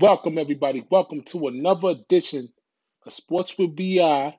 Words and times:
Welcome, 0.00 0.38
everybody. 0.38 0.86
Welcome 0.88 1.22
to 1.22 1.48
another 1.48 1.88
edition 1.88 2.52
of 3.04 3.12
Sports 3.12 3.58
with 3.58 3.74
BI 3.74 4.36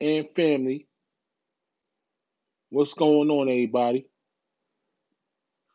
and 0.00 0.26
Family. 0.34 0.88
What's 2.70 2.94
going 2.94 3.30
on, 3.30 3.48
everybody? 3.48 4.08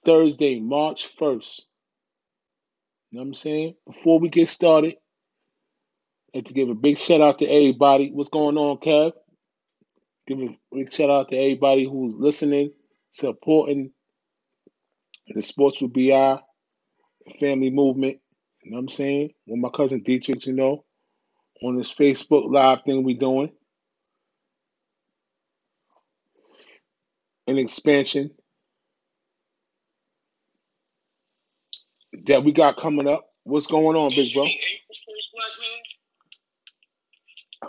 Thursday, 0.04 0.60
March 0.60 1.08
1st. 1.18 1.62
You 3.12 3.18
know 3.18 3.22
what 3.22 3.28
I'm 3.28 3.34
saying? 3.34 3.76
Before 3.88 4.20
we 4.20 4.28
get 4.28 4.50
started, 4.50 4.96
I'd 6.36 6.40
like 6.40 6.46
to 6.48 6.54
give 6.54 6.68
a 6.70 6.76
big 6.76 6.98
shout 6.98 7.22
out 7.22 7.40
to 7.40 7.46
everybody. 7.46 8.12
What's 8.12 8.28
going 8.28 8.58
on, 8.58 8.76
Kev? 8.80 9.14
Give 10.28 10.40
a 10.40 10.58
big 10.74 10.92
shout 10.92 11.10
out 11.10 11.30
to 11.30 11.38
everybody 11.38 11.86
who's 11.86 12.14
listening, 12.18 12.74
supporting 13.12 13.94
the 15.34 15.42
Sports 15.42 15.82
with 15.82 15.94
BI 15.94 16.42
family 17.40 17.70
movement. 17.70 18.18
You 18.64 18.72
know 18.72 18.78
what 18.78 18.84
I'm 18.84 18.90
saying? 18.90 19.32
With 19.48 19.60
my 19.60 19.70
cousin 19.70 20.04
Dietrich, 20.04 20.46
you 20.48 20.54
know, 20.54 20.86
on 21.64 21.78
this 21.78 21.94
Facebook 21.94 22.52
Live 22.52 22.84
thing 22.86 23.04
we 23.04 23.16
doing. 23.16 23.52
An 27.48 27.58
expansion 27.58 28.32
that 32.26 32.44
we 32.44 32.52
got 32.52 32.78
coming 32.78 33.08
up. 33.08 33.28
What's 33.44 33.68
going 33.68 33.98
on, 33.98 34.12
big 34.16 34.34
bro? 34.34 34.48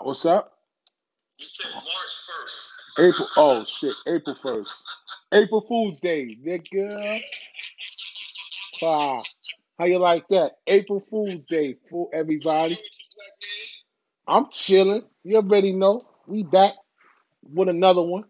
What's 0.03 0.27
up? 0.27 0.53
You 1.39 1.47
said 1.47 1.71
March 1.73 1.85
1st. 1.87 3.09
April. 3.11 3.29
Oh 3.37 3.65
shit, 3.65 3.95
April 4.07 4.37
first. 4.43 4.85
April 5.33 5.65
Fool's 5.69 6.01
Day, 6.01 6.37
nigga. 6.47 7.21
Ah, 8.83 9.23
how 9.79 9.87
you 9.87 9.99
like 9.99 10.29
that? 10.29 10.53
April 10.67 11.05
Fool's 11.11 11.47
Day 11.49 11.77
for 11.91 12.11
everybody. 12.15 12.79
I'm 14.29 14.49
chilling. 14.51 15.05
You 15.25 15.37
already 15.37 15.73
know. 15.73 16.07
We 16.27 16.43
back 16.45 16.75
with 17.43 17.69
another 17.69 18.03
one. 18.03 18.25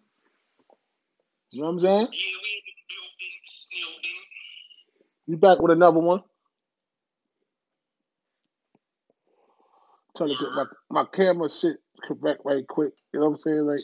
You 1.50 1.62
know 1.62 1.68
what 1.68 1.74
I'm 1.74 1.80
saying? 1.80 2.08
We 5.26 5.36
back 5.36 5.60
with 5.60 5.72
another 5.72 6.00
one. 6.00 6.22
Trying 10.16 10.30
to 10.30 10.36
get 10.36 10.52
my 10.54 10.64
my 10.90 11.04
camera 11.12 11.50
shit 11.50 11.78
correct 12.08 12.42
right 12.44 12.66
quick. 12.68 12.92
You 13.14 13.20
know 13.20 13.26
what 13.30 13.32
I'm 13.34 13.38
saying? 13.40 13.66
Like, 13.66 13.80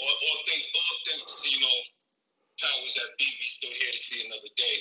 All, 0.00 0.08
all 0.08 0.42
thanks, 0.46 0.68
all 0.74 0.98
thanks 1.06 1.24
to, 1.42 1.50
you 1.50 1.60
know, 1.60 1.78
powers 2.60 2.94
that 2.94 3.10
be, 3.18 3.24
we 3.26 3.44
still 3.46 3.70
here 3.70 3.92
to 3.92 3.98
see 3.98 4.26
another 4.26 4.52
day. 4.56 4.76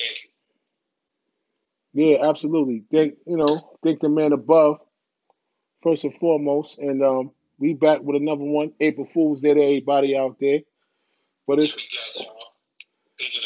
Thank 0.00 0.18
you. 0.24 0.30
Yeah, 1.94 2.28
absolutely. 2.28 2.84
Thank 2.90 3.14
you 3.26 3.36
know, 3.36 3.76
thank 3.82 4.00
the 4.00 4.08
man 4.08 4.32
above 4.32 4.78
first 5.82 6.04
and 6.04 6.14
foremost. 6.18 6.78
And 6.78 7.02
um, 7.02 7.30
we 7.58 7.74
back 7.74 8.00
with 8.02 8.20
another 8.20 8.42
one. 8.42 8.72
April 8.80 9.08
Fool's 9.14 9.42
Day 9.42 9.54
to 9.54 9.62
everybody 9.62 10.16
out 10.16 10.36
there. 10.40 10.60
But 11.46 11.60
it's 11.60 12.22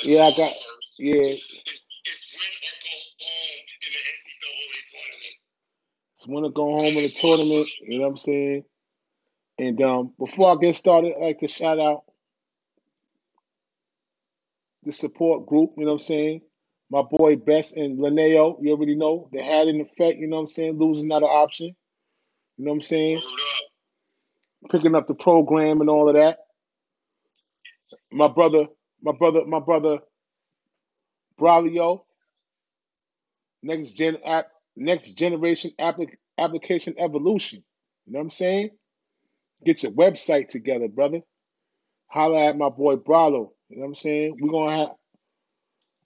yeah, 0.02 0.24
I 0.24 0.30
got 0.36 0.52
yeah, 0.98 1.34
It's, 6.14 6.26
want 6.26 6.46
to 6.46 6.50
go 6.50 6.64
home 6.64 6.84
in 6.84 6.94
the 6.94 7.08
tournament. 7.08 7.68
You 7.82 7.98
know 7.98 8.04
what 8.04 8.10
I'm 8.10 8.16
saying? 8.16 8.64
And 9.58 9.80
um, 9.82 10.12
before 10.18 10.52
I 10.52 10.56
get 10.60 10.74
started, 10.74 11.14
I'd 11.16 11.22
like 11.22 11.40
to 11.40 11.48
shout 11.48 11.78
out 11.78 12.04
the 14.84 14.92
support 14.92 15.46
group. 15.46 15.72
You 15.76 15.84
know 15.84 15.92
what 15.92 16.00
I'm 16.02 16.06
saying? 16.06 16.40
My 16.90 17.02
boy 17.02 17.36
Best 17.36 17.76
and 17.76 17.98
Linneo, 17.98 18.58
you 18.62 18.72
already 18.72 18.96
know 18.96 19.28
they 19.32 19.42
had 19.42 19.68
an 19.68 19.80
effect. 19.80 20.18
You 20.18 20.28
know 20.28 20.36
what 20.36 20.42
I'm 20.42 20.46
saying? 20.48 20.78
Losing 20.78 21.08
not 21.08 21.22
an 21.22 21.28
option. 21.28 21.66
You 22.58 22.64
know 22.64 22.70
what 22.72 22.76
I'm 22.76 22.80
saying? 22.82 23.20
Picking 24.70 24.94
up 24.94 25.06
the 25.06 25.14
program 25.14 25.80
and 25.80 25.90
all 25.90 26.08
of 26.08 26.14
that. 26.16 26.38
My 28.12 28.28
brother, 28.28 28.66
my 29.02 29.12
brother, 29.12 29.44
my 29.46 29.60
brother, 29.60 29.98
Braulio, 31.40 32.02
next 33.62 33.92
gen 33.92 34.18
app, 34.24 34.48
next 34.76 35.12
generation 35.12 35.72
applic- 35.80 36.16
application 36.38 36.94
evolution. 36.98 37.64
You 38.06 38.14
know 38.14 38.18
what 38.20 38.24
I'm 38.24 38.30
saying? 38.30 38.70
Get 39.64 39.82
your 39.82 39.92
website 39.92 40.48
together, 40.48 40.88
brother. 40.88 41.20
Holla 42.08 42.46
at 42.48 42.58
my 42.58 42.70
boy 42.70 42.96
Bralo. 42.96 43.50
You 43.68 43.76
know 43.78 43.82
what 43.82 43.86
I'm 43.88 43.94
saying? 43.96 44.36
We're 44.40 44.52
gonna 44.52 44.76
have 44.78 44.88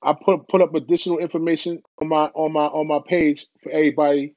I 0.05 0.15
put 0.15 0.49
put 0.49 0.63
up 0.63 0.75
additional 0.75 1.19
information 1.19 1.83
on 2.01 2.09
my 2.09 2.27
on 2.35 2.53
my 2.53 2.67
on 2.67 2.89
my 2.89 3.01
page 3.07 3.47
for 3.63 3.73
everybody 3.73 4.37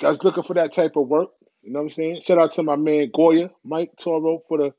that's 0.00 0.22
looking 0.24 0.44
for 0.44 0.54
that 0.54 0.72
type 0.72 0.96
of 0.96 1.08
work. 1.08 1.30
You 1.62 1.72
know 1.72 1.80
what 1.80 1.84
I'm 1.86 1.90
saying? 1.90 2.20
Shout 2.22 2.38
out 2.38 2.52
to 2.52 2.62
my 2.64 2.76
man 2.76 3.10
Goya, 3.14 3.50
Mike 3.64 3.92
Toro, 3.98 4.42
for 4.48 4.58
the 4.58 4.74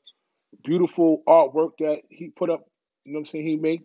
beautiful 0.64 1.22
artwork 1.28 1.72
that 1.80 2.02
he 2.10 2.30
put 2.30 2.50
up. 2.50 2.62
You 3.04 3.12
know 3.12 3.18
what 3.18 3.22
I'm 3.22 3.26
saying? 3.26 3.46
He 3.46 3.56
made 3.56 3.82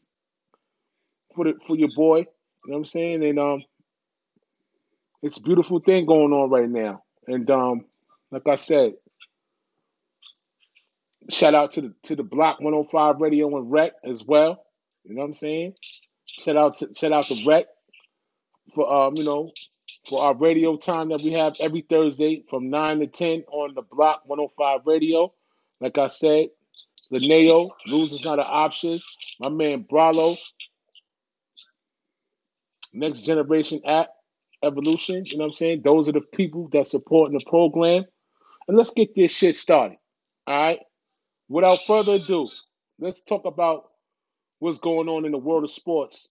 for 1.35 1.45
the 1.45 1.53
for 1.67 1.75
your 1.77 1.89
boy. 1.95 2.19
You 2.19 2.25
know 2.71 2.73
what 2.73 2.77
I'm 2.79 2.85
saying? 2.85 3.25
And 3.25 3.39
um, 3.39 3.63
it's 5.23 5.37
a 5.37 5.41
beautiful 5.43 5.79
thing 5.79 6.05
going 6.05 6.33
on 6.33 6.49
right 6.49 6.69
now. 6.69 7.03
And 7.27 7.49
um, 7.51 7.85
like 8.31 8.47
I 8.47 8.55
said, 8.55 8.93
shout 11.29 11.55
out 11.55 11.73
to 11.73 11.81
the 11.83 11.95
to 12.05 12.17
the 12.17 12.23
Block 12.23 12.59
105 12.61 13.21
Radio 13.21 13.55
and 13.57 13.71
Rec 13.71 13.93
as 14.05 14.23
well. 14.25 14.64
You 15.05 15.15
know 15.15 15.21
what 15.21 15.27
I'm 15.27 15.33
saying? 15.33 15.73
Shout 16.39 16.57
out 16.57 16.75
to 16.77 16.89
shout 16.95 17.11
out 17.11 17.27
to 17.27 17.43
Rec 17.45 17.67
for 18.73 18.91
um, 18.91 19.15
you 19.15 19.23
know, 19.23 19.51
for 20.09 20.23
our 20.23 20.35
radio 20.35 20.77
time 20.77 21.09
that 21.09 21.21
we 21.21 21.33
have 21.33 21.55
every 21.59 21.81
Thursday 21.81 22.43
from 22.49 22.69
9 22.69 22.99
to 22.99 23.07
10 23.07 23.43
on 23.51 23.75
the 23.75 23.83
Block 23.83 24.23
105 24.25 24.81
Radio. 24.85 25.31
Like 25.79 25.97
I 25.97 26.07
said, 26.07 26.47
Linneo, 27.11 27.69
lose 27.85 28.13
is 28.13 28.25
not 28.25 28.39
an 28.39 28.45
option. 28.47 28.99
My 29.39 29.49
man 29.49 29.83
Bralo, 29.83 30.37
Next 32.93 33.21
Generation 33.21 33.81
App 33.85 34.09
Evolution. 34.63 35.23
You 35.25 35.37
know 35.37 35.43
what 35.43 35.47
I'm 35.49 35.53
saying? 35.53 35.81
Those 35.83 36.09
are 36.09 36.13
the 36.13 36.21
people 36.21 36.69
that 36.73 36.87
supporting 36.87 37.37
the 37.37 37.45
program. 37.45 38.05
And 38.67 38.75
let's 38.75 38.93
get 38.93 39.15
this 39.15 39.35
shit 39.35 39.55
started. 39.55 39.97
All 40.47 40.57
right. 40.57 40.79
Without 41.47 41.85
further 41.85 42.13
ado, 42.13 42.47
let's 42.97 43.21
talk 43.21 43.45
about 43.45 43.91
what's 44.59 44.79
going 44.79 45.07
on 45.09 45.25
in 45.25 45.31
the 45.31 45.37
world 45.37 45.63
of 45.63 45.71
sports. 45.71 46.29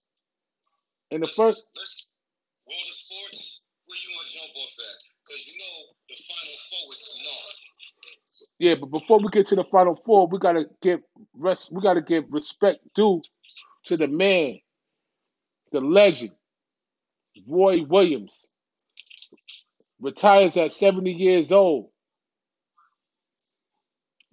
In 1.10 1.20
the 1.20 1.26
first, 1.26 1.36
world 1.36 2.88
of 2.88 2.96
sports, 2.96 3.62
where 3.86 3.98
you 3.98 4.16
want 4.16 4.28
to 4.28 4.34
jump 4.34 4.50
off 4.56 4.74
at? 4.78 4.96
Because 5.24 5.46
you 5.46 5.58
know 5.58 5.94
the 6.08 6.16
Final 6.16 6.56
Four 6.70 6.92
is 6.92 7.14
yeah, 8.58 8.76
but 8.76 8.90
before 8.90 9.18
we 9.18 9.28
get 9.30 9.48
to 9.48 9.56
the 9.56 9.64
final 9.64 10.00
four, 10.06 10.28
we 10.28 10.38
gotta 10.38 10.66
give 10.80 11.00
rest. 11.34 11.72
We 11.72 11.82
gotta 11.82 12.02
give 12.02 12.24
respect 12.30 12.78
due 12.94 13.20
to 13.86 13.96
the 13.96 14.06
man, 14.06 14.60
the 15.72 15.80
legend, 15.80 16.32
Roy 17.46 17.84
Williams. 17.84 18.48
Retires 20.00 20.56
at 20.56 20.72
70 20.72 21.12
years 21.12 21.50
old. 21.52 21.90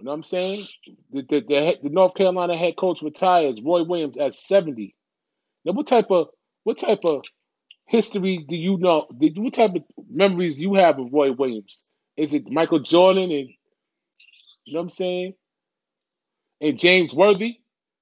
You 0.01 0.05
know 0.05 0.13
what 0.13 0.17
I'm 0.17 0.23
saying? 0.23 0.65
The, 1.11 1.21
the, 1.29 1.41
the, 1.41 1.77
the 1.83 1.89
North 1.89 2.15
Carolina 2.15 2.57
head 2.57 2.75
coach 2.75 3.03
retires, 3.03 3.61
Roy 3.63 3.83
Williams, 3.83 4.17
at 4.17 4.33
70. 4.33 4.95
Now, 5.65 5.73
what 5.73 5.87
type 5.87 6.11
of 6.11 6.29
what 6.63 6.79
type 6.79 7.05
of 7.05 7.23
history 7.87 8.45
do 8.49 8.55
you 8.55 8.77
know? 8.79 9.07
Did 9.17 9.37
what 9.39 9.53
type 9.53 9.75
of 9.75 9.83
memories 10.09 10.59
you 10.61 10.75
have 10.75 10.99
of 10.99 11.13
Roy 11.13 11.33
Williams? 11.33 11.85
Is 12.17 12.33
it 12.33 12.49
Michael 12.49 12.79
Jordan 12.79 13.31
and 13.31 13.49
you 14.65 14.73
know 14.73 14.79
what 14.79 14.83
I'm 14.83 14.89
saying? 14.89 15.33
And 16.61 16.79
James 16.79 17.13
Worthy? 17.13 17.59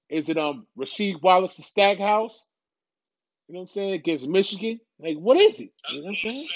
Is 0.10 0.30
it 0.30 0.38
um 0.38 0.68
Rasheed 0.78 1.22
Wallace 1.22 1.24
Wallace's 1.24 1.66
Stackhouse? 1.68 2.48
You 3.48 3.56
know 3.56 3.60
what 3.60 3.64
I'm 3.64 3.68
saying? 3.70 3.94
Against 3.94 4.28
Michigan? 4.28 4.80
Like 5.00 5.18
what 5.18 5.38
is 5.38 5.60
it? 5.62 5.72
You 5.92 6.00
know 6.02 6.06
what 6.06 6.12
I'm 6.12 6.18
saying? 6.18 6.48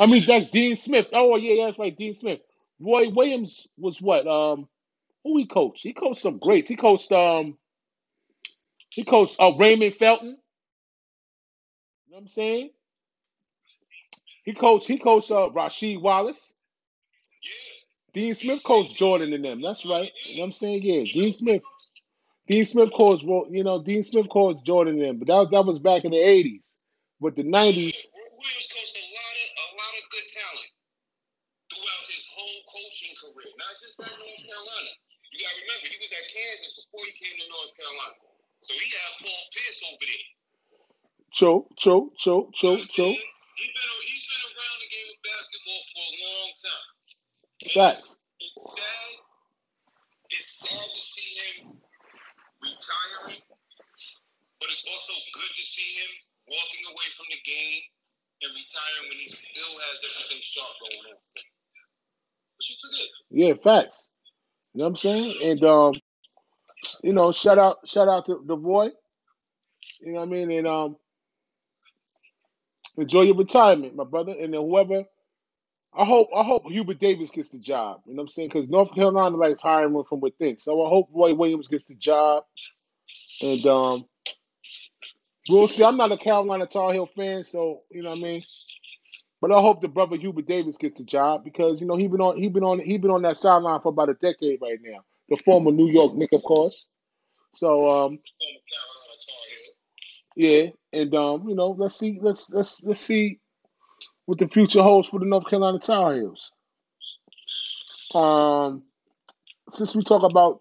I 0.00 0.06
mean 0.06 0.24
that's 0.26 0.50
Dean 0.50 0.76
Smith. 0.76 1.08
Oh 1.12 1.36
yeah, 1.36 1.66
that's 1.66 1.78
right, 1.78 1.96
Dean 1.96 2.14
Smith. 2.14 2.40
Roy 2.80 3.10
Williams 3.10 3.66
was 3.78 4.00
what? 4.00 4.26
Um, 4.26 4.68
who 5.24 5.38
he 5.38 5.46
coached? 5.46 5.82
He 5.82 5.92
coached 5.92 6.22
some 6.22 6.38
greats. 6.38 6.68
He 6.68 6.76
coached 6.76 7.12
um, 7.12 7.56
he 8.90 9.04
coached 9.04 9.36
uh, 9.40 9.52
Raymond 9.58 9.94
Felton. 9.94 10.28
You 10.28 10.32
know 12.12 12.16
what 12.16 12.20
I'm 12.22 12.28
saying? 12.28 12.70
He 14.44 14.54
coached 14.54 14.88
he 14.88 14.98
coached 14.98 15.30
uh, 15.30 15.50
Rasheed 15.54 16.00
Wallace. 16.02 16.54
Dean 18.14 18.34
Smith 18.34 18.62
coached 18.64 18.96
Jordan 18.96 19.32
and 19.32 19.44
them. 19.44 19.62
That's 19.62 19.86
right. 19.86 20.10
You 20.24 20.36
know 20.36 20.40
what 20.42 20.46
I'm 20.46 20.52
saying? 20.52 20.82
Yeah, 20.82 21.04
Dean 21.04 21.32
Smith. 21.32 21.62
Dean 22.48 22.64
Smith 22.64 22.90
coached 22.96 23.24
you 23.50 23.64
know 23.64 23.82
Dean 23.82 24.02
Smith 24.02 24.28
coached 24.30 24.64
Jordan 24.64 24.94
and 25.00 25.02
them, 25.04 25.18
but 25.18 25.28
that 25.28 25.50
that 25.52 25.66
was 25.66 25.78
back 25.78 26.04
in 26.04 26.12
the 26.12 26.18
'80s. 26.18 26.76
But 27.20 27.36
the 27.36 27.44
'90s. 27.44 27.96
Coaching 32.68 33.14
career, 33.16 33.52
not 33.56 33.74
just 33.80 33.96
at 34.00 34.12
North 34.12 34.42
Carolina. 34.44 34.92
You 35.28 35.44
gotta 35.44 35.60
remember 35.60 35.86
he 35.92 35.98
was 36.00 36.12
at 36.12 36.26
Kansas 36.32 36.72
before 36.72 37.04
he 37.04 37.12
came 37.20 37.36
to 37.36 37.46
North 37.52 37.72
Carolina. 37.76 38.16
So 38.64 38.72
he 38.76 38.88
had 38.88 39.12
Paul 39.20 39.42
Pierce 39.52 39.80
over 39.84 40.04
there. 40.08 40.28
True, 41.28 41.60
what 42.64 42.80
I'm 42.80 42.88
true. 42.88 43.12
saying? 43.12 43.20
He's 43.58 43.74
been 43.74 43.90
he's 44.06 44.24
been 44.24 44.44
around 44.48 44.78
the 44.80 44.90
game 44.90 45.08
of 45.12 45.18
basketball 45.20 45.82
for 45.92 46.04
a 46.04 46.14
long 46.22 46.50
time. 46.62 46.88
Facts. 47.74 48.18
it's 48.38 48.60
sad. 48.78 49.12
It's 50.30 50.50
sad 50.62 50.88
to 50.94 51.02
see 51.02 51.30
him 51.42 51.54
retiring, 52.62 53.42
but 54.62 54.68
it's 54.70 54.86
also 54.86 55.12
good 55.34 55.52
to 55.58 55.64
see 55.64 55.90
him 56.02 56.10
walking 56.48 56.84
away 56.88 57.08
from 57.18 57.28
the 57.34 57.40
game 57.44 57.82
and 58.42 58.50
retiring 58.54 59.06
when 59.10 59.18
he 59.18 59.28
still 59.28 59.74
has 59.74 59.96
everything 60.06 60.42
sharp 60.42 60.72
going 60.78 61.12
on. 61.12 61.18
Yeah, 63.30 63.54
facts. 63.62 64.10
You 64.74 64.80
know 64.80 64.84
what 64.86 64.90
I'm 64.90 64.96
saying? 64.96 65.34
And 65.44 65.64
um, 65.64 65.94
you 67.04 67.12
know, 67.14 67.32
shout 67.32 67.58
out, 67.58 67.78
shout 67.88 68.08
out 68.08 68.26
to 68.26 68.42
the 68.46 68.56
boy. 68.56 68.90
You 70.00 70.12
know 70.12 70.20
what 70.20 70.28
I 70.28 70.32
mean? 70.32 70.50
And 70.52 70.66
um, 70.66 70.96
enjoy 72.98 73.22
your 73.22 73.36
retirement, 73.36 73.96
my 73.96 74.04
brother. 74.04 74.32
And 74.32 74.54
then 74.54 74.60
whoever, 74.60 75.04
I 75.96 76.04
hope, 76.04 76.28
I 76.36 76.44
hope 76.44 76.64
Hubert 76.70 77.00
Davis 77.00 77.30
gets 77.30 77.50
the 77.50 77.58
job. 77.58 78.02
You 78.06 78.14
know 78.14 78.18
what 78.18 78.24
I'm 78.24 78.28
saying? 78.28 78.48
Because 78.50 78.68
North 78.68 78.94
Carolina 78.94 79.36
likes 79.36 79.62
hiring 79.62 79.94
one 79.94 80.04
from 80.06 80.20
within. 80.20 80.58
So 80.58 80.84
I 80.86 80.88
hope 80.88 81.10
Roy 81.14 81.34
Williams 81.34 81.68
gets 81.68 81.84
the 81.84 81.94
job. 81.96 82.44
And 83.42 83.66
um, 83.66 84.06
we'll 85.48 85.68
see. 85.68 85.84
I'm 85.84 85.96
not 85.98 86.12
a 86.12 86.18
Carolina 86.18 86.66
Tar 86.66 86.92
Heel 86.94 87.06
fan, 87.16 87.44
so 87.44 87.82
you 87.90 88.02
know 88.02 88.10
what 88.10 88.20
I 88.20 88.22
mean. 88.22 88.42
But 89.40 89.52
I 89.52 89.60
hope 89.60 89.80
the 89.80 89.88
brother 89.88 90.16
Hubert 90.16 90.46
Davis 90.46 90.78
gets 90.78 90.98
the 90.98 91.04
job 91.04 91.44
because 91.44 91.80
you 91.80 91.86
know 91.86 91.96
he 91.96 92.08
been 92.08 92.20
on 92.20 92.36
he 92.36 92.48
been 92.48 92.64
on 92.64 92.80
he 92.80 92.98
been 92.98 93.10
on 93.10 93.22
that 93.22 93.36
sideline 93.36 93.80
for 93.80 93.90
about 93.90 94.08
a 94.08 94.14
decade 94.14 94.60
right 94.60 94.78
now. 94.82 95.04
The 95.28 95.36
former 95.36 95.70
New 95.70 95.88
York 95.88 96.14
Nick, 96.14 96.32
of 96.32 96.42
course. 96.42 96.88
So 97.54 98.06
um, 98.06 98.18
yeah, 100.34 100.66
and 100.92 101.14
um, 101.14 101.48
you 101.48 101.54
know, 101.54 101.70
let's 101.70 101.96
see, 101.96 102.18
let's 102.20 102.52
let's 102.52 102.84
let's 102.84 103.00
see 103.00 103.38
what 104.26 104.38
the 104.38 104.48
future 104.48 104.82
holds 104.82 105.08
for 105.08 105.20
the 105.20 105.26
North 105.26 105.48
Carolina 105.48 105.78
Tar 105.78 106.14
Heels. 106.14 106.52
Um, 108.14 108.82
since 109.70 109.94
we 109.94 110.02
talk 110.02 110.22
about 110.22 110.60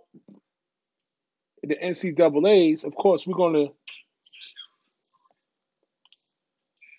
the 1.64 1.76
NCAA's, 1.76 2.84
of 2.84 2.96
course, 2.96 3.26
we're 3.26 3.38
gonna 3.38 3.68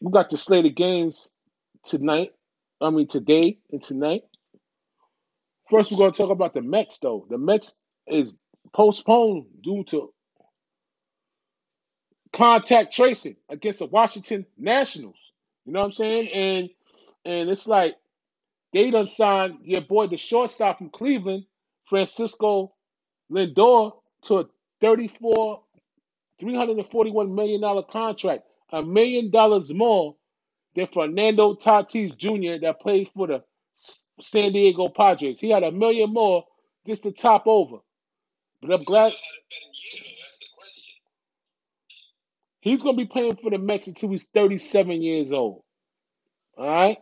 we 0.01 0.11
got 0.11 0.31
the 0.31 0.37
slate 0.37 0.67
of 0.67 0.75
games 0.75 1.31
tonight. 1.85 2.33
I 2.81 2.91
mean 2.91 3.07
today 3.09 3.59
and 3.73 3.83
tonight. 3.83 4.23
First, 5.71 5.93
we're 5.93 5.99
gonna 5.99 6.13
talk 6.13 6.31
about 6.31 6.55
the 6.55 6.63
Mets, 6.63 6.99
though. 7.01 7.27
The 7.31 7.39
Mets 7.39 7.77
is 8.07 8.37
postponed 8.75 9.47
due 9.63 9.85
to 9.87 10.13
contact 12.33 12.95
tracing 12.95 13.37
against 13.49 13.81
the 13.81 13.87
Washington 13.87 14.47
Nationals. 14.59 15.17
You 15.67 15.73
know 15.73 15.81
what 15.81 15.87
I'm 15.87 15.93
saying? 15.93 16.29
And 16.31 16.71
and 17.25 17.51
it's 17.51 17.67
like 17.67 17.97
they 18.73 18.91
done 18.91 19.07
signed 19.09 19.61
your 19.65 19.83
boy, 19.83 20.09
the 20.09 20.19
shortstop 20.19 20.79
from 20.79 20.91
Cleveland, 20.91 21.47
Francisco 21.87 22.75
Lindor, 23.33 23.95
to 24.25 24.39
a 24.41 24.45
34, 24.81 25.63
341 26.41 27.35
million 27.35 27.61
dollar 27.63 27.83
contract, 27.85 28.45
a 28.73 28.83
million 28.83 29.31
dollars 29.31 29.73
more 29.75 30.17
than 30.79 30.89
Fernando 30.89 31.55
Tatis 31.57 32.17
Jr. 32.19 32.65
that 32.67 32.81
played 32.81 33.11
for 33.15 33.29
the 33.29 33.45
San 34.21 34.53
Diego 34.53 34.91
Padres. 34.91 35.41
He 35.41 35.51
had 35.51 35.65
a 35.65 35.73
million 35.73 36.13
more 36.15 36.47
just 36.87 37.05
to 37.05 37.13
top 37.13 37.49
over. 37.49 37.79
But 38.63 38.73
I'm 38.73 38.85
glad 38.85 39.13
he's 42.61 42.83
gonna 42.83 42.97
be 42.97 43.07
playing 43.07 43.37
for 43.37 43.51
the 43.51 43.59
Mets 43.59 43.89
until 43.89 44.11
he's 44.11 44.27
37 44.35 45.03
years 45.03 45.33
old. 45.33 45.63
All 46.59 46.67
right, 46.67 46.99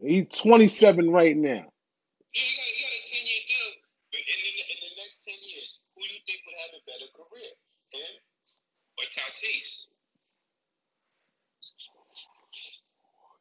he's 0.00 0.28
27 0.40 1.10
right 1.10 1.36
now. 1.36 1.66
Yeah, 2.34 2.42
he 2.42 2.56
got, 2.56 2.66
he 2.66 2.82
got 2.84 2.92
a 2.92 3.02
10 3.14 3.26
year 3.26 3.42
deal, 3.48 3.72
but 4.12 4.20
in 4.20 4.38
the, 4.42 4.50
in 4.72 4.78
the 4.82 4.92
next 4.96 5.16
10 5.26 5.34
years, 5.50 5.80
who 5.96 6.02
do 6.02 6.14
you 6.14 6.20
think 6.26 6.40
would 6.46 6.58
have 6.62 6.74
a 6.76 6.82
better 6.86 7.10
career? 7.16 7.52
Him 7.92 8.14
or 8.98 9.04
Tatis? 9.10 9.90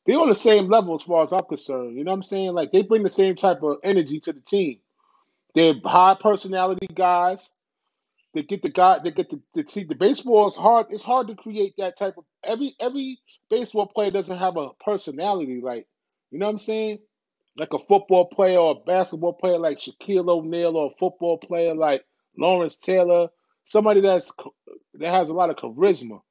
They're 0.06 0.20
on 0.20 0.30
the 0.30 0.36
same 0.36 0.70
level 0.70 0.96
as 0.96 1.04
far 1.04 1.24
as 1.24 1.34
I'm 1.34 1.46
concerned. 1.46 1.98
You 1.98 2.04
know 2.06 2.12
what 2.12 2.18
I'm 2.18 2.24
saying? 2.24 2.54
Like 2.54 2.74
they 2.74 2.84
bring 2.84 3.04
the 3.04 3.12
same 3.12 3.36
type 3.36 3.64
of 3.64 3.78
energy 3.84 4.20
to 4.22 4.34
the 4.34 4.42
team. 4.42 4.80
They're 5.56 5.76
high 5.86 6.18
personality 6.22 6.88
guys. 6.94 7.52
They 8.34 8.44
get 8.44 8.64
the 8.64 8.70
guy. 8.70 9.00
They 9.04 9.12
get 9.12 9.30
the 9.32 9.42
the, 9.56 9.64
team. 9.64 9.88
the 9.90 9.96
baseball 9.96 10.48
is 10.48 10.56
hard. 10.56 10.88
It's 10.92 11.04
hard 11.04 11.30
to 11.30 11.36
create 11.36 11.76
that 11.80 11.98
type 11.98 12.16
of 12.18 12.26
every 12.44 12.76
every 12.80 13.20
baseball 13.50 13.88
player 13.88 14.12
doesn't 14.12 14.38
have 14.38 14.58
a 14.58 14.70
personality. 14.86 15.62
Like 15.64 15.88
you 16.32 16.40
know 16.40 16.48
what 16.48 16.54
I'm 16.54 16.58
saying? 16.60 17.00
Like 17.58 17.74
a 17.74 17.80
football 17.80 18.28
player 18.28 18.60
or 18.60 18.72
a 18.74 18.86
basketball 18.86 19.34
player 19.34 19.60
like 19.60 19.80
Shaquille 19.80 20.30
O'Neal 20.30 20.78
or 20.78 20.88
a 20.88 20.98
football 21.00 21.40
player 21.40 21.76
like 21.76 22.04
Lawrence 22.38 22.78
Taylor. 22.78 23.30
Somebody 23.66 24.02
that's 24.02 24.34
that 24.96 25.12
has 25.12 25.30
a 25.30 25.36
lot 25.36 25.52
of 25.52 25.58
charisma. 25.58 26.22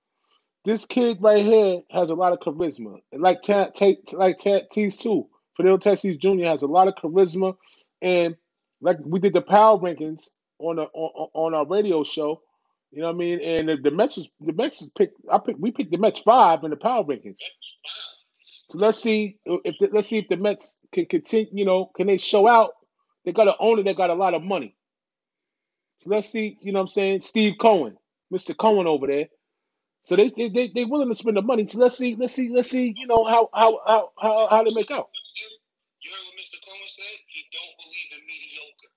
This 0.64 0.86
kid 0.86 1.18
right 1.20 1.44
here 1.44 1.82
has 1.90 2.10
a 2.10 2.14
lot 2.14 2.34
of 2.34 2.40
charisma. 2.40 3.00
Like 3.12 3.42
Ta- 3.42 3.70
Ta- 3.70 3.94
like 4.14 4.38
Tatis 4.38 5.00
too. 5.00 5.28
Fidel 5.58 5.78
Tatis 5.78 6.18
Jr. 6.20 6.46
has 6.46 6.62
a 6.62 6.68
lot 6.68 6.88
of 6.88 6.94
charisma, 6.96 7.56
and 8.02 8.36
like 8.80 8.98
we 9.04 9.20
did 9.20 9.34
the 9.34 9.42
power 9.42 9.78
rankings 9.78 10.30
on 10.60 10.78
a, 10.78 10.84
on, 10.84 11.30
on 11.34 11.54
our 11.54 11.66
radio 11.66 12.04
show. 12.04 12.42
You 12.92 13.00
know 13.02 13.08
what 13.08 13.16
I 13.16 13.18
mean? 13.18 13.40
And 13.42 13.68
the, 13.70 13.76
the 13.78 13.90
Mets 13.90 14.18
was, 14.18 14.28
the 14.40 14.52
Mets 14.54 14.88
picked. 14.96 15.16
I 15.32 15.38
picked. 15.38 15.60
We 15.60 15.72
picked 15.72 15.92
the 15.92 15.98
Mets 15.98 16.20
five 16.20 16.64
in 16.64 16.70
the 16.70 16.76
power 16.76 17.04
rankings. 17.04 17.38
So 18.70 18.78
let's 18.78 18.98
see 19.02 19.38
if 19.46 19.76
the, 19.80 19.90
let's 19.92 20.08
see 20.08 20.18
if 20.18 20.28
the 20.28 20.36
Mets 20.36 20.78
can 20.92 21.06
continue. 21.06 21.48
You 21.52 21.64
know, 21.66 21.90
can 21.96 22.06
they 22.06 22.18
show 22.18 22.48
out? 22.48 22.72
They 23.24 23.32
got 23.32 23.48
an 23.48 23.54
owner 23.60 23.82
that 23.84 23.96
got 23.96 24.10
a 24.10 24.14
lot 24.14 24.34
of 24.34 24.42
money. 24.42 24.76
So 25.98 26.10
let's 26.10 26.28
see. 26.28 26.58
You 26.60 26.72
know 26.72 26.78
what 26.80 26.82
I'm 26.84 26.88
saying? 26.88 27.20
Steve 27.22 27.54
Cohen, 27.60 27.96
Mr. 28.32 28.56
Cohen 28.56 28.86
over 28.86 29.06
there. 29.06 29.26
So 30.04 30.16
they 30.16 30.30
they 30.30 30.48
they 30.48 30.68
they 30.68 30.84
willing 30.84 31.08
to 31.08 31.14
spend 31.16 31.36
the 31.36 31.42
money. 31.42 31.66
So 31.66 31.78
let's 31.80 31.96
see. 31.96 32.16
Let's 32.16 32.34
see. 32.34 32.50
Let's 32.52 32.70
see. 32.70 32.94
You 32.96 33.06
know 33.08 33.24
how 33.24 33.48
how 33.54 33.80
how 33.86 34.10
how, 34.20 34.48
how 34.48 34.64
they 34.64 34.74
make 34.74 34.90
out. 34.90 35.08
You 36.04 36.12
heard 36.12 36.24
what 36.28 36.36
Mr. 36.36 36.60
Cohen 36.60 36.88
said? 36.88 37.16
He 37.32 37.40
don't 37.52 37.74
believe 37.80 38.10
in 38.12 38.22
mediocre. 38.28 38.92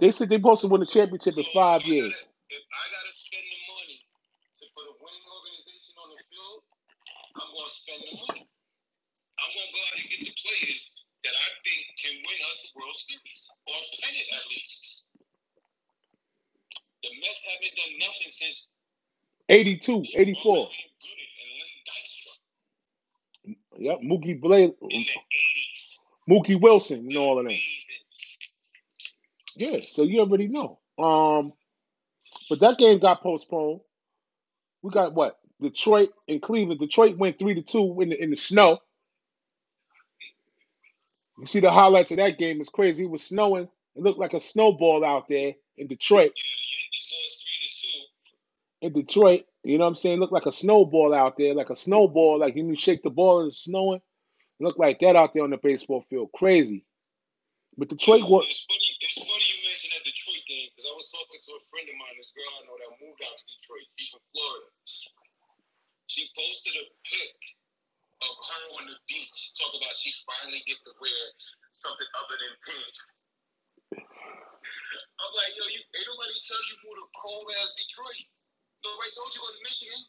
They 0.00 0.10
said 0.12 0.28
they 0.28 0.40
supposed 0.40 0.62
to 0.64 0.68
win 0.68 0.80
the 0.80 0.88
championship 0.88 1.36
in 1.36 1.44
five 1.52 1.84
I 1.84 1.88
years. 1.88 2.16
gotta, 2.16 2.56
if 2.56 2.64
I 2.64 2.84
gotta 2.88 3.12
spend 3.12 3.46
the 3.48 3.60
money 3.68 3.96
to 4.00 4.64
put 4.72 4.84
a 4.88 4.94
winning 4.96 5.26
organization 5.28 5.94
on 6.00 6.08
the 6.12 6.20
field, 6.32 6.60
I'm 7.36 7.48
gonna 7.52 7.72
spend 7.72 8.00
the 8.08 8.14
money. 8.16 8.44
I'm 9.40 9.50
gonna 9.52 9.72
go 9.72 9.80
out 9.92 9.96
and 10.00 10.08
get 10.08 10.20
the 10.24 10.34
players 10.36 10.80
that 11.24 11.34
I 11.36 11.48
think 11.64 11.80
can 12.00 12.14
win 12.24 12.38
us 12.48 12.58
a 12.64 12.68
World 12.80 12.96
Series 12.96 13.42
or 13.68 13.76
a 13.76 13.86
pennant 14.00 14.28
at 14.32 14.44
least. 14.48 15.04
The 17.04 17.10
Mets 17.20 17.42
haven't 17.44 17.74
done 17.76 17.94
nothing 18.00 18.32
since 18.32 18.68
82, 19.48 20.04
84. 20.16 20.56
Roman 20.56 20.68
Gooden 21.06 21.28
and 21.40 21.52
Lynn 21.58 21.82
Dykstra 21.88 22.38
Yep, 23.78 24.00
Mookie 24.02 24.40
80s. 24.92 25.06
Mookie 26.30 26.60
Wilson, 26.60 27.00
and 27.00 27.16
all 27.18 27.38
of. 27.40 27.46
Amazing. 27.46 27.60
Yeah, 29.56 29.78
so 29.86 30.02
you 30.04 30.20
already 30.20 30.48
know. 30.48 30.80
Um, 30.98 31.52
but 32.50 32.60
that 32.60 32.78
game 32.78 32.98
got 33.00 33.22
postponed. 33.22 33.80
We 34.82 34.90
got 34.92 35.14
what? 35.14 35.38
Detroit 35.60 36.10
and 36.28 36.42
Cleveland. 36.42 36.80
Detroit 36.80 37.18
went 37.18 37.38
three 37.38 37.54
to 37.54 37.62
two 37.62 38.00
in 38.02 38.10
the 38.10 38.22
in 38.22 38.30
the 38.30 38.36
snow. 38.36 38.78
You 41.38 41.46
see 41.46 41.60
the 41.60 41.70
highlights 41.72 42.10
of 42.12 42.18
that 42.18 42.38
game. 42.38 42.60
It's 42.60 42.70
crazy. 42.70 43.04
It 43.04 43.10
was 43.10 43.22
snowing. 43.22 43.68
It 43.96 44.02
looked 44.02 44.18
like 44.20 44.34
a 44.34 44.40
snowball 44.40 45.04
out 45.04 45.28
there 45.28 45.54
in 45.78 45.86
Detroit. 45.88 46.32
Yeah, 46.36 46.42
the 46.42 46.68
Yankees 46.76 47.08
lost 47.12 47.42
three 47.42 47.68
to 47.68 47.74
two. 47.82 48.06
In 48.86 48.94
Detroit, 48.94 49.50
you 49.66 49.82
know 49.82 49.82
what 49.82 49.98
I'm 49.98 49.98
saying? 49.98 50.14
It 50.14 50.20
looked 50.22 50.38
like 50.38 50.46
a 50.46 50.54
snowball 50.54 51.10
out 51.10 51.34
there, 51.34 51.58
like 51.58 51.74
a 51.74 51.74
snowball, 51.74 52.38
like 52.38 52.54
when 52.54 52.70
you 52.70 52.78
shake 52.78 53.02
the 53.02 53.10
ball 53.10 53.42
and 53.42 53.50
it's 53.50 53.66
snowing. 53.66 53.98
It 53.98 54.62
looked 54.62 54.78
like 54.78 55.02
that 55.02 55.18
out 55.18 55.34
there 55.34 55.42
on 55.42 55.50
the 55.50 55.58
baseball 55.58 56.06
field. 56.06 56.30
Crazy. 56.30 56.86
But 57.74 57.90
Detroit 57.90 58.22
was 58.30 58.46
it's 58.46 58.62
funny. 58.62 58.88
It's 59.02 59.18
funny 59.18 59.42
you 59.42 59.58
mentioned 59.66 59.90
that 59.90 60.06
Detroit 60.06 60.44
game 60.46 60.70
because 60.70 60.86
I 60.86 60.94
was 60.94 61.10
talking 61.10 61.34
to 61.34 61.50
a 61.58 61.62
friend 61.66 61.86
of 61.90 61.96
mine, 61.98 62.14
this 62.14 62.30
girl 62.30 62.46
I 62.46 62.62
know 62.62 62.78
that 62.78 62.94
moved 63.02 63.18
out 63.26 63.34
to 63.34 63.44
Detroit. 63.58 63.90
She's 63.98 64.10
from 64.14 64.22
Florida. 64.30 64.70
She 66.06 66.22
posted 66.30 66.74
a 66.78 66.86
pic 67.10 67.34
of 68.22 68.34
her 68.38 68.64
on 68.78 68.84
the 68.86 68.98
beach, 69.10 69.34
talk 69.58 69.74
about 69.74 69.98
she 69.98 70.14
finally 70.30 70.62
get 70.62 70.78
to 70.86 70.94
wear 71.02 71.22
something 71.74 72.06
other 72.22 72.36
than 72.38 72.54
pants. 72.62 72.98
I'm 75.18 75.32
like, 75.34 75.52
yo, 75.58 75.66
you 75.74 75.82
ain't 75.82 76.06
nobody 76.06 76.38
tell 76.38 76.62
you 76.70 76.74
move 76.86 77.02
to 77.02 77.06
cold 77.18 77.50
ass 77.58 77.74
Detroit. 77.74 78.30
Nobody 78.86 79.10
told 79.18 79.34
you 79.34 79.40
go 79.42 79.48
to 79.50 79.60
Michigan. 79.66 80.00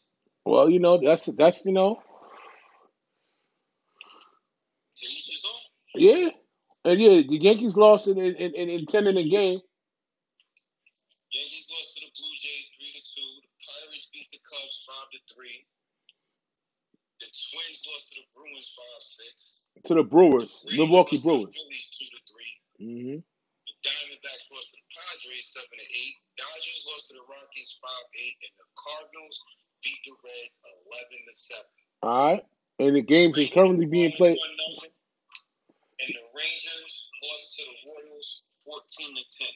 well, 0.46 0.70
you 0.70 0.80
know, 0.80 1.00
that's 1.02 1.26
that's 1.26 1.66
you 1.66 1.72
know, 1.72 1.98
To 4.96 5.04
each 5.06 5.26
his 5.26 5.42
own. 5.46 5.60
yeah. 5.96 6.30
And 6.84 7.00
yeah, 7.00 7.22
the 7.26 7.38
Yankees 7.42 7.76
lost 7.76 8.08
in 8.08 8.18
in, 8.18 8.34
in, 8.54 8.68
in 8.70 8.86
ten 8.86 9.06
inning 9.06 9.28
game. 9.30 9.60
Yankees 11.32 11.66
lost 11.70 11.90
to 11.98 12.00
the 12.06 12.12
Blue 12.16 12.34
Jays 12.40 12.66
three 12.78 12.92
to 12.94 13.02
two. 13.02 13.30
The 13.42 13.50
Pirates 13.66 14.08
beat 14.14 14.28
the 14.32 14.40
Cubs 14.46 14.76
five 14.88 15.08
to 15.12 15.20
three. 15.34 15.58
The 17.20 17.28
Twins 17.28 17.78
lost 17.90 18.06
to 18.14 18.22
the 18.22 18.26
Bruins 18.32 18.70
five 18.78 19.02
six. 19.02 19.64
To 19.90 19.94
the 19.94 20.06
Brewers, 20.06 20.64
Rays 20.70 20.78
Milwaukee 20.78 21.18
to 21.18 21.22
the 21.22 21.28
Brewers. 21.28 21.54
Two 21.54 22.06
to 22.08 22.20
three. 22.30 22.52
hmm 22.78 23.18
The 23.20 23.74
Diamondbacks 23.84 24.46
lost 24.54 24.70
to 24.72 24.78
the 24.80 24.88
Padres 24.94 25.46
seven 25.52 25.76
to 25.78 25.86
eight. 25.86 26.16
Dodgers 26.38 26.80
lost 26.88 27.04
to 27.10 27.14
the 27.18 27.26
Rockies 27.26 27.70
five 27.82 28.06
eight, 28.22 28.38
and 28.46 28.54
the 28.56 28.67
Cardinals 28.78 29.36
beat 29.84 29.98
the 30.06 30.12
Reds 30.24 30.58
eleven 30.64 31.18
to 31.26 31.32
seven. 31.34 31.70
All 32.02 32.30
right, 32.32 32.44
and 32.78 32.96
the 32.96 33.02
games 33.02 33.38
is 33.38 33.50
currently 33.50 33.86
being 33.86 34.12
played. 34.16 34.38
And 36.00 36.14
the 36.14 36.24
Rangers 36.34 36.92
lost 37.24 37.58
to 37.58 37.64
the 37.64 37.76
Royals 37.90 38.42
fourteen 38.64 39.16
to 39.16 39.24
ten. 39.38 39.54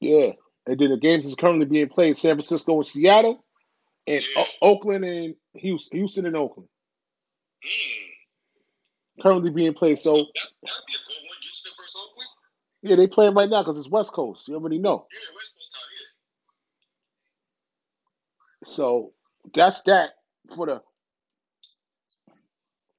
Yeah, 0.00 0.32
and 0.66 0.78
then 0.80 0.90
the 0.90 0.98
games 0.98 1.26
is 1.28 1.36
currently 1.36 1.66
being 1.66 1.88
played. 1.88 2.16
San 2.16 2.36
Francisco 2.36 2.76
and 2.76 2.86
Seattle, 2.86 3.44
and 4.06 4.22
Yeah. 4.22 4.42
O- 4.62 4.72
Oakland 4.72 5.04
and 5.04 5.36
Houston, 5.54 5.98
Houston 5.98 6.26
and 6.26 6.36
Oakland 6.36 6.68
Mm. 7.64 8.10
currently 9.22 9.50
being 9.50 9.74
played. 9.74 9.98
So 9.98 10.12
That's 10.34 10.58
that'd 10.60 10.86
be 10.86 10.94
a 10.94 10.98
good 11.08 11.28
one. 11.28 11.38
Houston 11.42 11.72
versus 11.78 11.96
Oakland. 11.96 12.30
yeah, 12.82 12.96
they 12.96 13.06
playing 13.08 13.34
right 13.34 13.50
now 13.50 13.62
because 13.62 13.78
it's 13.78 13.88
West 13.90 14.12
Coast. 14.12 14.48
You 14.48 14.54
already 14.56 14.78
know. 14.78 15.06
Yeah, 15.12 15.20
West 15.36 15.54
Coast 15.54 15.72
time. 15.74 15.90
Yeah. 15.96 16.06
So 18.64 19.12
that's 19.54 19.82
that 19.84 20.12
for 20.56 20.66
the 20.66 20.82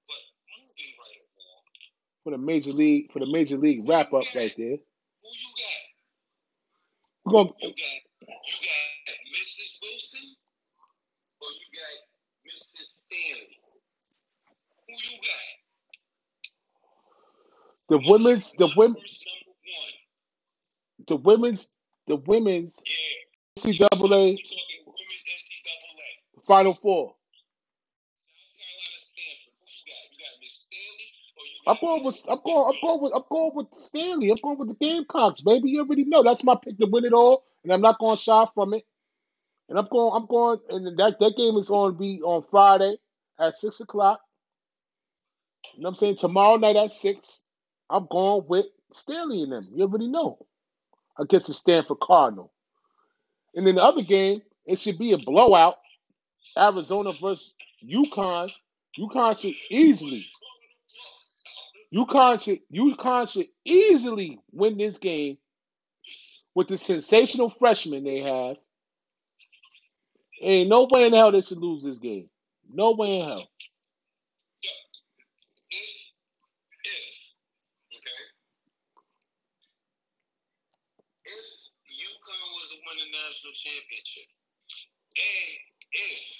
But 0.07 0.21
moving 0.59 0.93
right 0.99 1.21
along, 1.37 1.63
for 2.23 2.31
the 2.31 2.37
major 2.37 2.71
league 2.73 3.11
for 3.11 3.19
the 3.19 3.27
major 3.31 3.57
league 3.57 3.81
wrap 3.89 4.13
up 4.13 4.23
right 4.35 4.53
there. 4.57 4.77
who 4.77 5.29
you 5.31 5.51
got? 5.57 5.85
We're 7.25 7.31
gonna 7.33 7.49
You 7.61 7.69
got 7.69 8.01
you 8.45 8.57
got 8.67 9.17
Mrs. 9.33 9.79
Wilson 9.81 10.35
or 11.41 11.49
you 11.51 11.67
got 11.79 11.95
Mrs. 12.47 12.87
Stanley? 13.03 13.59
Who 14.87 14.93
you 14.93 15.19
got? 15.21 15.45
the 17.89 18.09
women's 18.11 18.51
the 18.53 18.69
women 18.77 18.97
First 19.01 19.25
number 19.27 19.57
one. 19.75 19.93
the 21.07 21.15
women's 21.17 21.69
the 22.07 22.15
women's 22.17 22.81
Yeah. 22.85 22.93
Talking 24.43 24.74
or 26.67 26.75
four. 26.75 27.15
I'm 31.67 31.77
going 31.81 32.03
with 32.03 32.21
I'm 32.29 32.39
going 32.45 32.73
I'm 32.73 32.87
going 32.87 33.01
with 33.01 33.13
I'm 33.15 33.23
going 33.29 33.51
with 33.55 33.67
Stanley. 33.73 34.29
I'm 34.29 34.37
going 34.43 34.59
with 34.59 34.69
the 34.69 34.75
Gamecocks, 34.75 35.41
baby. 35.41 35.69
You 35.69 35.81
already 35.81 36.05
know 36.05 36.23
that's 36.23 36.43
my 36.43 36.55
pick 36.63 36.77
to 36.77 36.87
win 36.91 37.05
it 37.05 37.13
all, 37.13 37.43
and 37.63 37.73
I'm 37.73 37.81
not 37.81 37.99
going 37.99 38.17
to 38.17 38.21
shy 38.21 38.45
from 38.53 38.73
it. 38.73 38.83
And 39.69 39.79
I'm 39.79 39.87
going 39.91 40.11
I'm 40.15 40.27
going 40.27 40.59
and 40.69 40.97
that 40.99 41.19
that 41.19 41.35
game 41.35 41.55
is 41.55 41.69
going 41.69 41.93
to 41.93 41.97
be 41.97 42.21
on 42.21 42.43
Friday 42.51 42.97
at 43.39 43.57
six 43.57 43.79
o'clock. 43.79 44.21
You 45.73 45.81
know 45.81 45.87
what 45.87 45.91
I'm 45.91 45.95
saying? 45.95 46.17
Tomorrow 46.17 46.57
night 46.57 46.75
at 46.75 46.91
six, 46.91 47.41
I'm 47.89 48.07
going 48.09 48.45
with 48.47 48.67
Stanley 48.91 49.41
and 49.41 49.51
them. 49.51 49.67
You 49.73 49.83
already 49.83 50.07
know. 50.07 50.45
Against 51.17 51.47
the 51.47 51.53
Stanford 51.53 51.99
Cardinal. 52.01 52.51
And 53.55 53.65
then 53.65 53.75
the 53.75 53.83
other 53.83 54.01
game, 54.01 54.41
it 54.65 54.79
should 54.79 54.97
be 54.97 55.13
a 55.13 55.17
blowout. 55.17 55.77
Arizona 56.57 57.11
versus 57.13 57.53
UConn. 57.83 58.51
UConn 58.97 59.39
should 59.39 59.55
easily 59.69 60.25
UConn 61.93 62.43
should 62.43 62.59
UConn 62.73 63.31
should 63.31 63.47
easily 63.63 64.39
win 64.51 64.77
this 64.77 64.97
game 64.97 65.37
with 66.53 66.67
the 66.67 66.77
sensational 66.77 67.49
freshmen 67.49 68.03
they 68.03 68.21
have. 68.21 68.57
Ain't 70.41 70.69
no 70.69 70.87
way 70.89 71.07
in 71.07 71.13
hell 71.13 71.31
they 71.31 71.41
should 71.41 71.57
lose 71.57 71.83
this 71.83 71.99
game. 71.99 72.29
No 72.69 72.91
way 72.91 73.19
in 73.19 73.25
hell. 73.25 73.47
national 83.15 83.53
championship 83.53 84.29
and 85.15 85.57
if 85.91 86.34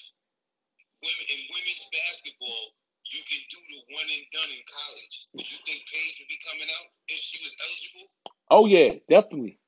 women 1.06 1.26
in 1.30 1.40
women's 1.54 1.86
basketball 1.94 2.74
you 3.06 3.22
can 3.30 3.42
do 3.54 3.60
the 3.70 3.80
one 3.94 4.10
and 4.10 4.26
done 4.34 4.50
in 4.50 4.64
college. 4.66 5.16
Would 5.38 5.46
you 5.46 5.60
think 5.62 5.86
Paige 5.86 6.16
would 6.26 6.32
be 6.32 6.42
coming 6.42 6.70
out 6.74 6.88
if 7.06 7.22
she 7.22 7.38
was 7.46 7.54
eligible? 7.62 8.08
Oh 8.50 8.66
yeah, 8.66 8.98
definitely. 9.06 9.62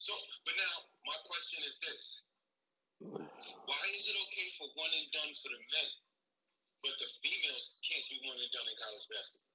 so 0.00 0.12
but 0.48 0.56
now 0.56 0.76
my 1.04 1.18
question 1.28 1.60
is 1.68 1.76
this. 1.84 2.00
Why 3.68 3.82
is 3.92 4.08
it 4.08 4.16
okay 4.16 4.48
for 4.56 4.72
one 4.76 4.92
and 4.96 5.08
done 5.12 5.32
for 5.44 5.52
the 5.52 5.60
men 5.60 5.88
but 6.80 6.96
the 6.96 7.08
females 7.20 7.64
can't 7.84 8.06
do 8.08 8.16
one 8.24 8.40
and 8.40 8.52
done 8.56 8.68
in 8.72 8.76
college 8.80 9.06
basketball? 9.12 9.48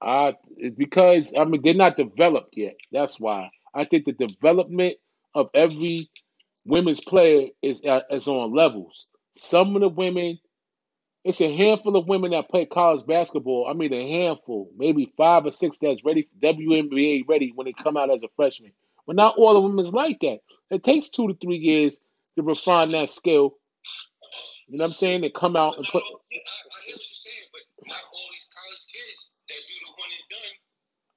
Uh, 0.00 0.32
it's 0.56 0.76
because 0.76 1.32
I 1.36 1.44
mean 1.44 1.62
they're 1.64 1.74
not 1.74 1.96
developed 1.96 2.56
yet. 2.56 2.76
That's 2.92 3.20
why. 3.20 3.50
I 3.74 3.84
think 3.84 4.04
the 4.04 4.12
development 4.12 4.96
of 5.34 5.48
every 5.54 6.10
women's 6.64 7.00
player 7.00 7.48
is 7.62 7.84
uh, 7.84 8.00
is 8.10 8.28
on 8.28 8.54
levels. 8.54 9.06
Some 9.34 9.74
of 9.76 9.82
the 9.82 9.88
women, 9.88 10.38
it's 11.24 11.40
a 11.40 11.56
handful 11.56 11.96
of 11.96 12.08
women 12.08 12.32
that 12.32 12.48
play 12.48 12.66
college 12.66 13.06
basketball. 13.06 13.66
I 13.68 13.74
mean, 13.74 13.92
a 13.92 14.26
handful, 14.26 14.70
maybe 14.76 15.12
five 15.16 15.46
or 15.46 15.50
six 15.50 15.78
that's 15.78 16.04
ready, 16.04 16.28
WNBA 16.42 17.24
ready 17.28 17.52
when 17.54 17.66
they 17.66 17.72
come 17.72 17.96
out 17.96 18.12
as 18.12 18.22
a 18.22 18.28
freshman. 18.36 18.72
But 19.06 19.16
not 19.16 19.36
all 19.36 19.54
the 19.54 19.60
women's 19.60 19.92
like 19.92 20.20
that. 20.20 20.40
It 20.70 20.84
takes 20.84 21.08
two 21.10 21.28
to 21.28 21.34
three 21.34 21.56
years 21.58 22.00
to 22.36 22.42
refine 22.42 22.90
that 22.90 23.10
skill. 23.10 23.56
You 24.70 24.78
know 24.78 24.84
what 24.84 24.88
I'm 24.88 24.94
saying? 24.94 25.20
They 25.22 25.30
come 25.30 25.56
out 25.56 25.76
and 25.78 25.86
put. 25.90 26.02
I, 26.02 26.06
I 26.06 26.78
hear 26.86 26.94
what 26.94 27.02
you're 27.02 27.22
saying, 27.26 27.46
but 27.50 27.62
not 27.90 28.06
all 28.06 28.28
these 28.30 28.46
college 28.54 28.84
kids 28.86 29.20
that 29.50 29.60
do 29.66 29.76
the 29.82 29.90
one 29.98 30.10
and 30.14 30.26
done 30.30 30.54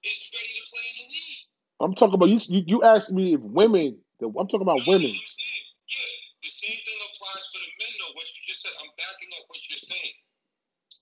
is 0.09 0.19
ready 0.33 0.53
to 0.57 0.63
play 0.73 0.85
in 0.89 0.95
the 0.97 1.07
league. 1.13 1.43
I'm 1.85 1.93
talking 1.93 2.17
about 2.17 2.33
you. 2.33 2.39
You, 2.49 2.61
you 2.65 2.79
asked 2.81 3.13
me 3.13 3.37
if 3.37 3.41
women. 3.45 4.01
I'm 4.23 4.47
talking 4.49 4.65
about 4.65 4.81
women. 4.87 5.11
I'm 5.13 5.27
saying, 5.27 5.67
yeah, 5.85 6.11
the 6.41 6.49
same 6.49 6.79
thing 6.81 6.99
applies 7.11 7.43
for 7.51 7.59
the 7.61 7.71
men, 7.77 7.93
though. 8.01 8.13
What 8.17 8.25
you 8.25 8.41
just 8.47 8.63
said, 8.63 8.73
I'm 8.81 8.89
backing 8.95 9.31
up 9.37 9.45
what 9.51 9.59
you're 9.69 9.85
saying. 9.85 10.15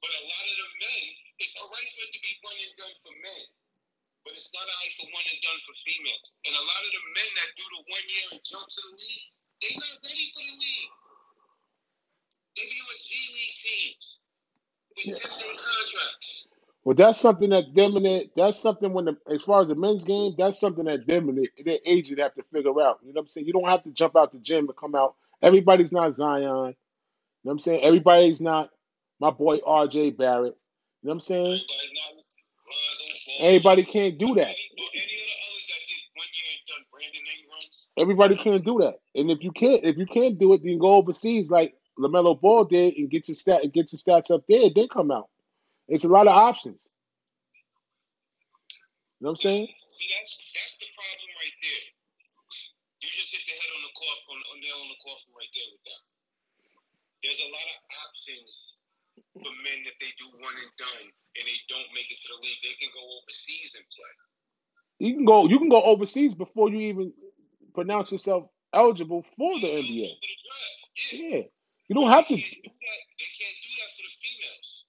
But 0.01 0.11
a 0.11 0.23
lot 0.25 0.43
of 0.43 0.55
the 0.57 0.69
men, 0.81 1.03
it's 1.39 1.53
all 1.55 1.69
right 1.69 1.89
for 1.93 2.01
it 2.03 2.11
to 2.17 2.19
be 2.19 2.33
one 2.41 2.57
and 2.57 2.73
done 2.81 2.95
for 3.05 3.13
men, 3.13 3.43
but 4.25 4.33
it's 4.33 4.49
not 4.51 4.65
all 4.65 4.79
right 4.81 4.93
for 4.97 5.07
one 5.13 5.27
and 5.29 5.39
And 6.09 6.53
a 6.55 6.63
lot 6.65 6.81
of 6.85 6.91
the 6.93 7.03
men 7.15 7.31
that 7.37 7.49
do 7.57 7.65
the 7.75 7.81
one 7.87 8.05
year 8.09 8.25
and 8.33 8.41
jump 8.45 8.65
to 8.67 8.81
the 8.87 8.93
league, 8.95 9.27
they're 9.61 9.79
not 9.79 9.97
ready 10.03 10.27
for 10.33 10.43
the 10.47 10.55
league. 10.57 10.93
They 12.57 12.65
be 12.69 12.79
on 12.83 12.97
G 13.03 13.11
League 13.35 13.57
teams 13.63 14.05
with 14.97 15.07
Yeah. 15.07 15.13
10 15.15 15.23
contracts. 15.57 16.47
Well, 16.83 16.95
that's 16.95 17.19
something 17.21 17.49
that 17.51 17.75
them 17.75 17.97
and 17.97 18.05
their, 18.05 18.21
that's 18.35 18.59
something 18.59 18.93
when 18.93 19.05
the 19.05 19.17
as 19.29 19.43
far 19.43 19.61
as 19.61 19.69
the 19.69 19.75
men's 19.75 20.05
game, 20.05 20.35
that's 20.37 20.59
something 20.59 20.85
that 20.85 21.07
them 21.07 21.29
and 21.29 21.37
their, 21.39 21.47
their 21.65 21.79
agent 21.85 22.19
have 22.19 22.35
to 22.35 22.43
figure 22.53 22.71
out. 22.81 22.99
You 23.03 23.13
know 23.13 23.19
what 23.21 23.23
I'm 23.23 23.29
saying? 23.29 23.47
You 23.47 23.53
don't 23.53 23.69
have 23.69 23.83
to 23.83 23.91
jump 23.91 24.17
out 24.17 24.33
the 24.33 24.39
gym 24.39 24.67
and 24.67 24.77
come 24.77 24.95
out. 24.95 25.15
Everybody's 25.43 25.91
not 25.93 26.13
Zion. 26.13 26.41
You 26.43 26.47
know 26.47 26.73
what 27.43 27.53
I'm 27.53 27.59
saying? 27.59 27.81
Everybody's 27.83 28.41
not 28.41 28.69
my 29.19 29.31
boy 29.31 29.59
RJ 29.59 30.17
Barrett. 30.17 30.55
You 31.03 31.07
know 31.07 31.11
what 31.11 31.13
I'm 31.15 31.21
saying? 31.21 31.61
Everybody's 31.61 31.93
not 31.95 32.13
Lonzo 32.69 33.05
Ball. 33.27 33.47
Everybody 33.47 33.83
can't 33.85 34.17
do 34.19 34.35
that. 34.35 34.49
Any, 34.49 34.69
or 34.77 34.89
any 34.93 35.15
of 35.15 35.25
the 35.25 35.37
others 35.41 35.65
that 35.71 35.81
did 35.89 36.03
one 36.15 36.31
year 36.37 36.51
and 36.53 36.63
done 36.69 36.85
Brandon 36.93 37.25
Ingram. 37.33 37.65
Everybody 38.01 38.33
can't 38.33 38.65
do 38.65 38.81
that. 38.81 38.97
And 39.13 39.29
if 39.29 39.45
you 39.45 39.53
can't, 39.53 39.85
if 39.85 39.93
you 39.95 40.09
can't 40.09 40.39
do 40.41 40.53
it, 40.57 40.65
then 40.65 40.81
go 40.81 40.97
overseas 40.97 41.53
like 41.53 41.77
Lamelo 42.01 42.33
Ball 42.33 42.65
did 42.65 42.97
and 42.97 43.13
get 43.13 43.29
your 43.29 43.37
stat 43.37 43.61
and 43.61 43.69
get 43.71 43.93
your 43.93 44.01
stats 44.01 44.33
up 44.33 44.41
there. 44.49 44.73
Then 44.73 44.89
come 44.89 45.13
out. 45.13 45.29
It's 45.85 46.03
a 46.03 46.09
lot 46.09 46.25
of 46.25 46.33
options. 46.33 46.89
You 49.21 49.29
know 49.29 49.37
what 49.37 49.45
I'm 49.45 49.53
saying? 49.53 49.69
See, 49.69 50.09
that's 50.17 50.33
that's 50.33 50.75
the 50.81 50.89
problem 50.97 51.29
right 51.45 51.57
there. 51.61 51.85
You 53.05 53.09
just 53.13 53.29
hit 53.37 53.45
the 53.45 53.53
head 53.53 53.69
on 53.69 53.81
the 53.85 53.93
cough 53.93 54.23
on, 54.33 54.39
on 54.49 54.57
nail 54.65 54.81
on 54.81 54.89
the 54.89 54.97
coffin 55.05 55.31
right 55.37 55.53
there 55.53 55.69
with 55.69 55.85
that. 55.85 56.01
There's 57.21 57.37
a 57.37 57.49
lot 57.53 57.67
of 57.69 57.77
options 58.01 58.49
for 59.45 59.51
men 59.61 59.77
that 59.85 59.93
they 60.01 60.09
do 60.17 60.25
one 60.41 60.57
and 60.57 60.73
done 60.81 61.05
and 61.05 61.43
they 61.45 61.59
don't 61.69 61.85
make 61.93 62.09
it 62.09 62.17
to 62.17 62.27
the 62.33 62.37
league. 62.41 62.61
They 62.65 62.73
can 62.81 62.89
go 62.97 63.03
overseas 63.21 63.77
and 63.77 63.85
play. 63.93 64.13
You 65.05 65.21
can 65.21 65.25
go. 65.25 65.45
You 65.45 65.61
can 65.61 65.69
go 65.69 65.85
overseas 65.85 66.33
before 66.33 66.73
you 66.73 66.81
even 66.89 67.13
pronounce 67.73 68.11
yourself 68.11 68.45
eligible 68.73 69.23
for 69.37 69.59
the 69.59 69.67
NBA. 69.67 70.07
for 70.09 70.21
the 70.21 70.37
draft. 70.45 71.13
Yeah. 71.13 71.41
You 71.87 71.95
don't 71.95 72.11
have 72.11 72.27
to. 72.27 72.35
can't 72.35 72.43
do 72.63 72.71
that. 72.71 73.01
They 73.19 73.29
can't 73.39 73.57
do 73.63 73.71
that 73.79 73.89
for 73.95 74.03
the 74.03 74.13
females. 74.21 74.85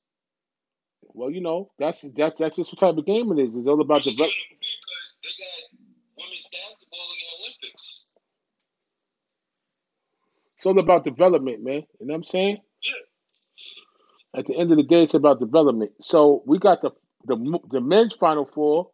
Well, 1.15 1.31
you 1.31 1.41
know 1.43 1.71
that's 1.79 2.03
that's 2.17 2.39
that's 2.41 2.57
just 2.57 2.73
what 2.73 2.79
type 2.79 2.97
of 2.97 3.05
game 3.07 3.33
it 3.33 3.43
is. 3.43 3.57
It's 3.57 3.67
all 3.69 3.81
about 3.81 4.05
Which 4.05 4.15
develop. 4.17 4.31
kind 4.31 4.53
of 4.53 4.59
weird 4.61 4.79
because 5.23 5.37
they 5.39 5.45
got 5.45 6.25
women's 6.25 6.47
basketball 6.53 7.09
in 7.13 7.19
the 7.21 7.29
Olympics. 7.43 8.07
It's 10.57 10.67
all 10.67 10.79
about 10.79 11.05
development, 11.05 11.65
man. 11.65 11.83
You 12.01 12.07
know 12.07 12.13
what 12.13 12.17
I'm 12.17 12.25
saying? 12.25 12.59
Yeah. 12.83 14.41
At 14.41 14.47
the 14.47 14.57
end 14.57 14.71
of 14.71 14.79
the 14.79 14.85
day, 14.85 15.03
it's 15.03 15.15
about 15.15 15.41
development. 15.41 15.93
So 16.01 16.43
we 16.47 16.59
got 16.59 16.83
the 16.83 16.91
the 17.27 17.61
the 17.71 17.81
men's 17.81 18.15
final 18.15 18.47
four. 18.47 18.91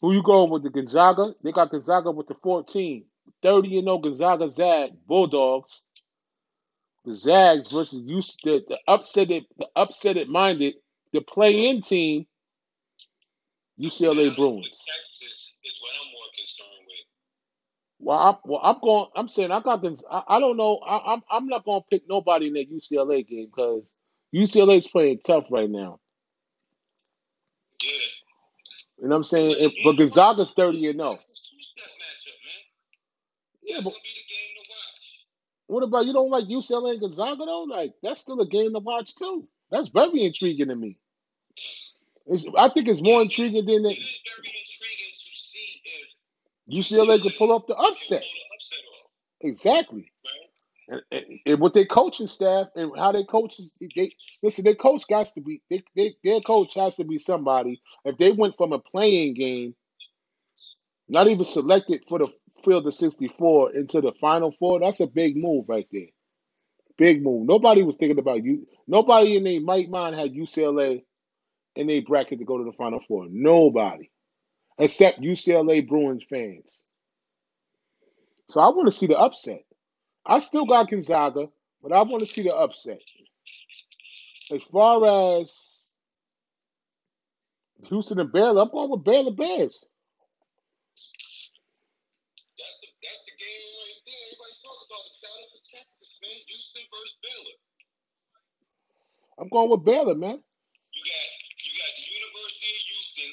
Who 0.00 0.12
you 0.14 0.22
going 0.22 0.50
with? 0.50 0.62
The 0.62 0.70
Gonzaga? 0.70 1.34
They 1.42 1.52
got 1.52 1.70
Gonzaga 1.70 2.10
with 2.10 2.28
the 2.28 2.36
14. 2.42 3.04
30 3.42 3.78
and 3.78 3.86
0 3.86 3.98
Gonzaga 3.98 4.48
Zag 4.48 4.90
Bulldogs. 5.06 5.82
The 7.04 7.14
Zags 7.14 7.72
versus 7.72 8.02
you 8.04 8.20
the, 8.44 8.64
the 8.68 8.78
upsetted 8.88 9.46
the 9.58 9.66
upsetted 9.76 10.28
minded 10.28 10.74
the 11.12 11.20
play 11.20 11.68
in 11.68 11.80
team 11.80 12.26
UCLA 13.80 14.34
Bruins. 14.36 14.84
Well, 18.00 18.18
I'm, 18.18 18.36
well, 18.44 18.60
I'm 18.62 18.80
going. 18.80 19.06
I'm 19.16 19.28
saying 19.28 19.50
I 19.50 19.60
got 19.60 19.82
this. 19.82 20.04
I, 20.10 20.22
I 20.28 20.40
don't 20.40 20.56
know. 20.56 20.78
I, 20.78 21.14
I'm 21.14 21.22
I'm 21.30 21.46
not 21.48 21.64
going 21.64 21.82
to 21.82 21.86
pick 21.90 22.02
nobody 22.08 22.48
in 22.48 22.54
that 22.54 22.70
UCLA 22.72 23.26
game 23.26 23.46
because 23.46 23.90
UCLA 24.34 24.78
is 24.78 24.88
playing 24.88 25.20
tough 25.26 25.46
right 25.50 25.70
now. 25.70 25.98
You 29.00 29.08
know 29.08 29.10
what 29.10 29.16
I'm 29.16 29.24
saying? 29.24 29.50
But 29.50 29.60
If, 29.60 29.72
but 29.84 29.96
game 29.96 30.10
to 30.10 30.14
watch 30.16 30.36
Gonzaga's 30.36 30.52
30 30.52 30.88
and 30.88 31.00
0. 31.00 31.12
Texas 31.12 31.50
two-step 31.50 31.90
matchup, 32.02 32.38
man. 32.44 32.64
Yeah, 33.62 33.76
but 33.78 33.92
gonna 33.92 34.02
be 34.02 34.10
the 34.14 34.26
game 34.28 34.54
to 34.56 34.64
watch. 34.70 35.00
what 35.68 35.82
about 35.84 36.06
you? 36.06 36.12
Don't 36.14 36.30
like 36.30 36.44
UCLA 36.46 36.92
and 36.92 37.00
Gonzaga 37.00 37.44
though? 37.46 37.64
Like 37.64 37.94
that's 38.02 38.20
still 38.20 38.40
a 38.40 38.48
game 38.48 38.72
to 38.74 38.80
watch 38.80 39.16
too. 39.16 39.48
That's 39.70 39.88
very 39.88 40.24
intriguing 40.24 40.68
to 40.68 40.76
me. 40.76 40.98
It's, 42.26 42.46
I 42.56 42.68
think 42.70 42.88
it's 42.88 43.02
more 43.02 43.22
intriguing 43.22 43.66
than 43.66 43.82
that 43.84 43.90
is 43.90 44.22
very 44.26 44.48
intriguing 44.48 45.14
to 45.14 45.34
see 45.34 45.80
if 46.68 46.84
UCLA 46.86 47.22
could 47.22 47.34
pull 47.38 47.52
off 47.52 47.66
the 47.66 47.76
upset. 47.76 48.22
the 48.22 48.26
upset 48.54 48.78
off, 48.94 49.10
Exactly. 49.40 50.12
And, 50.88 51.24
and, 51.46 51.60
with 51.60 51.74
their 51.74 51.84
coaching 51.84 52.26
staff 52.26 52.68
and 52.74 52.92
how 52.96 53.12
they 53.12 53.24
coach, 53.24 53.60
they 53.94 54.12
listen. 54.42 54.64
Their 54.64 54.74
coach 54.74 55.06
got 55.08 55.26
to 55.34 55.40
be. 55.40 55.60
They, 55.70 55.82
they, 55.94 56.14
their 56.24 56.40
coach 56.40 56.74
has 56.74 56.96
to 56.96 57.04
be 57.04 57.18
somebody. 57.18 57.82
If 58.04 58.16
they 58.16 58.32
went 58.32 58.56
from 58.56 58.72
a 58.72 58.78
playing 58.78 59.34
game, 59.34 59.74
not 61.08 61.28
even 61.28 61.44
selected 61.44 62.04
for 62.08 62.18
the 62.18 62.28
field 62.64 62.86
of 62.86 62.94
64 62.94 63.74
into 63.74 64.00
the 64.00 64.12
final 64.20 64.54
four, 64.58 64.80
that's 64.80 65.00
a 65.00 65.06
big 65.06 65.36
move 65.36 65.66
right 65.68 65.86
there. 65.92 66.08
Big 66.96 67.22
move. 67.22 67.46
Nobody 67.46 67.82
was 67.82 67.96
thinking 67.96 68.18
about 68.18 68.42
you. 68.42 68.66
Nobody 68.86 69.36
in 69.36 69.44
their 69.44 69.60
right 69.60 69.88
mind 69.88 70.16
had 70.16 70.32
UCLA 70.32 71.04
in 71.76 71.86
their 71.86 72.02
bracket 72.02 72.40
to 72.40 72.44
go 72.44 72.58
to 72.58 72.64
the 72.64 72.72
final 72.72 73.00
four. 73.06 73.26
Nobody. 73.30 74.10
Except 74.78 75.20
UCLA 75.20 75.86
Bruins 75.86 76.24
fans. 76.28 76.82
So 78.48 78.60
I 78.60 78.68
want 78.70 78.86
to 78.86 78.92
see 78.92 79.06
the 79.06 79.18
upset. 79.18 79.62
I 80.26 80.38
still 80.40 80.66
got 80.66 80.90
Gonzaga, 80.90 81.48
but 81.82 81.92
I 81.92 82.02
want 82.02 82.20
to 82.20 82.26
see 82.26 82.42
the 82.42 82.54
upset. 82.54 83.00
As 84.50 84.62
far 84.72 85.40
as 85.40 85.90
Houston 87.84 88.18
and 88.18 88.32
Baylor, 88.32 88.62
I'm 88.62 88.70
going 88.70 88.90
with 88.90 89.04
Baylor 89.04 89.32
Bears. 89.32 89.84
That's 92.58 92.76
the 92.82 92.88
that's 92.98 93.22
the 93.28 93.34
game 93.38 93.62
right 93.78 94.00
there. 94.02 94.24
Everybody's 94.34 94.60
talking 94.64 94.86
about 94.88 95.04
it. 95.06 95.14
Shout 95.22 95.36
out 95.38 95.50
to 95.54 95.60
Texas, 95.70 96.10
man. 96.18 96.38
Houston 96.48 96.84
versus 96.90 97.18
Baylor. 97.22 97.56
I'm 99.38 99.48
going 99.48 99.70
with 99.70 99.84
Baylor, 99.86 100.18
man. 100.18 100.42
You 100.42 101.02
got 101.06 101.26
you 101.62 101.72
got 101.78 101.92
the 101.94 102.06
University 102.10 102.70
of 102.74 102.82
Houston, 102.90 103.30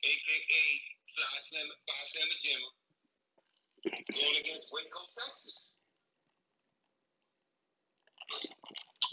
aka 0.00 0.64
Fly 1.12 1.34
Slam 1.44 1.66
Fly 1.84 2.00
Slamma 2.08 2.36
Jamma, 2.40 2.70
going 3.92 4.36
against 4.40 4.64
Waco, 4.72 5.02
Texas. 5.18 5.43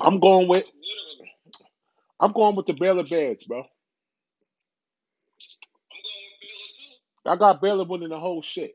I'm 0.02 0.20
going 0.20 0.48
with 0.50 0.72
I'm 2.20 2.34
going 2.34 2.56
with 2.56 2.68
the 2.68 2.74
Baylor 2.74 3.04
Bears, 3.06 3.44
bro. 3.46 3.66
I 7.26 7.36
got 7.38 7.62
Baylor 7.62 7.86
winning 7.86 8.10
the 8.10 8.20
whole 8.20 8.42
shit. 8.42 8.74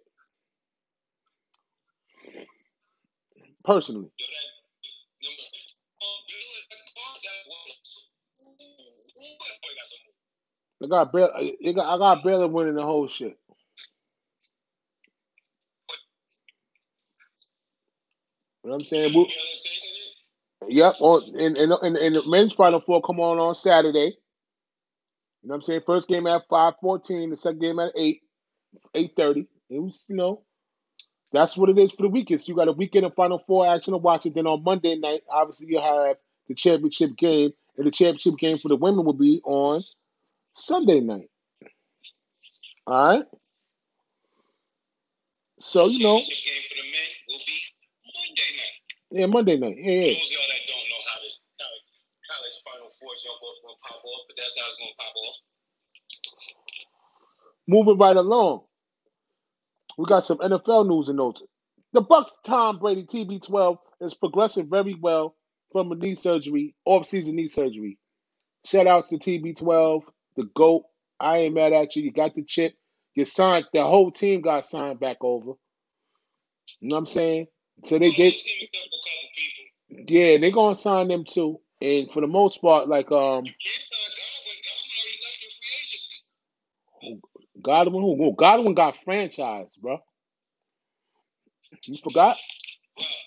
Personally. 3.64 4.11
I 10.83 10.87
got 10.88 11.12
Baylor, 11.12 11.33
I 11.37 11.74
got, 11.74 11.98
Baylor 12.24 12.48
winning 12.48 12.77
the 12.77 12.83
whole 12.83 13.09
shit. 13.09 13.38
You 18.64 18.70
know 18.70 18.74
what 18.74 18.83
I'm 18.83 18.87
saying? 18.87 19.14
We. 19.14 19.33
Yep. 20.68 20.94
On 21.00 21.22
and 21.38 21.57
and 21.57 21.96
and, 21.96 22.16
the 22.16 22.22
men's 22.26 22.55
final 22.55 22.81
four 22.81 23.02
come 23.02 23.20
on 23.20 23.38
on 23.38 23.55
Saturday. 23.55 24.16
You 25.42 25.48
know 25.48 25.52
what 25.52 25.55
I'm 25.57 25.62
saying? 25.62 25.83
First 25.87 26.09
game 26.09 26.26
at 26.26 26.42
five 26.48 26.74
fourteen, 26.81 27.31
the 27.31 27.37
second 27.37 27.61
game 27.61 27.79
at 27.79 27.92
eight 27.96 28.22
eight 28.94 29.12
thirty. 29.16 29.46
It 29.70 29.81
was 29.81 30.07
you 30.09 30.16
know 30.16 30.42
that's 31.33 31.57
what 31.57 31.70
it 31.70 31.79
is 31.79 31.92
for 31.92 32.02
the 32.02 32.09
weekend. 32.09 32.40
So 32.40 32.50
you 32.50 32.57
got 32.57 32.68
a 32.68 32.72
weekend 32.72 33.07
of 33.07 33.14
final 33.14 33.42
four 33.46 33.66
action 33.66 33.92
to 33.92 33.98
watch 33.98 34.26
it. 34.26 34.35
Then 34.35 34.46
on 34.46 34.64
Monday 34.64 34.96
night, 34.96 35.22
obviously 35.31 35.68
you 35.68 35.81
have 35.81 36.16
the 36.48 36.55
championship 36.55 37.16
game, 37.16 37.52
and 37.76 37.87
the 37.87 37.90
championship 37.90 38.38
game 38.38 38.59
for 38.59 38.68
the 38.68 38.76
women 38.76 39.05
will 39.05 39.12
be 39.12 39.40
on 39.44 39.83
Sunday 40.55 41.00
night. 41.00 41.31
All 42.87 43.09
right. 43.09 43.24
So 45.59 45.87
you 45.88 46.00
know, 46.00 46.18
Championship 46.18 46.52
game 46.52 46.62
for 46.68 46.74
the 46.76 46.83
men 46.83 47.09
will 47.29 47.38
be 47.46 47.59
Monday 48.05 48.50
night. 48.57 48.86
Yeah, 49.11 49.27
Monday 49.27 49.59
night. 49.59 49.77
Yeah, 49.79 49.85
For 49.85 49.90
yeah. 49.90 50.14
those 50.14 50.25
of 50.25 50.33
y'all 50.33 50.49
that 50.49 50.64
don't 50.69 50.88
know 50.90 51.03
how 51.09 51.21
this 51.23 51.38
college, 51.61 51.87
college 52.31 52.57
Final 52.64 52.90
Four 53.01 53.12
jump 53.25 53.40
off 53.42 53.59
gonna 53.64 53.81
pop 53.83 54.05
off, 54.05 54.23
but 54.29 54.37
that's 54.38 54.55
how 54.61 54.66
it's 54.69 54.79
gonna 54.79 54.99
pop 54.99 55.14
off. 55.16 55.38
Moving 57.69 57.99
right 57.99 58.16
along, 58.16 58.62
we 59.99 60.07
got 60.07 60.25
some 60.25 60.38
NFL 60.38 60.88
news 60.88 61.09
and 61.09 61.19
notes. 61.19 61.42
The 61.95 62.03
Bucks 62.03 62.37
Tom 62.47 62.79
Brady 62.79 63.05
TB12 63.05 63.79
is 64.03 64.14
progressing 64.14 64.71
very 64.71 64.95
well 65.01 65.37
from 65.73 65.92
a 65.92 65.97
knee 65.97 66.14
surgery, 66.16 66.75
off-season 66.87 67.37
knee 67.37 67.49
surgery. 67.49 67.99
Shout 68.66 68.87
outs 68.87 69.09
to 69.11 69.19
TB12, 69.19 70.03
the 70.37 70.45
GOAT. 70.55 70.85
I 71.21 71.38
ain't 71.38 71.55
mad 71.55 71.73
at 71.73 71.97
you. 71.97 72.03
You 72.05 72.12
got 72.12 72.35
the 72.35 72.45
chip. 72.45 72.75
You 73.14 73.25
signed. 73.25 73.66
The 73.73 73.85
whole 73.85 74.11
team 74.11 74.42
got 74.42 74.64
signed 74.64 75.01
back 75.01 75.19
over. 75.23 75.53
You 76.81 76.88
know 76.90 76.97
what 76.97 77.01
I'm 77.01 77.07
saying? 77.07 77.47
So 77.84 77.98
they 77.98 78.06
The 78.06 78.12
whole 78.12 78.24
they 78.24 78.30
team 78.32 78.58
except 78.62 78.88
for 78.90 78.96
a 78.96 79.04
couple 79.06 79.30
people. 79.36 79.64
yeah 80.08 80.38
they're 80.38 80.52
gonna 80.52 80.74
sign 80.76 81.08
them 81.08 81.24
too. 81.24 81.60
And 81.82 82.10
for 82.10 82.20
the 82.22 82.28
most 82.28 82.62
part, 82.62 82.88
like 82.88 83.12
um 83.12 83.44
You 83.44 83.52
can't 83.52 83.84
sign 83.84 84.10
Godwin. 84.18 84.58
Godwin 84.66 84.92
already 85.00 85.18
left 85.24 85.40
free 85.58 85.76
agency. 85.80 86.16
Godwin, 87.62 88.02
who 88.02 88.36
Godwin 88.36 88.74
got 88.74 88.96
franchised, 89.06 89.80
bro. 89.80 89.98
You 91.86 91.98
forgot? 92.02 92.36
Bruh, 92.98 93.20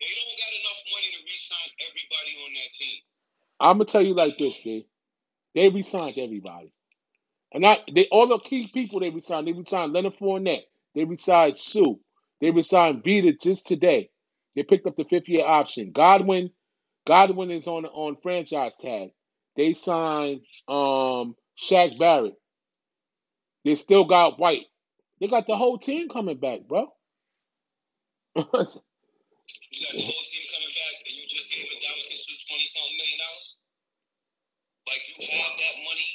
they 0.00 0.12
don't 0.16 0.38
got 0.40 0.52
enough 0.60 0.82
money 0.92 1.08
to 1.12 1.20
re-sign 1.24 1.68
everybody 1.88 2.32
on 2.44 2.50
that 2.54 2.70
team. 2.78 3.00
I'm 3.60 3.76
gonna 3.78 3.84
tell 3.86 4.02
you 4.02 4.14
like 4.14 4.38
this, 4.38 4.60
dude. 4.62 4.84
They 5.54 5.68
resigned 5.70 6.18
everybody. 6.18 6.72
And 7.52 7.62
not 7.62 7.80
they 7.94 8.06
all 8.12 8.28
the 8.28 8.38
key 8.38 8.68
people 8.72 9.00
they 9.00 9.10
resigned. 9.10 9.48
They 9.48 9.52
resigned 9.52 9.92
Leonard 9.94 10.18
Fournette. 10.18 10.64
They 10.94 11.04
resigned 11.04 11.58
Suh. 11.58 11.94
They 12.40 12.50
resigned 12.50 13.04
Vita 13.04 13.34
just 13.40 13.66
today. 13.66 14.10
They 14.56 14.64
picked 14.64 14.86
up 14.86 14.96
the 14.96 15.04
fifth 15.04 15.28
year 15.28 15.46
option. 15.46 15.92
Godwin, 15.92 16.50
Godwin 17.06 17.50
is 17.50 17.68
on 17.68 17.86
on 17.86 18.16
franchise 18.22 18.76
tag. 18.76 19.10
They 19.56 19.74
signed 19.74 20.42
um 20.68 21.36
Shaq 21.62 21.98
Barrett. 21.98 22.34
They 23.64 23.76
still 23.76 24.04
got 24.06 24.38
White. 24.40 24.66
They 25.20 25.28
got 25.28 25.46
the 25.46 25.56
whole 25.56 25.78
team 25.78 26.08
coming 26.08 26.38
back, 26.38 26.60
bro. 26.68 26.88
You 29.72 29.86
got 29.86 29.92
the 29.94 30.02
whole 30.02 30.24
team 30.32 30.46
coming 30.54 30.74
back, 30.74 30.94
and 31.06 31.16
you 31.16 31.24
just 31.28 31.50
gave 31.50 31.66
twenty 32.48 32.64
something 32.66 32.96
million 32.98 33.18
dollars. 33.20 33.56
Like 34.88 35.02
you 35.08 35.26
have 35.38 35.58
that 35.58 35.76
money. 35.84 36.08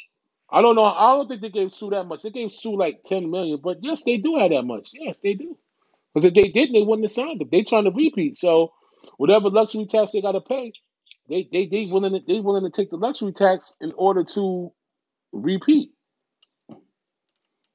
I 0.52 0.62
don't 0.62 0.76
know. 0.76 0.86
I 0.86 1.14
don't 1.16 1.28
think 1.30 1.42
they 1.42 1.50
gave 1.52 1.74
Suh 1.74 1.90
that 1.92 2.06
much. 2.06 2.24
They 2.24 2.32
gave 2.32 2.52
Suh 2.52 2.72
like 2.72 3.04
ten 3.06 3.32
million, 3.32 3.60
but 3.64 3.80
yes, 3.84 4.04
they 4.04 4.18
do 4.18 4.38
have 4.38 4.52
that 4.52 4.64
much. 4.64 4.90
Yes, 4.94 5.20
they 5.20 5.36
do. 5.36 5.58
Because 6.14 6.26
if 6.26 6.34
they 6.34 6.50
didn't, 6.50 6.74
they 6.74 6.84
wouldn't 6.84 7.06
have 7.06 7.12
signed 7.12 7.42
him. 7.42 7.50
They 7.52 7.64
trying 7.64 7.86
to 7.86 7.92
repeat. 7.92 8.38
So 8.38 8.74
whatever 9.18 9.50
luxury 9.50 9.88
tax 9.88 10.12
they 10.12 10.22
got 10.22 10.34
to 10.34 10.42
pay, 10.42 10.74
they 11.30 11.48
they 11.52 11.68
they 11.68 11.88
willing 11.92 12.14
to, 12.14 12.22
they 12.28 12.42
willing 12.42 12.64
to 12.66 12.72
take 12.72 12.92
the 12.92 12.98
luxury 12.98 13.34
tax 13.34 13.76
in 13.82 13.94
order 13.98 14.24
to 14.36 14.74
repeat. 15.34 15.92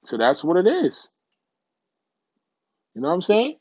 So 0.07 0.19
that's 0.19 0.45
what 0.45 0.59
it 0.59 0.67
is. 0.69 1.11
You 2.95 3.03
know 3.03 3.09
what 3.09 3.15
I'm 3.15 3.23
saying? 3.23 3.57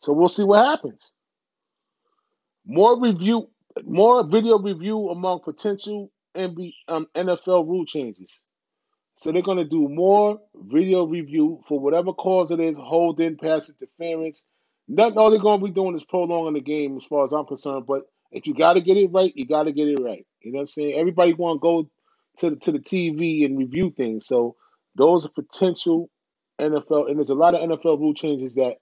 So 0.00 0.12
we'll 0.14 0.28
see 0.28 0.44
what 0.44 0.64
happens. 0.64 1.12
More 2.66 3.00
review, 3.00 3.48
more 3.84 4.24
video 4.24 4.58
review 4.58 5.10
among 5.10 5.40
potential 5.40 6.12
NB, 6.36 6.72
um, 6.88 7.06
NFL 7.16 7.66
rule 7.68 7.86
changes. 7.86 8.46
So 9.14 9.32
they're 9.32 9.42
going 9.42 9.58
to 9.58 9.68
do 9.68 9.88
more 9.88 10.40
video 10.54 11.06
review 11.06 11.62
for 11.68 11.80
whatever 11.80 12.12
cause 12.12 12.50
it 12.50 12.60
is, 12.60 12.78
holding, 12.78 13.36
pass 13.36 13.70
interference. 13.70 14.44
Nothing 14.88 15.18
all 15.18 15.30
they're 15.30 15.40
going 15.40 15.60
to 15.60 15.66
be 15.66 15.72
doing 15.72 15.94
is 15.96 16.04
prolonging 16.04 16.54
the 16.54 16.60
game 16.60 16.96
as 16.96 17.04
far 17.04 17.24
as 17.24 17.32
I'm 17.32 17.46
concerned. 17.46 17.86
But 17.86 18.02
if 18.32 18.46
you 18.46 18.54
got 18.54 18.74
to 18.74 18.80
get 18.80 18.96
it 18.96 19.12
right, 19.12 19.32
you 19.36 19.46
got 19.46 19.64
to 19.64 19.72
get 19.72 19.88
it 19.88 20.00
right. 20.02 20.26
You 20.40 20.52
know 20.52 20.58
what 20.58 20.62
I'm 20.62 20.66
saying? 20.68 20.94
Everybody 20.98 21.34
want 21.34 21.58
to 21.58 21.60
go 21.60 21.90
to 22.38 22.50
the, 22.50 22.56
to 22.56 22.72
the 22.72 22.78
TV 22.80 23.44
and 23.44 23.58
review 23.58 23.92
things. 23.96 24.26
So 24.26 24.56
those 24.96 25.24
are 25.26 25.30
potential 25.30 26.10
NFL, 26.60 27.08
and 27.08 27.18
there's 27.18 27.30
a 27.30 27.34
lot 27.34 27.54
of 27.54 27.60
NFL 27.62 27.98
rule 28.00 28.14
changes 28.14 28.54
that 28.56 28.76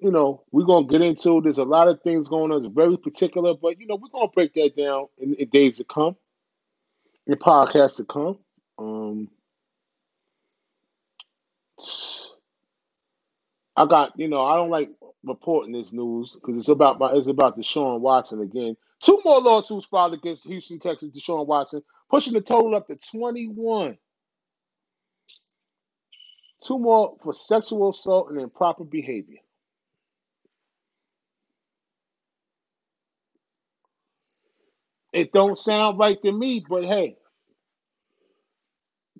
you 0.00 0.10
know 0.10 0.44
we're 0.52 0.66
gonna 0.66 0.86
get 0.86 1.02
into. 1.02 1.40
There's 1.42 1.58
a 1.58 1.64
lot 1.64 1.88
of 1.88 2.02
things 2.02 2.28
going 2.28 2.50
on. 2.50 2.56
It's 2.58 2.66
very 2.66 2.96
particular, 2.98 3.54
but 3.60 3.80
you 3.80 3.86
know 3.86 3.96
we're 3.96 4.08
gonna 4.12 4.32
break 4.32 4.54
that 4.54 4.76
down 4.76 5.06
in, 5.18 5.34
in 5.34 5.48
days 5.50 5.78
to 5.78 5.84
come, 5.84 6.16
in 7.26 7.36
podcasts 7.36 7.96
to 7.98 8.04
come. 8.04 8.38
Um, 8.80 9.30
I 13.76 13.86
got 13.86 14.18
you 14.18 14.28
know 14.28 14.44
I 14.44 14.56
don't 14.56 14.70
like 14.70 14.90
reporting 15.24 15.72
this 15.72 15.92
news 15.94 16.34
because 16.36 16.56
it's 16.56 16.68
about 16.68 17.00
my 17.00 17.12
it's 17.12 17.28
about 17.28 17.58
Deshaun 17.58 18.00
Watson 18.00 18.42
again. 18.42 18.76
Two 19.02 19.20
more 19.24 19.40
lawsuits 19.40 19.86
filed 19.88 20.14
against 20.14 20.46
Houston 20.48 20.80
Texas 20.80 21.10
Deshaun 21.10 21.46
Watson, 21.46 21.82
pushing 22.10 22.34
the 22.34 22.42
total 22.42 22.76
up 22.76 22.88
to 22.88 22.96
21. 23.12 23.98
Two 26.66 26.78
more 26.78 27.16
for 27.22 27.34
sexual 27.34 27.90
assault 27.90 28.30
and 28.30 28.40
improper 28.40 28.84
behavior. 28.84 29.38
It 35.12 35.32
don't 35.32 35.58
sound 35.58 35.98
right 35.98 36.20
to 36.22 36.32
me, 36.32 36.64
but 36.68 36.84
hey, 36.84 37.16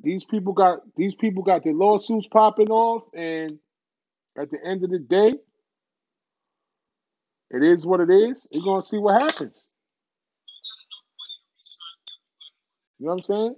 these 0.02 0.24
people 0.24 0.52
got 0.54 0.80
these 0.96 1.14
people 1.14 1.42
got 1.44 1.64
their 1.64 1.74
lawsuits 1.74 2.28
popping 2.28 2.70
off, 2.70 3.08
and 3.14 3.52
at 4.38 4.50
the 4.50 4.58
end 4.64 4.84
of 4.84 4.90
the 4.90 5.00
day, 5.00 5.34
it 7.50 7.64
is 7.64 7.86
what 7.86 8.00
it 8.00 8.10
is. 8.10 8.46
You're 8.52 8.64
gonna 8.64 8.82
see 8.82 8.98
what 8.98 9.22
happens. 9.22 9.68
You 12.98 13.06
know 13.06 13.12
what 13.14 13.18
I'm 13.20 13.24
saying? 13.24 13.56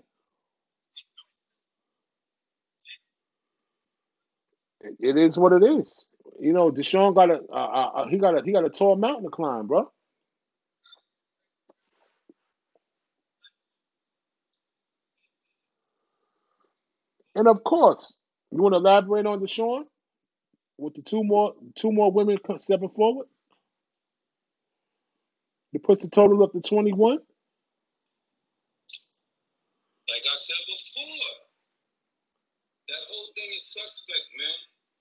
It- 4.82 4.96
is 5.18 5.38
what 5.38 5.52
it 5.54 5.64
is. 5.64 6.06
You 6.40 6.52
know, 6.54 6.70
Deshaun 6.72 7.14
got 7.14 7.30
a 7.30 8.08
he 8.10 8.18
got 8.18 8.38
a 8.38 8.42
he 8.44 8.52
got 8.52 8.64
a 8.66 8.70
tall 8.70 8.96
mountain 8.96 9.24
to 9.24 9.30
climb, 9.30 9.66
bro. 9.68 9.90
And 17.36 17.48
of 17.48 17.64
course, 17.64 18.16
you 18.52 18.62
want 18.62 18.74
to 18.74 18.78
elaborate 18.78 19.26
on 19.26 19.40
Deshaun 19.40 19.84
with 20.78 20.94
the 20.94 21.02
two 21.02 21.24
more 21.24 21.54
two 21.76 21.92
more 21.92 22.12
women 22.12 22.38
stepping 22.58 22.90
forward. 22.90 23.26
It 25.72 25.84
puts 25.84 26.04
the 26.04 26.10
total 26.10 26.42
up 26.44 26.52
to 26.52 26.60
21. 26.62 27.18
Like 30.10 30.26
I 30.26 30.36
said 30.36 30.62
before, 30.68 31.30
that 32.90 33.02
whole 33.08 33.30
thing 33.36 33.50
is 33.54 33.64
suspect, 33.72 34.26
man. 34.38 34.58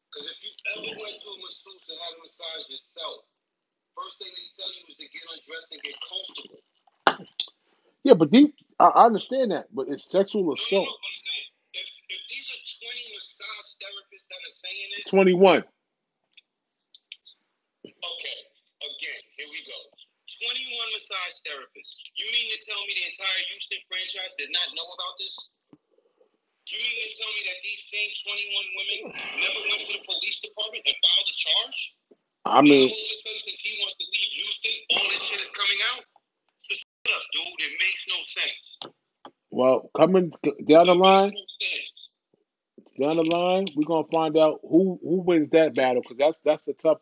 Because 0.09 0.27
if 0.31 0.37
you 0.43 0.51
ever 0.75 0.91
went 1.01 1.17
to 1.21 1.29
a 1.29 1.37
masseuse 1.41 1.85
and 1.89 1.99
had 1.99 2.13
a 2.15 2.19
massage 2.23 2.65
yourself, 2.71 3.17
first 3.97 4.15
thing 4.19 4.31
they 4.33 4.49
tell 4.59 4.71
you 4.73 4.83
is 4.89 4.97
to 4.99 5.07
get 5.09 5.23
undressed 5.31 5.69
and 5.73 5.81
get 5.83 5.97
comfortable. 6.01 6.61
Yeah, 8.03 8.15
but 8.15 8.31
these 8.31 8.53
I, 8.79 8.85
I 8.87 9.05
understand 9.07 9.51
that, 9.51 9.67
but 9.73 9.87
it's 9.89 10.09
sexual 10.09 10.53
No, 10.55 10.63
no, 10.63 10.63
assault. 10.63 10.87
no. 10.87 10.95
I'm 10.95 11.17
saying, 11.19 11.47
if, 11.77 11.87
if 12.09 12.21
these 12.31 12.47
are 12.53 12.63
20 12.81 13.13
massage 13.13 13.69
therapists 13.77 14.25
that 14.25 14.41
are 14.41 14.57
saying 14.65 14.89
this, 14.97 15.05
21. 15.13 15.61
okay, 17.85 18.37
again, 18.81 19.21
here 19.37 19.49
we 19.53 19.61
go. 19.69 19.77
21 20.41 20.97
massage 20.97 21.35
therapists. 21.45 21.93
You 22.17 22.25
mean 22.25 22.47
to 22.49 22.59
tell 22.65 22.81
me 22.89 22.97
the 22.97 23.05
entire 23.05 23.41
Houston 23.53 23.81
franchise 23.85 24.33
did 24.41 24.49
not 24.49 24.65
know 24.73 24.87
about 24.97 25.13
this? 25.21 25.33
You 26.71 26.79
mean 26.81 26.97
to 27.05 27.11
tell 27.21 27.31
me 27.37 27.41
that 27.51 27.59
these 27.61 27.81
same 27.85 28.09
21 28.25 28.77
women 28.79 28.99
never 29.43 29.61
went 29.69 29.81
to 29.85 29.91
the 29.91 30.01
police 30.07 30.39
department 30.41 30.81
and 30.87 30.97
filed 30.97 31.27
a 31.29 31.35
charge? 31.37 31.77
I 32.47 32.59
mean, 32.65 32.89
all 32.89 32.97
of 32.97 33.11
a 33.13 33.17
sudden, 33.21 33.37
since 33.45 33.61
he 33.61 33.71
wants 33.77 33.95
to 34.01 34.05
leave 34.09 34.31
Houston, 34.41 34.75
all 34.97 35.05
this 35.13 35.21
shit 35.29 35.37
is 35.45 35.51
coming 35.53 35.81
out? 35.93 36.01
So 36.65 36.73
shut 36.81 37.13
up, 37.13 37.23
dude. 37.29 37.61
It 37.61 37.73
makes 37.77 38.01
no 38.09 38.17
sense. 38.25 38.63
well, 39.51 39.91
coming 39.93 40.31
down 40.65 40.87
the 40.89 40.97
It 40.97 40.97
line, 40.97 41.29
makes 41.29 41.37
no 41.37 41.67
sense. 41.69 42.00
Down 42.99 43.15
the 43.15 43.23
line, 43.23 43.65
we're 43.75 43.85
gonna 43.85 44.07
find 44.11 44.37
out 44.37 44.59
who 44.63 44.99
who 45.01 45.21
wins 45.21 45.49
that 45.51 45.75
battle 45.75 46.01
because 46.01 46.17
that's 46.17 46.39
that's 46.39 46.67
a 46.67 46.73
tough 46.73 46.99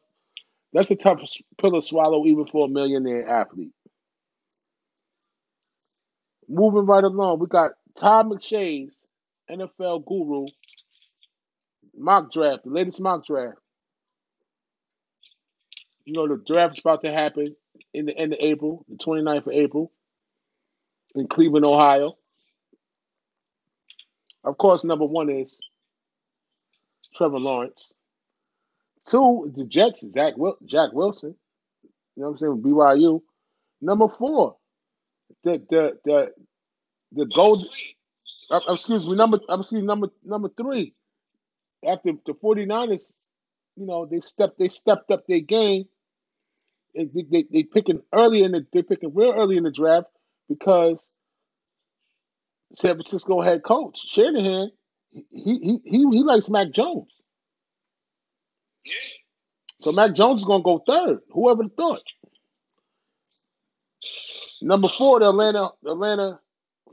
that's 0.73 0.91
a 0.91 0.95
tough 0.95 1.21
pill 1.59 1.71
to 1.71 1.81
swallow 1.81 2.25
even 2.25 2.45
for 2.45 2.65
a 2.65 2.69
millionaire 2.69 3.27
athlete. 3.27 3.73
Moving 6.47 6.85
right 6.85 7.03
along, 7.03 7.39
we 7.39 7.47
got 7.47 7.71
Todd 7.95 8.27
McShay's 8.27 9.05
NFL 9.49 10.05
guru 10.05 10.45
mock 11.97 12.31
draft, 12.31 12.63
the 12.63 12.69
latest 12.69 13.01
mock 13.01 13.25
draft. 13.25 13.57
You 16.05 16.13
know, 16.13 16.27
the 16.27 16.41
draft 16.45 16.77
is 16.77 16.79
about 16.79 17.03
to 17.03 17.11
happen 17.11 17.55
in 17.93 18.05
the 18.05 18.17
end 18.17 18.33
of 18.33 18.39
April, 18.41 18.85
the 18.87 18.95
29th 18.95 19.47
of 19.47 19.53
April, 19.53 19.91
in 21.13 21.27
Cleveland, 21.27 21.65
Ohio. 21.65 22.13
Of 24.43 24.57
course, 24.57 24.83
number 24.83 25.05
one 25.05 25.29
is 25.29 25.59
Trevor 27.19 27.39
Lawrence. 27.39 27.93
Two, 29.05 29.51
the 29.55 29.65
Jets, 29.65 30.09
Zach 30.11 30.37
Wil- 30.37 30.57
Jack 30.65 30.93
Wilson. 30.93 31.35
You 32.15 32.23
know 32.23 32.29
what 32.29 32.31
I'm 32.33 32.37
saying? 32.37 32.63
BYU. 32.63 33.21
Number 33.81 34.07
four, 34.07 34.57
the 35.43 35.61
the 35.69 35.99
the 36.05 36.31
the 37.11 37.25
gold. 37.27 37.67
Uh, 38.51 38.61
excuse 38.69 39.05
me, 39.05 39.15
number. 39.15 39.39
I'm 39.49 39.59
excuse 39.59 39.81
me, 39.81 39.87
number 39.87 40.07
number 40.23 40.49
three. 40.57 40.93
After 41.87 42.11
the 42.25 42.33
49ers, 42.33 43.15
you 43.77 43.85
know, 43.85 44.05
they 44.05 44.21
stepped 44.21 44.57
they 44.57 44.69
stepped 44.69 45.11
up 45.11 45.27
their 45.27 45.41
game. 45.41 45.85
They, 46.95 47.25
they 47.29 47.45
they 47.51 47.63
picking 47.63 48.01
early 48.13 48.43
in 48.43 48.53
the 48.53 48.65
they 48.73 48.81
picking 48.83 49.13
real 49.13 49.33
early 49.33 49.57
in 49.57 49.63
the 49.63 49.71
draft 49.71 50.07
because 50.49 51.09
San 52.73 52.95
Francisco 52.95 53.41
head 53.41 53.63
coach 53.63 53.99
Shanahan 54.07 54.71
he 55.11 55.25
he 55.31 55.79
he 55.85 55.97
he 56.11 56.23
likes 56.23 56.49
Mac 56.49 56.71
Jones. 56.71 57.11
yeah. 58.85 58.93
So 59.79 59.91
Mac 59.91 60.15
Jones 60.15 60.41
is 60.41 60.45
gonna 60.45 60.63
go 60.63 60.83
third. 60.87 61.19
Whoever 61.31 61.67
thought. 61.69 62.03
Number 64.61 64.89
four, 64.89 65.19
the 65.19 65.29
Atlanta 65.29 65.69
the 65.83 65.91
Atlanta 65.91 66.39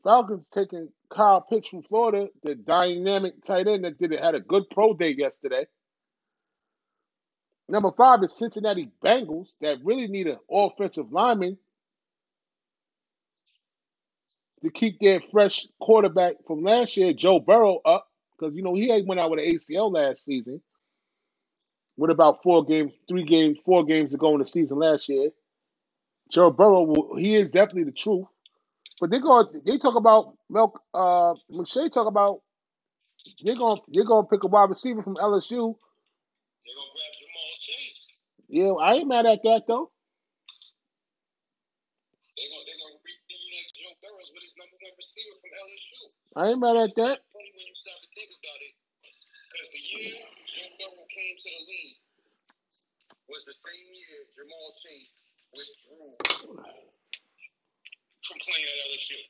Falcons 0.05 0.49
taking 0.49 0.89
Kyle 1.11 1.41
Pitts 1.43 1.69
from 1.69 1.83
Florida, 1.85 2.29
the 2.45 2.55
dynamic 2.57 3.43
tight 3.45 3.69
end 3.69 3.85
that 3.85 3.99
did 3.99 4.13
it 4.13 4.23
had 4.23 4.35
a 4.35 4.41
good 4.41 4.65
pro 4.71 4.95
day 4.95 5.11
yesterday. 5.17 5.67
Number 7.69 7.93
five 7.97 8.23
is 8.23 8.37
Cincinnati 8.37 8.91
Bengals 9.05 9.49
that 9.61 9.79
really 9.85 10.09
need 10.09 10.29
an 10.29 10.39
offensive 10.51 11.13
lineman 11.13 11.59
to 14.63 14.71
keep 14.71 14.99
their 15.01 15.21
fresh 15.21 15.67
quarterback 15.81 16.35
from 16.47 16.63
last 16.63 16.97
year, 16.97 17.13
Joe 17.13 17.41
Burrow, 17.41 17.81
up 17.85 18.09
because 18.39 18.55
you 18.55 18.63
know 18.63 18.75
he 18.75 18.89
went 19.07 19.21
out 19.21 19.31
with 19.31 19.41
an 19.41 19.47
ACL 19.47 19.93
last 19.93 20.25
season. 20.25 20.61
With 21.99 22.11
about 22.11 22.43
four 22.43 22.65
games, 22.65 22.93
three 23.09 23.25
games, 23.25 23.59
four 23.65 23.85
games 23.85 24.13
to 24.13 24.19
go 24.19 24.33
in 24.33 24.39
the 24.39 24.45
season 24.45 24.79
last 24.79 25.09
year. 25.09 25.31
Joe 26.31 26.51
Burrow, 26.51 26.83
will, 26.83 27.17
he 27.17 27.35
is 27.37 27.51
definitely 27.51 27.85
the 27.85 27.93
truth. 27.93 28.27
But 29.01 29.11
they 29.11 29.19
go, 29.21 29.45
they 29.65 29.79
talk 29.79 29.95
about 29.97 30.37
Mel, 30.51 30.75
uh, 30.95 31.35
McShay 31.51 31.91
talk 31.91 32.07
about 32.07 32.41
they're 33.43 33.57
gonna 33.57 33.81
they're 33.89 34.05
gonna 34.05 34.27
pick 34.27 34.43
a 34.45 34.47
wide 34.47 34.69
receiver 34.69 35.03
from 35.03 35.17
LSU. 35.17 35.77
They're 36.65 36.77
going 36.77 36.91
to 36.91 36.95
grab 36.97 37.13
Jamal 37.19 37.53
Chase. 37.61 38.07
Yeah, 38.49 38.73
I 38.81 38.95
ain't 38.95 39.09
mad 39.09 39.27
at 39.27 39.43
that 39.43 39.63
though. 39.67 39.91
They're 42.37 42.49
going 42.49 42.65
they're 42.65 42.81
gonna 42.81 43.01
reunite 43.05 43.71
Joe 43.77 43.93
Burrows 44.01 44.31
with 44.33 44.43
his 44.43 44.55
number 44.57 44.77
one 44.81 44.95
receiver 44.97 45.37
from 45.41 45.46
LSU. 45.57 46.05
I 46.37 46.49
ain't 46.51 46.61
mad 46.61 46.77
at 46.77 46.95
that. 46.97 47.19
Funny 47.33 47.51
when 47.57 47.67
you 47.67 47.75
think 48.17 48.31
about 48.37 48.61
it, 48.63 48.75
because 49.51 49.71
the 49.73 49.83
year 49.83 50.15
Joe 50.57 50.71
Burrow 50.81 51.07
came 51.09 51.37
to 51.41 51.51
the 51.51 51.63
league 51.69 51.99
was 53.29 53.43
the 53.47 53.55
same 53.55 53.89
year 53.95 54.19
Jamal 54.37 54.69
Chase 54.85 55.11
withdrew 55.55 56.15
from 58.23 58.39
playing 58.45 58.67
at 58.69 58.79
LSU. 58.91 59.21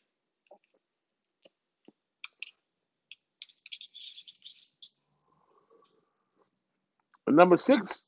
Number 7.29 7.57
six, 7.57 8.05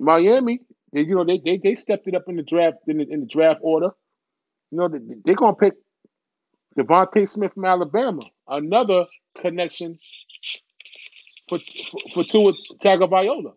Miami. 0.00 0.60
They, 0.92 1.02
you 1.02 1.14
know, 1.16 1.24
they, 1.24 1.38
they 1.44 1.58
they 1.58 1.74
stepped 1.74 2.06
it 2.08 2.14
up 2.14 2.24
in 2.28 2.36
the 2.36 2.42
draft 2.42 2.78
in 2.88 2.98
the, 2.98 3.06
in 3.10 3.20
the 3.20 3.26
draft 3.26 3.60
order. 3.62 3.90
You 4.70 4.78
know, 4.78 4.88
they, 4.88 4.98
they're 5.24 5.34
gonna 5.36 5.56
pick 5.56 5.74
DeVonta 6.78 7.28
Smith 7.28 7.54
from 7.54 7.66
Alabama, 7.66 8.22
another 8.48 9.06
connection 9.40 9.98
for 11.48 11.58
for, 11.90 12.00
for 12.14 12.24
Tua 12.24 12.54
Tagovailoa. 12.82 13.54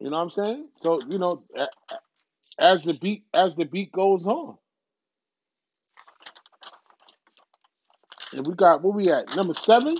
You 0.00 0.10
know 0.10 0.16
what 0.16 0.22
I'm 0.24 0.30
saying? 0.30 0.68
So 0.76 1.00
you 1.08 1.18
know, 1.18 1.44
as 2.58 2.84
the 2.84 2.94
beat 2.94 3.24
as 3.34 3.56
the 3.56 3.64
beat 3.66 3.92
goes 3.92 4.26
on, 4.26 4.56
And 8.32 8.46
we 8.46 8.54
got 8.54 8.82
where 8.82 8.92
we 8.94 9.06
at? 9.12 9.36
Number 9.36 9.54
seven. 9.54 9.96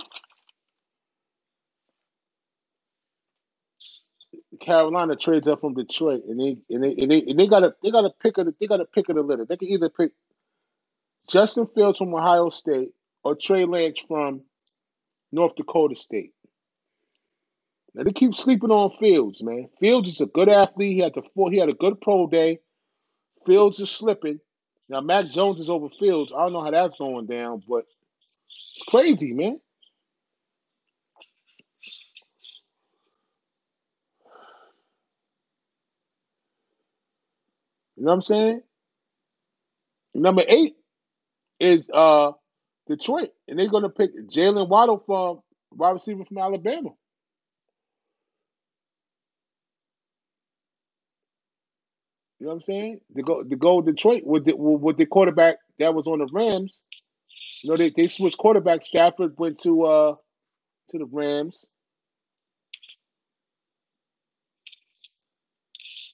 Carolina 4.61 5.15
trades 5.15 5.47
up 5.47 5.61
from 5.61 5.73
Detroit, 5.73 6.23
and 6.27 6.39
they 6.39 6.57
and 6.73 6.83
they 6.83 6.95
and 6.95 7.11
they, 7.11 7.21
and 7.23 7.39
they 7.39 7.47
got 7.47 7.63
a 7.63 7.75
they 7.83 7.91
got 7.91 8.05
a 8.05 8.11
pick 8.11 8.37
of 8.37 8.45
the, 8.45 8.55
they 8.59 8.67
got 8.67 8.79
a 8.79 8.85
pick 8.85 9.09
of 9.09 9.15
the 9.15 9.21
litter. 9.21 9.45
They 9.45 9.57
can 9.57 9.67
either 9.69 9.89
pick 9.89 10.11
Justin 11.29 11.67
Fields 11.67 11.97
from 11.97 12.13
Ohio 12.13 12.49
State 12.49 12.91
or 13.23 13.35
Trey 13.35 13.65
Lance 13.65 13.99
from 14.07 14.41
North 15.31 15.55
Dakota 15.55 15.95
State. 15.95 16.33
Now 17.93 18.03
they 18.03 18.13
keep 18.13 18.35
sleeping 18.35 18.71
on 18.71 18.97
Fields, 18.99 19.43
man. 19.43 19.69
Fields 19.79 20.09
is 20.09 20.21
a 20.21 20.25
good 20.27 20.49
athlete. 20.49 20.95
He 20.95 20.99
had 20.99 21.13
the 21.15 21.23
four, 21.35 21.51
he 21.51 21.57
had 21.57 21.69
a 21.69 21.73
good 21.73 21.99
pro 21.99 22.27
day. 22.27 22.59
Fields 23.45 23.79
is 23.79 23.89
slipping. 23.89 24.39
Now 24.87 25.01
Mac 25.01 25.27
Jones 25.27 25.59
is 25.59 25.69
over 25.69 25.89
Fields. 25.89 26.33
I 26.33 26.43
don't 26.43 26.53
know 26.53 26.63
how 26.63 26.71
that's 26.71 26.97
going 26.97 27.25
down, 27.25 27.63
but 27.67 27.85
it's 28.47 28.83
crazy, 28.87 29.33
man. 29.33 29.59
You 38.01 38.05
know 38.07 38.13
what 38.13 38.15
I'm 38.15 38.21
saying? 38.23 38.61
Number 40.15 40.43
eight 40.47 40.73
is 41.59 41.87
uh 41.93 42.31
Detroit, 42.87 43.29
and 43.47 43.59
they're 43.59 43.69
gonna 43.69 43.89
pick 43.91 44.11
Jaylen 44.27 44.69
Waddle 44.69 44.97
from 44.99 45.41
wide 45.71 45.91
receiver 45.91 46.25
from 46.25 46.39
Alabama. 46.39 46.89
You 52.39 52.47
know 52.47 52.49
what 52.49 52.53
I'm 52.55 52.61
saying? 52.61 53.01
To 53.17 53.23
go 53.23 53.43
to 53.43 53.55
go 53.55 53.81
Detroit 53.83 54.23
with 54.25 54.45
the 54.45 54.55
with 54.55 54.97
the 54.97 55.05
quarterback 55.05 55.57
that 55.77 55.93
was 55.93 56.07
on 56.07 56.19
the 56.19 56.27
Rams. 56.33 56.81
You 57.63 57.69
know 57.71 57.77
they, 57.77 57.91
they 57.91 58.07
switched 58.07 58.39
quarterback. 58.39 58.83
Stafford 58.83 59.35
went 59.37 59.61
to 59.61 59.83
uh 59.85 60.15
to 60.89 60.97
the 60.97 61.05
Rams. 61.05 61.67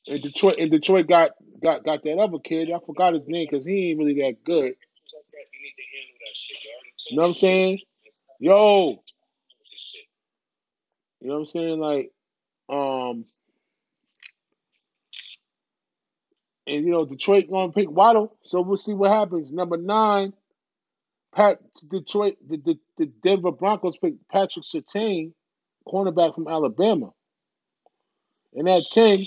And 0.10 0.22
Detroit 0.22 0.56
and 0.60 0.72
Detroit 0.72 1.08
got 1.08 1.32
got 1.64 1.84
got 1.84 2.04
that 2.04 2.18
other 2.20 2.40
kid. 2.40 2.72
I 2.72 2.80
forgot 2.86 3.14
his 3.14 3.28
name 3.28 3.48
because 3.50 3.66
he 3.66 3.92
ain't 3.92 4.00
really 4.00 4.16
that 4.22 4.44
good. 4.44 4.76
You 7.10 7.18
know 7.18 7.24
what 7.24 7.28
I'm 7.30 7.34
saying? 7.34 7.80
Yo, 8.40 9.02
you 11.22 11.28
know 11.28 11.34
what 11.34 11.40
I'm 11.40 11.46
saying? 11.46 11.80
Like, 11.80 12.12
um, 12.70 13.26
and 16.68 16.86
you 16.86 16.92
know 16.92 17.06
Detroit 17.06 17.50
gonna 17.50 17.72
pick 17.72 17.90
Waddle, 17.90 18.36
so 18.44 18.62
we'll 18.62 18.78
see 18.78 18.94
what 18.94 19.12
happens. 19.12 19.52
Number 19.52 19.78
nine, 19.78 20.34
Pat 21.34 21.60
Detroit, 21.90 22.38
the 22.48 22.58
the, 22.58 22.80
the 22.98 23.06
Denver 23.24 23.52
Broncos 23.52 23.98
picked 23.98 24.28
Patrick 24.30 24.66
Surtain, 24.66 25.34
cornerback 25.88 26.36
from 26.36 26.48
Alabama. 26.48 27.12
And 28.54 28.70
at 28.70 28.84
ten, 28.92 29.26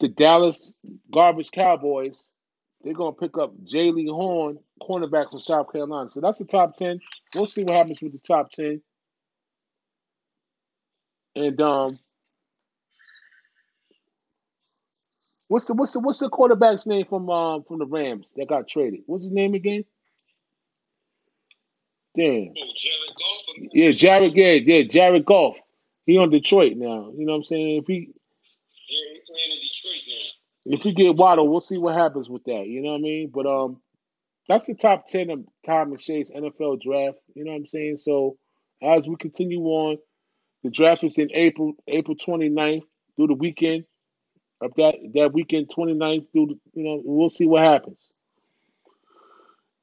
the 0.00 0.08
Dallas 0.08 0.74
Garbage 1.10 1.50
Cowboys, 1.50 2.30
they're 2.82 2.94
gonna 2.94 3.12
pick 3.12 3.38
up 3.38 3.54
Jaycee 3.64 4.10
Horn, 4.10 4.58
cornerback 4.82 5.30
from 5.30 5.38
South 5.38 5.72
Carolina. 5.72 6.08
So 6.08 6.20
that's 6.20 6.38
the 6.38 6.44
top 6.44 6.76
ten. 6.76 7.00
We'll 7.34 7.46
see 7.46 7.64
what 7.64 7.74
happens 7.74 8.02
with 8.02 8.12
the 8.12 8.18
top 8.18 8.50
ten. 8.50 8.82
And 11.36 11.60
um, 11.62 11.98
what's 15.48 15.66
the 15.66 15.74
what's 15.74 15.92
the 15.92 16.00
what's 16.00 16.20
the 16.20 16.28
quarterback's 16.28 16.86
name 16.86 17.06
from 17.06 17.30
um 17.30 17.64
from 17.64 17.78
the 17.78 17.86
Rams 17.86 18.32
that 18.36 18.48
got 18.48 18.68
traded? 18.68 19.00
What's 19.06 19.24
his 19.24 19.32
name 19.32 19.54
again? 19.54 19.84
Damn. 22.16 22.52
Oh, 22.56 22.72
Jared 22.78 23.16
Goff. 23.16 23.70
Yeah, 23.72 23.90
Jared. 23.90 24.34
Yeah, 24.34 24.52
yeah, 24.52 24.82
Jared 24.82 25.24
Goff. 25.24 25.56
He 26.06 26.18
on 26.18 26.30
Detroit 26.30 26.76
now. 26.76 27.10
You 27.16 27.24
know 27.24 27.32
what 27.32 27.38
I'm 27.38 27.44
saying? 27.44 27.78
If 27.78 27.86
he 27.86 28.10
If 30.66 30.84
we 30.84 30.92
get 30.92 31.16
Waddle, 31.16 31.48
we'll 31.48 31.60
see 31.60 31.78
what 31.78 31.94
happens 31.94 32.28
with 32.28 32.44
that. 32.44 32.66
You 32.66 32.82
know 32.82 32.92
what 32.92 32.98
I 32.98 33.02
mean? 33.02 33.30
But 33.32 33.46
um, 33.46 33.80
that's 34.48 34.66
the 34.66 34.74
top 34.74 35.06
ten 35.06 35.30
of 35.30 35.44
Tom 35.66 35.92
McShay's 35.92 36.30
NFL 36.30 36.80
draft. 36.80 37.18
You 37.34 37.44
know 37.44 37.52
what 37.52 37.58
I'm 37.58 37.66
saying? 37.66 37.96
So 37.96 38.36
as 38.82 39.06
we 39.06 39.16
continue 39.16 39.60
on, 39.62 39.98
the 40.62 40.70
draft 40.70 41.04
is 41.04 41.18
in 41.18 41.30
April, 41.32 41.74
April 41.86 42.16
29th 42.16 42.84
through 43.16 43.26
the 43.28 43.34
weekend. 43.34 43.84
Of 44.60 44.72
that 44.76 44.94
that 45.14 45.32
weekend, 45.34 45.68
29th 45.68 46.32
through 46.32 46.46
the, 46.46 46.58
you 46.72 46.84
know, 46.84 47.02
we'll 47.04 47.28
see 47.28 47.44
what 47.46 47.64
happens. 47.64 48.08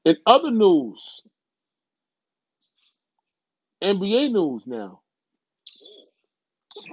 In 0.06 0.16
other 0.26 0.50
news, 0.50 1.22
NBA 3.84 4.32
news 4.32 4.64
now. 4.66 5.02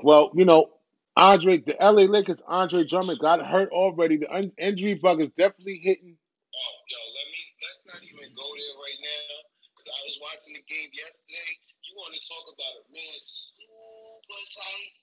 Well, 0.03 0.33
you 0.35 0.45
know, 0.45 0.71
Andre, 1.19 1.59
the 1.59 1.75
LA 1.83 2.07
Lakers, 2.07 2.43
Andre 2.47 2.85
Drummond 2.87 3.19
got 3.19 3.43
hurt 3.45 3.71
already. 3.75 4.19
The 4.19 4.31
un- 4.31 4.55
injury 4.59 4.95
bug 4.95 5.21
is 5.21 5.31
definitely 5.35 5.83
hitting. 5.83 6.15
Oh, 6.15 6.77
yo, 6.89 7.01
let 7.03 7.27
me 7.35 7.43
let's 7.67 7.83
not 7.91 8.03
even 8.07 8.31
go 8.39 8.47
there 8.55 8.77
right 8.79 9.01
now 9.03 9.35
because 9.75 9.91
I 9.91 10.01
was 10.07 10.17
watching 10.23 10.55
the 10.57 10.65
game 10.71 10.91
yesterday. 10.95 11.51
You 11.85 11.93
want 11.99 12.15
to 12.15 12.23
talk 12.23 12.47
about 12.55 12.75
a 12.81 12.85
man 12.95 13.19
super 13.27 14.43
tight? 14.55 14.95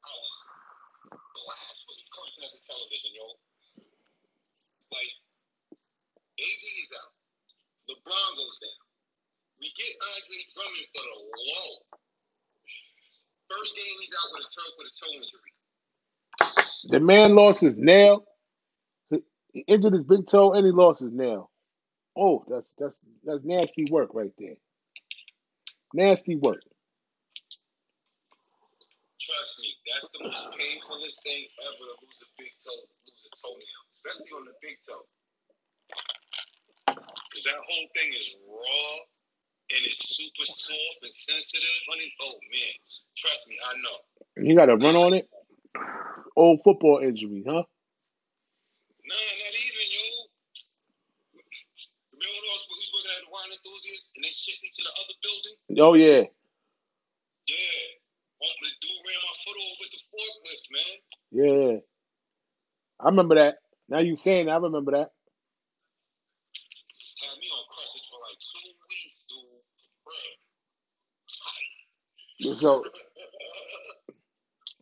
I 0.00 0.12
was 0.16 0.32
blast 1.36 1.78
with 1.88 1.98
him 2.00 2.10
cursing 2.14 2.44
at 2.48 2.52
the 2.56 2.62
television, 2.64 3.12
yo. 3.14 3.26
Like, 4.92 5.14
AD 6.40 6.64
is 6.64 6.90
out. 6.98 7.12
LeBron 7.92 8.30
goes 8.38 8.58
down. 8.64 8.80
We 9.60 9.68
get 9.76 9.92
Andre 10.00 10.40
Drummond 10.54 10.88
for 10.94 11.04
the 11.04 11.18
low. 11.20 11.70
First 13.48 13.76
game 13.76 13.96
he's 14.00 14.12
out 14.12 14.30
with 14.36 14.44
a 14.44 14.48
toe 14.48 14.70
with 14.78 14.88
a 14.88 14.94
toe 15.00 15.12
injury. 15.16 15.52
The 16.90 17.00
man 17.00 17.34
lost 17.34 17.60
his 17.60 17.76
nail. 17.76 18.24
He 19.52 19.64
injured 19.66 19.94
his 19.94 20.04
big 20.04 20.26
toe 20.26 20.52
and 20.52 20.66
he 20.66 20.72
lost 20.72 21.00
his 21.00 21.12
nail. 21.12 21.50
Oh, 22.16 22.44
that's 22.48 22.74
that's 22.78 22.98
that's 23.24 23.44
nasty 23.44 23.86
work 23.90 24.10
right 24.12 24.32
there. 24.38 24.56
Nasty 25.94 26.36
work. 26.36 26.60
Trust 29.20 29.60
me, 29.60 29.74
that's 29.90 30.08
the 30.12 30.24
most 30.24 30.42
painfulest 30.56 31.16
thing 31.24 31.46
ever 31.64 31.84
to 31.84 31.96
lose 32.04 32.20
a 32.22 32.28
big 32.38 32.52
toe, 32.64 32.84
lose 33.06 33.22
a 33.24 33.30
toenail, 33.40 33.82
especially 33.92 34.32
on 34.36 34.44
the 34.44 34.52
big 34.60 34.76
toe. 34.86 35.06
Because 36.86 37.44
that 37.44 37.56
whole 37.56 37.88
thing 37.94 38.08
is 38.08 38.36
raw 38.48 39.04
and 39.70 39.80
it's 39.84 40.00
super 40.16 40.44
soft 40.46 40.98
and 41.02 41.10
sensitive, 41.12 41.76
honey. 41.88 42.12
Oh 42.22 42.36
man, 42.40 42.74
trust 43.16 43.44
me, 43.48 43.56
I 43.60 43.72
know. 43.82 43.98
You 44.48 44.56
got 44.56 44.66
to 44.66 44.76
run 44.76 44.96
on 44.96 45.14
it. 45.14 45.28
Old 46.36 46.60
football 46.64 47.00
injury, 47.02 47.42
huh? 47.46 47.62
Nah, 49.08 49.14
not 49.14 49.54
even 49.58 49.88
yo. 49.92 50.06
Remember 52.14 52.38
when 52.38 52.48
I 52.48 52.54
was, 52.54 52.64
we 52.68 52.74
was 52.78 52.90
working 52.94 53.14
at 53.14 53.22
the 53.26 53.30
wine 53.32 53.50
enthusiast 53.52 54.04
and 54.14 54.22
they 54.24 54.32
shipped 54.34 54.62
me 54.62 54.68
to 54.70 54.82
the 54.86 54.92
other 55.02 55.16
building? 55.22 55.56
Oh 55.82 55.94
yeah, 55.94 56.22
Yeah. 57.46 57.84
Oh, 58.38 58.54
the 58.62 58.70
dude 58.78 59.02
ran 59.06 59.18
my 59.18 59.34
foot 59.42 59.58
over 59.58 59.76
with 59.82 59.90
the 59.90 60.00
forklift, 60.06 60.66
man. 60.70 60.94
yeah. 61.34 61.74
I 63.00 63.04
remember 63.10 63.34
that. 63.36 63.58
Now 63.88 63.98
you 64.00 64.16
saying 64.16 64.46
that, 64.46 64.52
I 64.52 64.62
remember 64.62 64.92
that. 64.92 65.10
Had 67.22 67.34
me 67.38 67.46
on 67.50 67.64
crutches 67.70 68.02
for 68.10 68.18
like 68.22 68.38
two 68.38 68.68
weeks, 68.68 69.18
dude. 69.26 69.62
For 69.74 69.90
real. 70.06 70.34
Tight. 71.34 71.74
So 72.40 72.84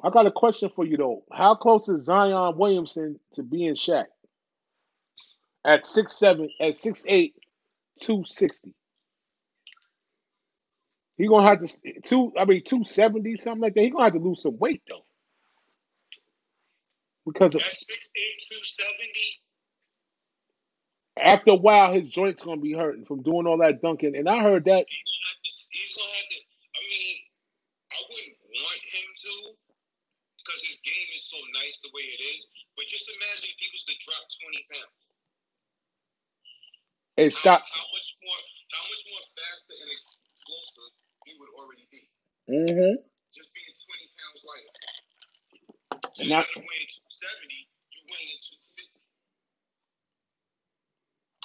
I 0.03 0.11
got 0.11 0.27
a 0.27 0.31
question 0.33 0.71
for 0.75 0.85
you 0.85 0.97
though. 0.97 1.25
How 1.33 1.55
close 1.55 1.89
is 1.89 2.05
Zion 2.05 2.57
Williamson 2.59 3.19
to 3.35 3.43
being 3.43 3.75
Shaq? 3.75 4.07
At 5.65 5.87
six 5.87 6.19
seven, 6.19 6.51
at 6.61 6.77
six 6.77 7.05
eight, 7.09 7.35
two 8.01 8.25
sixty. 8.27 8.75
He 11.19 11.29
gonna 11.29 11.49
have 11.49 11.61
to 11.63 12.01
two. 12.03 12.33
I 12.39 12.45
mean 12.45 12.63
two 12.65 12.85
seventy 12.85 13.37
something 13.37 13.63
like 13.63 13.75
that. 13.75 13.83
He 13.83 13.91
gonna 13.91 14.05
have 14.05 14.13
to 14.15 14.19
lose 14.21 14.43
some 14.43 14.59
weight 14.59 14.83
though, 14.89 15.05
because 17.27 17.55
of, 17.55 17.63
That's 17.63 17.85
6'8", 17.85 18.49
270. 18.51 19.41
after 21.19 21.51
a 21.53 21.57
while 21.57 21.93
his 21.95 22.09
joints 22.09 22.43
gonna 22.45 22.61
be 22.61 22.73
hurting 22.75 23.07
from 23.07 23.23
doing 23.23 23.47
all 23.47 23.59
that 23.59 23.83
dunking. 23.83 24.17
And 24.17 24.29
I 24.29 24.43
heard 24.43 24.65
that. 24.67 24.87
He's 24.89 25.05
gonna 25.05 25.27
have 25.27 25.43
to. 25.45 25.55
He's 25.71 25.97
gonna 25.97 26.11
have 26.11 26.31
to. 26.31 26.39
I 26.77 26.81
mean, 26.91 27.17
so 31.27 31.39
nice 31.59 31.77
the 31.83 31.91
way 31.91 32.07
it 32.07 32.21
is. 32.23 32.47
But 32.79 32.87
just 32.87 33.07
imagine 33.11 33.51
if 33.51 33.59
he 33.59 33.69
was 33.75 33.83
to 33.91 33.95
drop 34.07 34.25
20 34.47 34.73
pounds. 34.73 35.05
Hey, 37.17 37.31
stop. 37.33 37.65
How, 37.65 37.81
how 37.81 37.89
much 37.91 38.09
more? 38.23 38.41
How 38.77 38.85
much 38.87 39.03
more 39.09 39.25
faster 39.35 39.75
and 39.83 39.91
explosive 39.91 40.93
he 41.27 41.33
would 41.41 41.53
already 41.59 41.87
be. 41.91 42.03
Mm-hmm. 42.47 43.03
Just 43.35 43.51
being 43.51 43.75
20 43.75 44.19
pounds 44.21 44.41
lighter. 44.47 44.75
Instead 46.23 46.31
Not, 46.31 46.47
weighing 46.55 46.91
270, 46.95 47.67
you 47.67 48.03
weighing 48.07 48.41
250. 48.79 48.95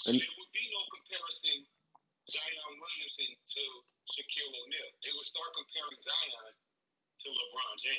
So 0.02 0.14
and, 0.14 0.18
there 0.22 0.34
would 0.38 0.54
be 0.54 0.66
no 0.70 0.82
comparison 0.92 1.66
Zion 2.30 2.78
Williamson 2.78 3.32
to 3.36 3.64
Shaquille 4.14 4.54
O'Neal. 4.54 4.90
They 5.04 5.12
would 5.12 5.28
start 5.28 5.50
comparing 5.58 6.00
Zion 6.00 6.54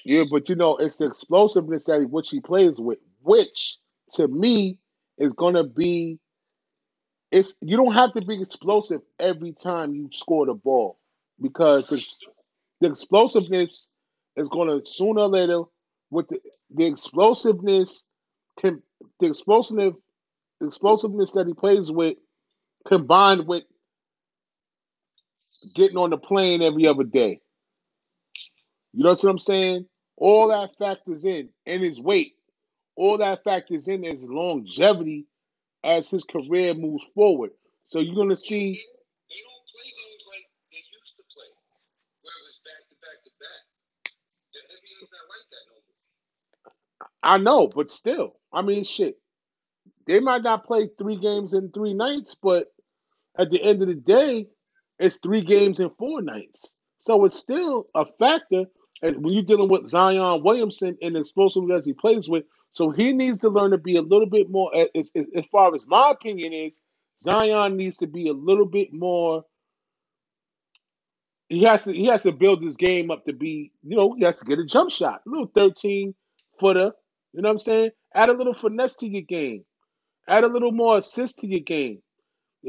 yeah, 0.04 0.24
but 0.30 0.48
you 0.48 0.56
know, 0.56 0.78
it's 0.78 0.98
the 0.98 1.06
explosiveness 1.06 1.86
that 1.86 2.08
which 2.10 2.30
he 2.30 2.40
plays 2.40 2.80
with, 2.80 2.98
which 3.22 3.78
to 4.14 4.28
me 4.28 4.78
is 5.18 5.32
gonna 5.34 5.64
be 5.64 6.18
it's 7.30 7.56
you 7.60 7.76
don't 7.76 7.94
have 7.94 8.12
to 8.14 8.22
be 8.22 8.40
explosive 8.40 9.02
every 9.18 9.52
time 9.52 9.94
you 9.94 10.08
score 10.12 10.46
the 10.46 10.54
ball 10.54 10.98
because 11.40 11.88
the 12.80 12.88
explosiveness 12.88 13.90
is 14.36 14.48
gonna 14.50 14.80
sooner 14.86 15.22
or 15.22 15.28
later 15.28 15.62
with 16.10 16.28
the, 16.28 16.40
the 16.74 16.86
explosiveness 16.86 18.06
can 18.60 18.82
the 19.20 19.28
explosive 19.28 19.94
explosiveness 20.62 21.32
that 21.32 21.46
he 21.48 21.54
plays 21.54 21.90
with 21.92 22.16
combined 22.88 23.46
with 23.48 23.64
getting 25.74 25.98
on 25.98 26.10
the 26.10 26.18
plane 26.18 26.62
every 26.62 26.86
other 26.88 27.04
day. 27.04 27.40
You 28.92 29.04
know 29.04 29.10
what 29.10 29.24
I'm 29.24 29.38
saying? 29.38 29.86
All 30.18 30.48
that 30.48 30.76
factors 30.78 31.24
in, 31.24 31.50
and 31.66 31.82
his 31.82 32.00
weight. 32.00 32.34
All 32.96 33.18
that 33.18 33.44
factors 33.44 33.88
in 33.88 34.04
his 34.04 34.24
longevity 34.28 35.26
as 35.84 36.08
his 36.10 36.24
career 36.24 36.74
moves 36.74 37.04
forward. 37.14 37.50
So 37.84 38.00
you're 38.00 38.16
gonna 38.16 38.36
see. 38.36 38.74
They 38.74 39.36
don't 39.36 39.66
play 39.72 39.90
games 39.90 40.24
like 40.28 40.46
they 40.72 40.78
used 40.78 41.16
to 41.16 41.22
play, 41.34 41.50
where 42.22 42.34
it 42.40 42.44
was 42.44 42.60
back 42.64 42.88
to 42.90 42.96
back 43.02 43.24
to 43.24 43.30
back. 43.40 43.62
The 44.54 44.60
NBA's 44.60 45.10
not 45.12 45.28
like 45.30 45.48
that 45.50 45.64
no 45.68 45.76
more. 45.76 47.34
I 47.34 47.38
know, 47.38 47.68
but 47.68 47.90
still, 47.90 48.36
I 48.52 48.62
mean, 48.62 48.84
shit. 48.84 49.18
They 50.06 50.20
might 50.20 50.42
not 50.42 50.66
play 50.66 50.88
three 50.98 51.16
games 51.18 51.54
in 51.54 51.70
three 51.72 51.94
nights, 51.94 52.36
but 52.42 52.66
at 53.38 53.50
the 53.50 53.62
end 53.62 53.82
of 53.82 53.88
the 53.88 53.96
day, 53.96 54.48
it's 54.98 55.18
three 55.18 55.42
games 55.42 55.80
in 55.80 55.90
four 55.98 56.22
nights. 56.22 56.74
So 57.00 57.24
it's 57.24 57.38
still 57.38 57.86
a 57.94 58.06
factor. 58.18 58.64
And 59.02 59.22
when 59.24 59.34
you're 59.34 59.42
dealing 59.42 59.68
with 59.68 59.88
Zion 59.88 60.42
Williamson 60.44 60.96
and 61.02 61.16
the 61.16 61.70
as 61.74 61.84
he 61.84 61.92
plays 61.92 62.28
with, 62.28 62.44
so 62.70 62.90
he 62.90 63.12
needs 63.12 63.40
to 63.40 63.48
learn 63.48 63.72
to 63.72 63.78
be 63.78 63.96
a 63.96 64.02
little 64.02 64.28
bit 64.28 64.48
more. 64.48 64.70
As, 64.74 65.10
as, 65.14 65.26
as 65.36 65.44
far 65.50 65.74
as 65.74 65.86
my 65.86 66.12
opinion 66.12 66.52
is, 66.52 66.78
Zion 67.18 67.76
needs 67.76 67.98
to 67.98 68.06
be 68.06 68.28
a 68.28 68.32
little 68.32 68.64
bit 68.66 68.92
more. 68.92 69.44
He 71.48 71.64
has 71.64 71.84
to 71.84 71.92
he 71.92 72.06
has 72.06 72.22
to 72.22 72.32
build 72.32 72.62
his 72.62 72.76
game 72.76 73.10
up 73.10 73.26
to 73.26 73.32
be, 73.32 73.72
you 73.82 73.96
know, 73.96 74.14
he 74.14 74.24
has 74.24 74.38
to 74.38 74.46
get 74.46 74.58
a 74.58 74.64
jump 74.64 74.90
shot, 74.90 75.20
a 75.26 75.30
little 75.30 75.50
13 75.54 76.14
footer. 76.58 76.92
You 77.32 77.42
know 77.42 77.48
what 77.48 77.52
I'm 77.52 77.58
saying? 77.58 77.90
Add 78.14 78.30
a 78.30 78.32
little 78.32 78.54
finesse 78.54 78.96
to 78.96 79.06
your 79.06 79.22
game. 79.22 79.64
Add 80.28 80.44
a 80.44 80.48
little 80.48 80.72
more 80.72 80.98
assist 80.98 81.40
to 81.40 81.46
your 81.46 81.60
game. 81.60 82.00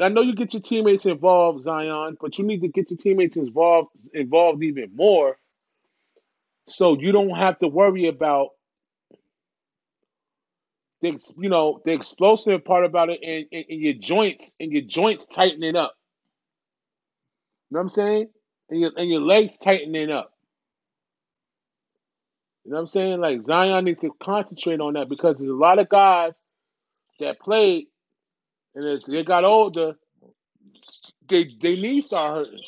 I 0.01 0.09
know 0.09 0.21
you 0.21 0.35
get 0.35 0.53
your 0.53 0.61
teammates 0.61 1.05
involved, 1.05 1.61
Zion, 1.61 2.17
but 2.19 2.37
you 2.39 2.45
need 2.45 2.61
to 2.61 2.67
get 2.67 2.89
your 2.89 2.97
teammates 2.97 3.37
involved 3.37 3.91
involved 4.13 4.63
even 4.63 4.89
more, 4.95 5.37
so 6.67 6.97
you 6.99 7.11
don't 7.11 7.31
have 7.35 7.59
to 7.59 7.67
worry 7.69 8.07
about 8.07 8.49
the 11.01 11.19
you 11.39 11.49
know 11.49 11.81
the 11.85 11.93
explosive 11.93 12.65
part 12.65 12.85
about 12.85 13.09
it 13.09 13.19
and, 13.23 13.45
and, 13.51 13.65
and 13.69 13.81
your 13.81 13.93
joints 13.95 14.55
and 14.59 14.71
your 14.71 14.83
joints 14.83 15.27
tightening 15.27 15.75
up. 15.75 15.93
You 17.71 17.75
know 17.75 17.79
what 17.79 17.83
I'm 17.83 17.89
saying? 17.89 18.29
And 18.69 18.81
your 18.81 18.91
and 18.97 19.09
your 19.09 19.21
legs 19.21 19.59
tightening 19.59 20.11
up. 20.11 20.31
You 22.65 22.71
know 22.71 22.77
what 22.77 22.81
I'm 22.83 22.87
saying? 22.87 23.21
Like 23.21 23.41
Zion 23.41 23.85
needs 23.85 24.01
to 24.01 24.11
concentrate 24.21 24.81
on 24.81 24.93
that 24.93 25.09
because 25.09 25.39
there's 25.39 25.49
a 25.49 25.53
lot 25.55 25.79
of 25.79 25.89
guys 25.89 26.39
that 27.19 27.39
played 27.39 27.87
and 28.75 28.85
as 28.85 29.05
they 29.05 29.23
got 29.23 29.45
older, 29.45 29.95
they 31.29 31.45
they 31.61 31.75
knees 31.75 32.05
start 32.05 32.45
hurting. 32.45 32.61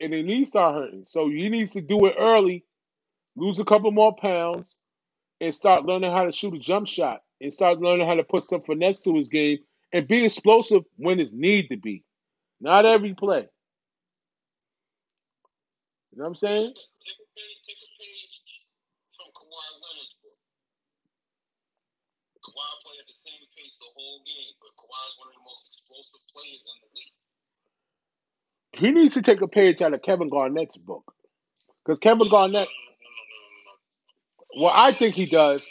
And 0.00 0.12
they 0.12 0.22
knees 0.22 0.48
start 0.48 0.74
hurting. 0.76 1.04
So 1.06 1.28
he 1.30 1.48
needs 1.48 1.72
to 1.72 1.80
do 1.82 2.06
it 2.06 2.16
early, 2.18 2.64
lose 3.36 3.58
a 3.58 3.64
couple 3.64 3.90
more 3.92 4.14
pounds, 4.14 4.76
and 5.40 5.54
start 5.54 5.84
learning 5.84 6.12
how 6.12 6.24
to 6.24 6.32
shoot 6.32 6.54
a 6.54 6.58
jump 6.58 6.86
shot 6.86 7.22
and 7.40 7.52
start 7.52 7.80
learning 7.80 8.06
how 8.06 8.14
to 8.14 8.24
put 8.24 8.44
some 8.44 8.62
finesse 8.62 9.02
to 9.02 9.14
his 9.16 9.28
game 9.28 9.58
and 9.92 10.08
be 10.08 10.24
explosive 10.24 10.82
when 10.96 11.20
it's 11.20 11.32
need 11.32 11.68
to 11.68 11.76
be. 11.76 12.04
Not 12.60 12.86
every 12.86 13.14
play. 13.14 13.48
You 16.12 16.18
know 16.18 16.24
what 16.24 16.28
I'm 16.28 16.34
saying? 16.36 16.74
He 28.74 28.90
needs 28.90 29.14
to 29.14 29.22
take 29.22 29.40
a 29.42 29.48
page 29.48 29.82
out 29.82 29.94
of 29.94 30.02
Kevin 30.02 30.28
Garnett's 30.30 30.76
book. 30.76 31.14
Because 31.84 31.98
Kevin 32.00 32.28
Garnett, 32.28 32.68
no, 32.68 33.10
no, 33.10 33.26
no, 33.32 33.48
no, 33.48 33.74
no. 34.40 34.41
Well, 34.58 34.72
I 34.76 34.92
think 34.92 35.14
he 35.16 35.26
does. 35.26 35.68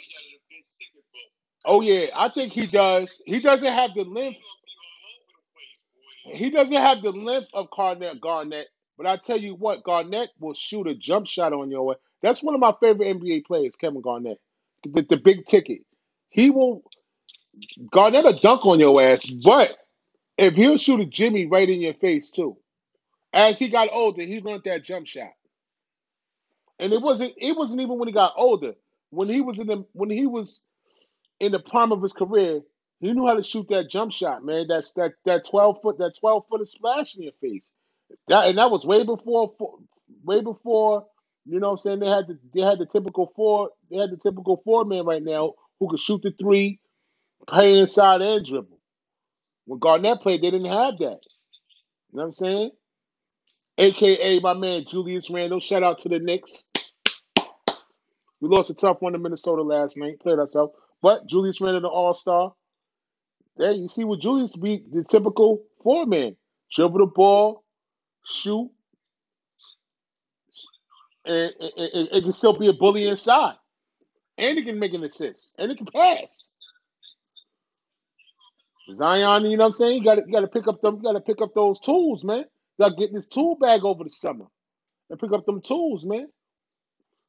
Oh, 1.66 1.80
yeah, 1.82 2.06
I 2.16 2.30
think 2.30 2.52
he 2.52 2.66
does. 2.66 3.20
He 3.26 3.40
doesn't 3.40 3.72
have 3.72 3.92
the 3.94 4.04
He 4.04 4.10
length. 4.10 4.40
He 6.24 6.50
doesn't 6.50 6.76
have 6.76 7.02
the 7.02 7.12
length 7.12 7.48
of 7.54 7.70
Garnett, 7.70 8.20
Garnett, 8.20 8.68
but 8.98 9.06
I 9.06 9.16
tell 9.18 9.38
you 9.38 9.54
what, 9.56 9.84
Garnett 9.84 10.30
will 10.40 10.54
shoot 10.54 10.86
a 10.88 10.94
jump 10.94 11.26
shot 11.26 11.52
on 11.52 11.70
your 11.70 11.84
way. 11.84 11.96
That's 12.22 12.42
one 12.42 12.54
of 12.54 12.60
my 12.60 12.74
favorite 12.80 13.18
NBA 13.18 13.46
players, 13.46 13.76
Kevin 13.76 14.02
Garnett, 14.02 14.38
the, 14.84 15.02
the 15.02 15.18
big 15.18 15.46
ticket. 15.46 15.80
He 16.30 16.50
will 16.50 16.82
Garnett 17.92 18.26
a 18.26 18.38
dunk 18.40 18.66
on 18.66 18.80
your 18.80 19.02
ass, 19.02 19.26
but 19.26 19.76
if 20.38 20.54
he'll 20.54 20.78
shoot 20.78 21.00
a 21.00 21.06
Jimmy 21.06 21.46
right 21.46 21.68
in 21.70 21.80
your 21.82 21.94
face 21.94 22.30
too. 22.30 22.56
As 23.34 23.58
he 23.58 23.68
got 23.68 23.90
older, 23.92 24.22
he 24.22 24.40
learned 24.40 24.62
that 24.66 24.84
jump 24.84 25.06
shot, 25.06 25.32
and 26.82 26.92
it 26.94 27.02
wasn't 27.02 27.34
it 27.38 27.56
wasn't 27.56 27.82
even 27.82 27.98
when 27.98 28.08
he 28.08 28.14
got 28.14 28.34
older. 28.36 28.74
When 29.10 29.30
he 29.30 29.42
was 29.42 29.60
in 29.60 29.68
the 29.68 29.86
when 29.94 30.10
he 30.10 30.26
was 30.26 30.62
in 31.40 31.52
the 31.52 31.60
prime 31.60 31.92
of 31.92 32.02
his 32.02 32.12
career, 32.14 32.62
he 33.00 33.12
knew 33.12 33.26
how 33.26 33.34
to 33.34 33.42
shoot 33.42 33.68
that 33.70 33.90
jump 33.90 34.12
shot, 34.12 34.44
man. 34.44 34.66
That's 34.68 34.92
that 34.94 35.14
that 35.26 35.46
twelve 35.48 35.82
foot 35.82 35.98
that 35.98 36.14
twelve 36.20 36.44
footer 36.50 36.66
splash 36.66 37.16
in 37.16 37.22
your 37.24 37.32
face. 37.40 37.70
That 38.28 38.48
and 38.48 38.58
that 38.58 38.70
was 38.70 38.84
way 38.86 39.04
before 39.04 39.54
fo- 39.58 39.80
way 40.24 40.42
before 40.42 41.06
you 41.46 41.60
know 41.60 41.68
what 41.68 41.74
I'm 41.74 41.78
saying 41.80 42.00
they 42.00 42.08
had 42.08 42.28
the 42.28 42.38
they 42.54 42.62
had 42.62 42.78
the 42.78 42.86
typical 42.86 43.32
four 43.36 43.70
they 43.90 43.98
had 43.98 44.10
the 44.10 44.18
typical 44.18 44.62
four 44.64 44.84
man 44.84 45.04
right 45.06 45.22
now 45.22 45.54
who 45.80 45.88
could 45.90 46.00
shoot 46.00 46.22
the 46.22 46.32
three, 46.40 46.80
play 47.48 47.78
inside 47.78 48.22
and 48.22 48.44
dribble. 48.46 48.80
When 49.66 49.80
Garnett 49.80 50.20
played, 50.22 50.42
they 50.42 50.50
didn't 50.50 50.72
have 50.72 50.98
that. 50.98 51.20
You 52.12 52.18
know 52.18 52.22
what 52.22 52.24
I'm 52.24 52.32
saying? 52.32 52.70
AKA 53.78 54.40
my 54.40 54.54
man 54.54 54.84
Julius 54.88 55.30
Randle. 55.30 55.60
Shout 55.60 55.82
out 55.82 55.98
to 55.98 56.08
the 56.10 56.20
Knicks. 56.20 56.64
We 58.42 58.48
lost 58.48 58.70
a 58.70 58.74
tough 58.74 59.00
one 59.00 59.12
to 59.12 59.20
Minnesota 59.20 59.62
last 59.62 59.96
night. 59.96 60.20
Played 60.20 60.40
ourselves. 60.40 60.74
But 61.00 61.28
Julius 61.28 61.60
Randle 61.60 61.90
All 61.90 62.12
Star. 62.12 62.52
There 63.56 63.70
you 63.70 63.86
see 63.86 64.02
what 64.04 64.20
Julius 64.20 64.56
be 64.56 64.82
the 64.92 65.04
typical 65.04 65.62
four 65.82 66.06
man. 66.06 66.36
Dribble 66.74 66.98
the 66.98 67.06
ball, 67.06 67.62
shoot, 68.24 68.70
and 71.24 71.52
it 71.60 72.22
can 72.24 72.32
still 72.32 72.58
be 72.58 72.68
a 72.68 72.72
bully 72.72 73.06
inside. 73.06 73.54
And 74.38 74.58
he 74.58 74.64
can 74.64 74.80
make 74.80 74.94
an 74.94 75.04
assist. 75.04 75.54
And 75.58 75.70
he 75.70 75.76
can 75.76 75.86
pass. 75.86 76.50
Zion, 78.92 79.44
you 79.44 79.56
know 79.56 79.64
what 79.64 79.66
I'm 79.68 79.72
saying? 79.72 79.98
You 79.98 80.04
gotta 80.04 80.22
you 80.26 80.32
gotta 80.32 80.48
pick 80.48 80.66
up 80.66 80.80
them, 80.80 80.96
you 80.96 81.02
gotta 81.02 81.20
pick 81.20 81.40
up 81.40 81.54
those 81.54 81.78
tools, 81.78 82.24
man. 82.24 82.38
You 82.78 82.86
gotta 82.86 82.96
get 82.96 83.12
this 83.12 83.26
tool 83.26 83.56
bag 83.60 83.84
over 83.84 84.02
the 84.02 84.10
summer. 84.10 84.46
And 85.10 85.20
pick 85.20 85.32
up 85.32 85.46
them 85.46 85.60
tools, 85.62 86.04
man. 86.04 86.26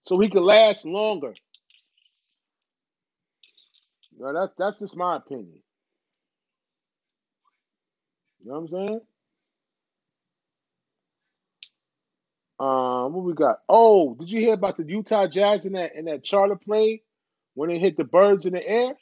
So 0.06 0.20
he 0.20 0.30
could 0.30 0.44
last 0.44 0.86
longer. 0.86 1.34
You 4.18 4.26
that's 4.34 4.54
that's 4.58 4.80
just 4.80 4.98
my 4.98 5.18
opinion. 5.18 5.60
You 8.44 8.52
know 8.52 8.60
what 8.60 8.62
I'm 8.62 8.70
saying? 8.88 9.02
Um, 12.60 13.14
what 13.14 13.26
we 13.26 13.34
got? 13.36 13.60
Oh, 13.70 14.16
did 14.16 14.32
you 14.32 14.42
hear 14.42 14.56
about 14.56 14.78
the 14.78 14.86
Utah 14.86 15.28
Jazz 15.28 15.66
in 15.68 15.74
that 15.74 15.96
in 15.96 16.06
that 16.06 16.24
charter 16.24 16.58
plane 16.58 17.00
when 17.56 17.70
they 17.70 17.80
hit 17.80 17.98
the 17.98 18.06
birds 18.06 18.46
in 18.48 18.54
the 18.54 18.68
air? 18.68 18.94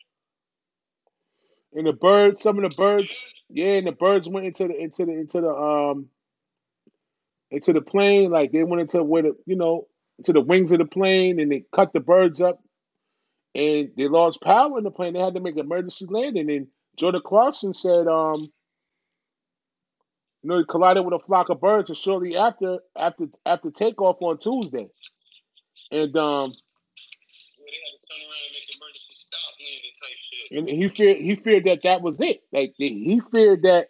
And 1.73 1.87
the 1.87 1.93
birds, 1.93 2.41
some 2.41 2.63
of 2.63 2.69
the 2.69 2.75
birds, 2.75 3.15
yeah, 3.49 3.73
and 3.75 3.87
the 3.87 3.91
birds 3.93 4.29
went 4.29 4.47
into 4.47 4.67
the 4.69 4.75
into 4.79 5.05
the 5.05 5.13
into 5.13 5.41
the 5.41 5.49
um 5.49 6.09
into 7.51 7.73
the 7.73 7.81
plane, 7.81 8.31
like 8.31 8.51
they 8.51 8.63
went 8.63 8.81
into 8.81 9.03
where 9.03 9.23
the 9.23 9.37
you 9.45 9.57
know 9.57 9.87
to 10.25 10.33
the 10.33 10.41
wings 10.41 10.71
of 10.71 10.79
the 10.79 10.85
plane, 10.85 11.39
and 11.39 11.51
they 11.51 11.65
cut 11.73 11.93
the 11.93 11.99
birds 11.99 12.41
up, 12.41 12.61
and 13.55 13.91
they 13.97 14.07
lost 14.07 14.41
power 14.41 14.77
in 14.77 14.83
the 14.83 14.91
plane. 14.91 15.13
They 15.13 15.19
had 15.19 15.35
to 15.35 15.41
make 15.41 15.55
an 15.55 15.61
emergency 15.65 16.05
landing. 16.09 16.49
And 16.51 16.67
Jordan 16.97 17.21
Clarkson 17.25 17.73
said, 17.73 18.07
um, 18.07 18.41
you 20.41 20.49
know, 20.49 20.57
he 20.57 20.65
collided 20.65 21.05
with 21.05 21.13
a 21.13 21.25
flock 21.25 21.49
of 21.49 21.61
birds, 21.61 21.89
and 21.89 21.97
shortly 21.97 22.35
after 22.35 22.79
after 22.97 23.25
after 23.45 23.71
takeoff 23.71 24.21
on 24.21 24.39
Tuesday, 24.39 24.87
and 25.91 26.15
um, 26.17 26.53
and 30.51 30.67
he 30.67 30.89
feared 30.89 31.17
he 31.17 31.35
feared 31.35 31.65
that 31.65 31.83
that 31.83 32.01
was 32.01 32.21
it. 32.21 32.41
Like 32.51 32.73
he 32.77 33.21
feared 33.31 33.63
that, 33.63 33.89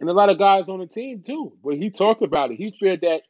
and 0.00 0.08
a 0.08 0.14
lot 0.14 0.30
of 0.30 0.38
guys 0.38 0.68
on 0.68 0.80
the 0.80 0.86
team 0.86 1.22
too. 1.26 1.52
But 1.62 1.74
he 1.76 1.90
talked 1.90 2.22
about 2.22 2.50
it. 2.50 2.56
He 2.56 2.70
feared 2.70 3.02
that 3.02 3.22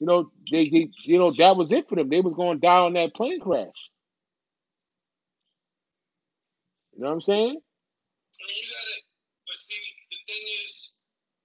you 0.00 0.06
know, 0.06 0.30
they, 0.50 0.68
they 0.68 0.90
you 1.04 1.18
know 1.18 1.32
that 1.32 1.56
was 1.56 1.72
it 1.72 1.88
for 1.88 1.96
them. 1.96 2.08
They 2.10 2.20
was 2.20 2.34
going 2.34 2.58
to 2.58 2.66
die 2.66 2.78
on 2.78 2.94
that 2.94 3.14
plane 3.14 3.40
crash. 3.40 3.90
You 6.94 7.02
know 7.02 7.08
what 7.08 7.14
I'm 7.14 7.20
saying? 7.22 7.48
I 7.50 8.44
mean, 8.48 8.56
you 8.56 8.68
gotta. 8.70 9.02
But 9.46 9.56
see, 9.56 9.94
the 10.10 10.32
thing 10.32 10.42
is, 10.66 10.82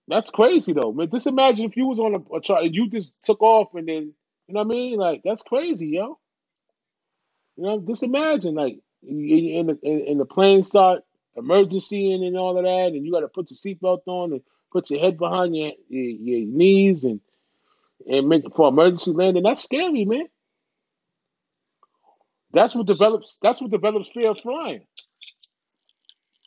That's 0.07 0.31
crazy 0.31 0.73
though, 0.73 0.93
man. 0.93 1.09
Just 1.11 1.27
imagine 1.27 1.67
if 1.67 1.77
you 1.77 1.87
was 1.87 1.99
on 1.99 2.15
a, 2.15 2.37
a 2.37 2.41
chart 2.41 2.65
and 2.65 2.75
you 2.75 2.89
just 2.89 3.15
took 3.23 3.41
off 3.41 3.69
and 3.75 3.89
then 3.89 4.13
you 4.47 4.55
know 4.55 4.61
what 4.63 4.67
I 4.67 4.69
mean? 4.69 4.99
Like 4.99 5.21
that's 5.25 5.43
crazy, 5.43 5.87
yo. 5.89 6.19
You 7.57 7.63
know, 7.63 7.83
just 7.87 8.03
imagine 8.03 8.55
like 8.55 8.79
in, 9.03 9.19
in 9.29 9.67
the 9.67 9.79
in, 9.83 9.99
in 10.01 10.17
the 10.19 10.25
plane 10.25 10.63
start 10.63 11.03
emergency 11.37 12.13
and, 12.13 12.23
and 12.23 12.37
all 12.37 12.57
of 12.57 12.65
that, 12.65 12.93
and 12.95 13.05
you 13.05 13.11
got 13.11 13.21
to 13.21 13.27
put 13.29 13.49
your 13.51 13.57
seatbelt 13.57 14.01
on 14.07 14.33
and 14.33 14.41
put 14.71 14.89
your 14.91 14.99
head 15.01 15.17
behind 15.17 15.55
your 15.55 15.73
your, 15.89 16.05
your 16.05 16.47
knees 16.47 17.05
and 17.05 17.21
and 18.07 18.27
make 18.29 18.43
for 18.55 18.69
emergency 18.69 19.11
landing. 19.11 19.43
That's 19.43 19.63
scary, 19.63 20.05
man. 20.05 20.27
That's 22.53 22.75
what 22.75 22.87
develops. 22.87 23.37
That's 23.41 23.61
what 23.61 23.71
develops 23.71 24.09
fear 24.09 24.31
of 24.31 24.39
flying. 24.39 24.85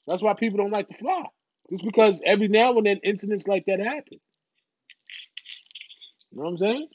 That's 0.06 0.22
why 0.22 0.34
people 0.34 0.58
don't 0.58 0.72
like 0.72 0.88
to 0.88 0.98
fly. 0.98 1.24
Just 1.70 1.84
because 1.84 2.22
every 2.26 2.48
now 2.48 2.76
and 2.76 2.86
then 2.86 3.00
incidents 3.04 3.46
like 3.48 3.64
that 3.66 3.78
happen. 3.78 4.20
You 6.30 6.38
know 6.38 6.44
what 6.44 6.50
I'm 6.50 6.58
saying? 6.58 6.88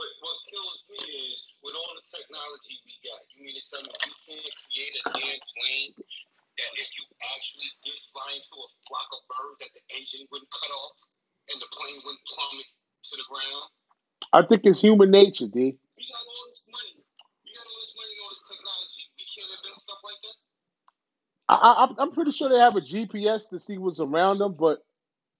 but 0.00 0.08
what 0.24 0.38
kills 0.48 0.80
me 0.88 0.96
is 1.12 1.40
with 1.60 1.76
all 1.76 1.92
the 1.92 2.06
technology 2.08 2.80
we 2.88 2.96
got. 3.04 3.20
You 3.36 3.44
mean 3.44 3.52
to 3.52 3.64
tell 3.68 3.84
me 3.84 3.92
we 3.92 4.12
can't 4.32 4.56
create 4.64 4.94
a 4.96 5.02
damn 5.12 5.40
plane 5.44 5.92
that 6.00 6.72
if 6.80 6.88
you 6.96 7.04
actually 7.20 7.72
did 7.84 8.00
fly 8.08 8.32
into 8.32 8.56
a 8.64 8.68
flock 8.88 9.08
of 9.12 9.22
birds, 9.28 9.60
that 9.60 9.72
the 9.76 9.84
engine 9.92 10.24
wouldn't 10.32 10.48
cut 10.48 10.72
off 10.72 10.96
and 11.52 11.60
the 11.60 11.68
plane 11.68 12.00
wouldn't 12.00 12.24
plummet 12.32 12.68
to 13.04 13.16
the 13.16 13.24
ground? 13.30 13.64
I 14.32 14.42
think 14.46 14.62
it's 14.64 14.80
human 14.80 15.10
nature, 15.10 15.46
D. 15.48 15.76
We 15.98 16.04
got 16.08 16.24
all 16.26 16.46
this 16.48 16.64
money. 16.70 17.02
We 17.44 17.50
got 17.52 17.66
all 17.66 17.80
this 17.80 17.94
money 17.96 18.12
and 18.14 18.22
all 18.24 18.30
this 18.30 18.44
technology. 18.46 19.02
We 19.18 19.24
can't 19.36 19.50
stuff 19.80 20.02
like 20.04 20.20
that. 20.22 20.36
I, 21.48 21.54
I, 21.56 21.72
I'm- 21.86 21.96
I'm 21.98 22.12
pretty 22.12 22.32
sure 22.32 22.48
they 22.50 22.60
have 22.60 22.76
a 22.76 22.82
GPS 22.82 23.50
to 23.50 23.60
see 23.60 23.78
what's 23.78 24.00
around 24.00 24.38
them, 24.38 24.54
but 24.58 24.80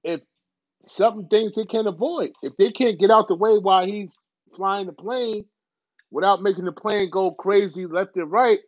if 0.04 0.20
certain 0.86 1.28
things 1.28 1.54
they 1.56 1.64
can't 1.66 1.88
avoid, 1.88 2.32
if 2.42 2.56
they 2.58 2.72
can't 2.72 3.00
get 3.00 3.10
out 3.12 3.28
the 3.28 3.36
way 3.36 3.58
while 3.58 3.86
he's 3.86 4.18
flying 4.56 4.86
the 4.86 4.92
plane 4.92 5.44
without 6.10 6.42
making 6.42 6.64
the 6.66 6.72
plane 6.72 7.10
go 7.10 7.32
crazy 7.32 7.86
left 7.86 8.16
and 8.16 8.30
right, 8.32 8.60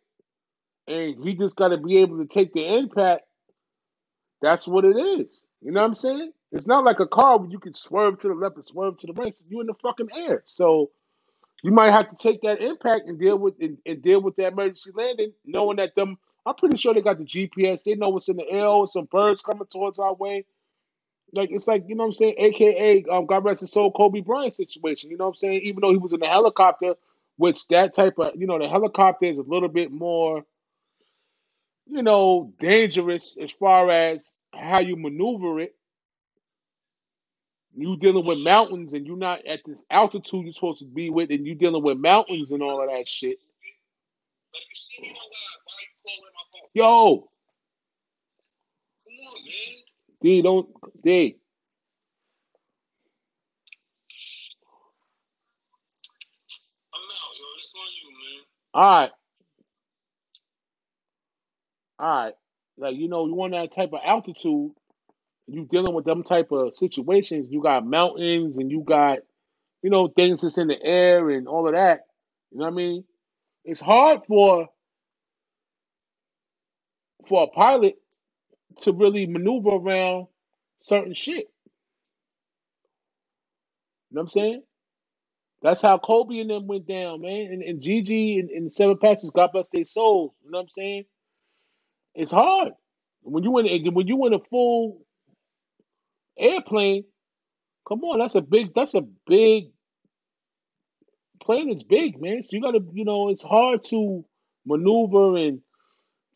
and 0.88 1.16
he 1.24 1.36
just 1.36 1.56
got 1.56 1.68
to 1.68 1.78
be 1.78 1.98
able 1.98 2.18
to 2.18 2.26
take 2.26 2.52
the 2.54 2.76
impact, 2.78 3.22
that's 4.42 4.68
what 4.68 4.86
it 4.86 4.96
is. 4.98 5.48
You 5.62 5.72
know 5.72 5.82
what 5.82 5.88
I'm 5.88 5.94
saying? 5.94 6.32
It's 6.52 6.68
not 6.68 6.84
like 6.84 7.00
a 7.00 7.08
car 7.08 7.38
where 7.38 7.50
you 7.50 7.60
can 7.60 7.74
swerve 7.74 8.20
to 8.20 8.28
the 8.28 8.34
left 8.34 8.56
and 8.56 8.66
swerve 8.66 8.98
to 8.98 9.08
the 9.08 9.14
right. 9.14 9.34
You're 9.48 9.62
in 9.62 9.68
the 9.68 9.74
fucking 9.74 10.10
air, 10.16 10.44
so 10.46 10.92
you 11.64 11.72
might 11.72 11.92
have 11.92 12.08
to 12.08 12.16
take 12.16 12.42
that 12.42 12.62
impact 12.62 13.08
and 13.08 13.18
deal 13.20 13.38
with 13.38 13.54
and, 13.60 13.78
and 13.86 14.02
deal 14.02 14.22
with 14.22 14.36
that 14.36 14.52
emergency 14.54 14.92
landing, 14.94 15.32
knowing 15.46 15.78
that 15.78 15.96
them. 15.96 16.18
I'm 16.46 16.56
pretty 16.56 16.76
sure 16.78 16.94
they 16.94 17.02
got 17.02 17.18
the 17.18 17.24
GPS. 17.24 17.84
They 17.84 17.96
know 17.96 18.10
what's 18.10 18.28
in 18.28 18.36
the 18.38 18.50
air. 18.50 18.68
Some 18.86 19.06
birds 19.06 19.42
coming 19.42 19.66
towards 19.70 19.98
our 20.00 20.14
way. 20.14 20.46
Like 21.34 21.50
it's 21.52 21.68
like 21.68 21.84
you 21.88 21.96
know 21.96 22.04
what 22.04 22.08
I'm 22.08 22.12
saying. 22.14 22.34
AKA 22.38 23.04
um, 23.10 23.26
God 23.26 23.44
rest 23.44 23.60
his 23.60 23.72
soul, 23.72 23.92
Kobe 23.92 24.20
Bryant 24.20 24.52
situation. 24.54 25.10
You 25.10 25.18
know 25.18 25.26
what 25.26 25.30
I'm 25.30 25.36
saying. 25.36 25.62
Even 25.64 25.82
though 25.82 25.92
he 25.92 25.98
was 25.98 26.14
in 26.14 26.20
the 26.20 26.26
helicopter, 26.28 26.94
which 27.36 27.68
that 27.68 27.94
type 27.94 28.18
of 28.18 28.32
you 28.36 28.46
know 28.46 28.58
the 28.58 28.68
helicopter 28.68 29.26
is 29.26 29.38
a 29.38 29.42
little 29.44 29.68
bit 29.68 29.92
more 29.92 30.44
you 31.86 32.02
know 32.02 32.52
dangerous 32.60 33.38
as 33.42 33.50
far 33.58 33.90
as 33.90 34.38
how 34.54 34.80
you 34.80 34.96
maneuver 34.96 35.60
it. 35.60 35.74
You 37.74 37.96
dealing 37.96 38.26
with 38.26 38.38
mountains 38.38 38.92
and 38.94 39.06
you're 39.06 39.16
not 39.16 39.46
at 39.46 39.60
this 39.64 39.82
altitude 39.90 40.44
you're 40.44 40.52
supposed 40.52 40.80
to 40.80 40.86
be 40.86 41.10
with, 41.10 41.30
and 41.30 41.46
you 41.46 41.54
dealing 41.54 41.82
with 41.82 41.98
mountains 41.98 42.52
and 42.52 42.62
all 42.62 42.82
of 42.82 42.90
that 42.90 43.08
shit. 43.08 43.36
Yo. 46.74 47.28
D, 50.22 50.42
don't 50.42 50.68
D. 51.04 51.36
I'm 56.94 57.00
out, 57.00 57.34
yo. 57.38 57.46
It's 57.58 57.72
on 57.76 57.92
you, 58.02 58.10
man. 58.12 58.44
All 58.74 58.82
right, 58.82 59.12
all 62.02 62.24
right. 62.26 62.34
Like 62.78 62.96
you 62.96 63.08
know, 63.08 63.26
you 63.28 63.34
want 63.36 63.54
that 63.54 63.72
type 63.72 63.94
of 63.94 64.02
altitude. 64.04 64.72
You 65.48 65.66
dealing 65.70 65.94
with 65.94 66.06
them 66.06 66.24
type 66.24 66.52
of 66.52 66.76
situations. 66.76 67.48
You 67.50 67.62
got 67.62 67.86
mountains 67.86 68.58
and 68.58 68.70
you 68.70 68.82
got 68.86 69.20
you 69.82 69.90
know 69.90 70.08
things 70.08 70.42
that's 70.42 70.58
in 70.58 70.68
the 70.68 70.82
air 70.82 71.30
and 71.30 71.48
all 71.48 71.68
of 71.68 71.74
that. 71.74 72.02
You 72.52 72.58
know 72.60 72.66
what 72.66 72.72
I 72.74 72.76
mean? 72.76 73.04
It's 73.64 73.80
hard 73.80 74.26
for 74.26 74.68
for 77.28 77.44
a 77.44 77.48
pilot 77.48 77.96
to 78.78 78.92
really 78.92 79.26
maneuver 79.26 79.70
around 79.70 80.28
certain 80.80 81.14
shit. 81.14 81.48
You 84.10 84.16
know 84.16 84.20
what 84.20 84.22
I'm 84.22 84.28
saying? 84.28 84.62
That's 85.62 85.82
how 85.82 85.98
Kobe 85.98 86.38
and 86.40 86.50
them 86.50 86.66
went 86.68 86.86
down, 86.86 87.22
man. 87.22 87.48
And, 87.52 87.62
and 87.62 87.80
Gigi 87.82 88.38
and, 88.38 88.50
and 88.50 88.72
Seven 88.72 88.98
Patches, 88.98 89.30
God 89.30 89.50
bless 89.52 89.68
their 89.70 89.84
souls. 89.84 90.34
You 90.44 90.50
know 90.52 90.58
what 90.58 90.64
I'm 90.64 90.70
saying? 90.70 91.04
It's 92.14 92.32
hard 92.32 92.72
when 93.22 93.44
you 93.44 93.58
in 93.58 93.94
when 93.94 94.06
you 94.08 94.26
in 94.26 94.34
a 94.34 94.40
full 94.40 95.06
airplane. 96.38 97.04
Come 97.88 98.02
on, 98.04 98.20
that's 98.20 98.34
a 98.36 98.42
big 98.42 98.74
that's 98.74 98.94
a 98.94 99.02
big 99.26 99.66
plane. 101.42 101.70
It's 101.70 101.82
big, 101.84 102.20
man. 102.20 102.42
So 102.42 102.56
you 102.56 102.62
gotta 102.62 102.80
you 102.92 103.04
know 103.04 103.28
it's 103.30 103.42
hard 103.42 103.82
to 103.84 104.24
maneuver 104.66 105.36
and 105.38 105.60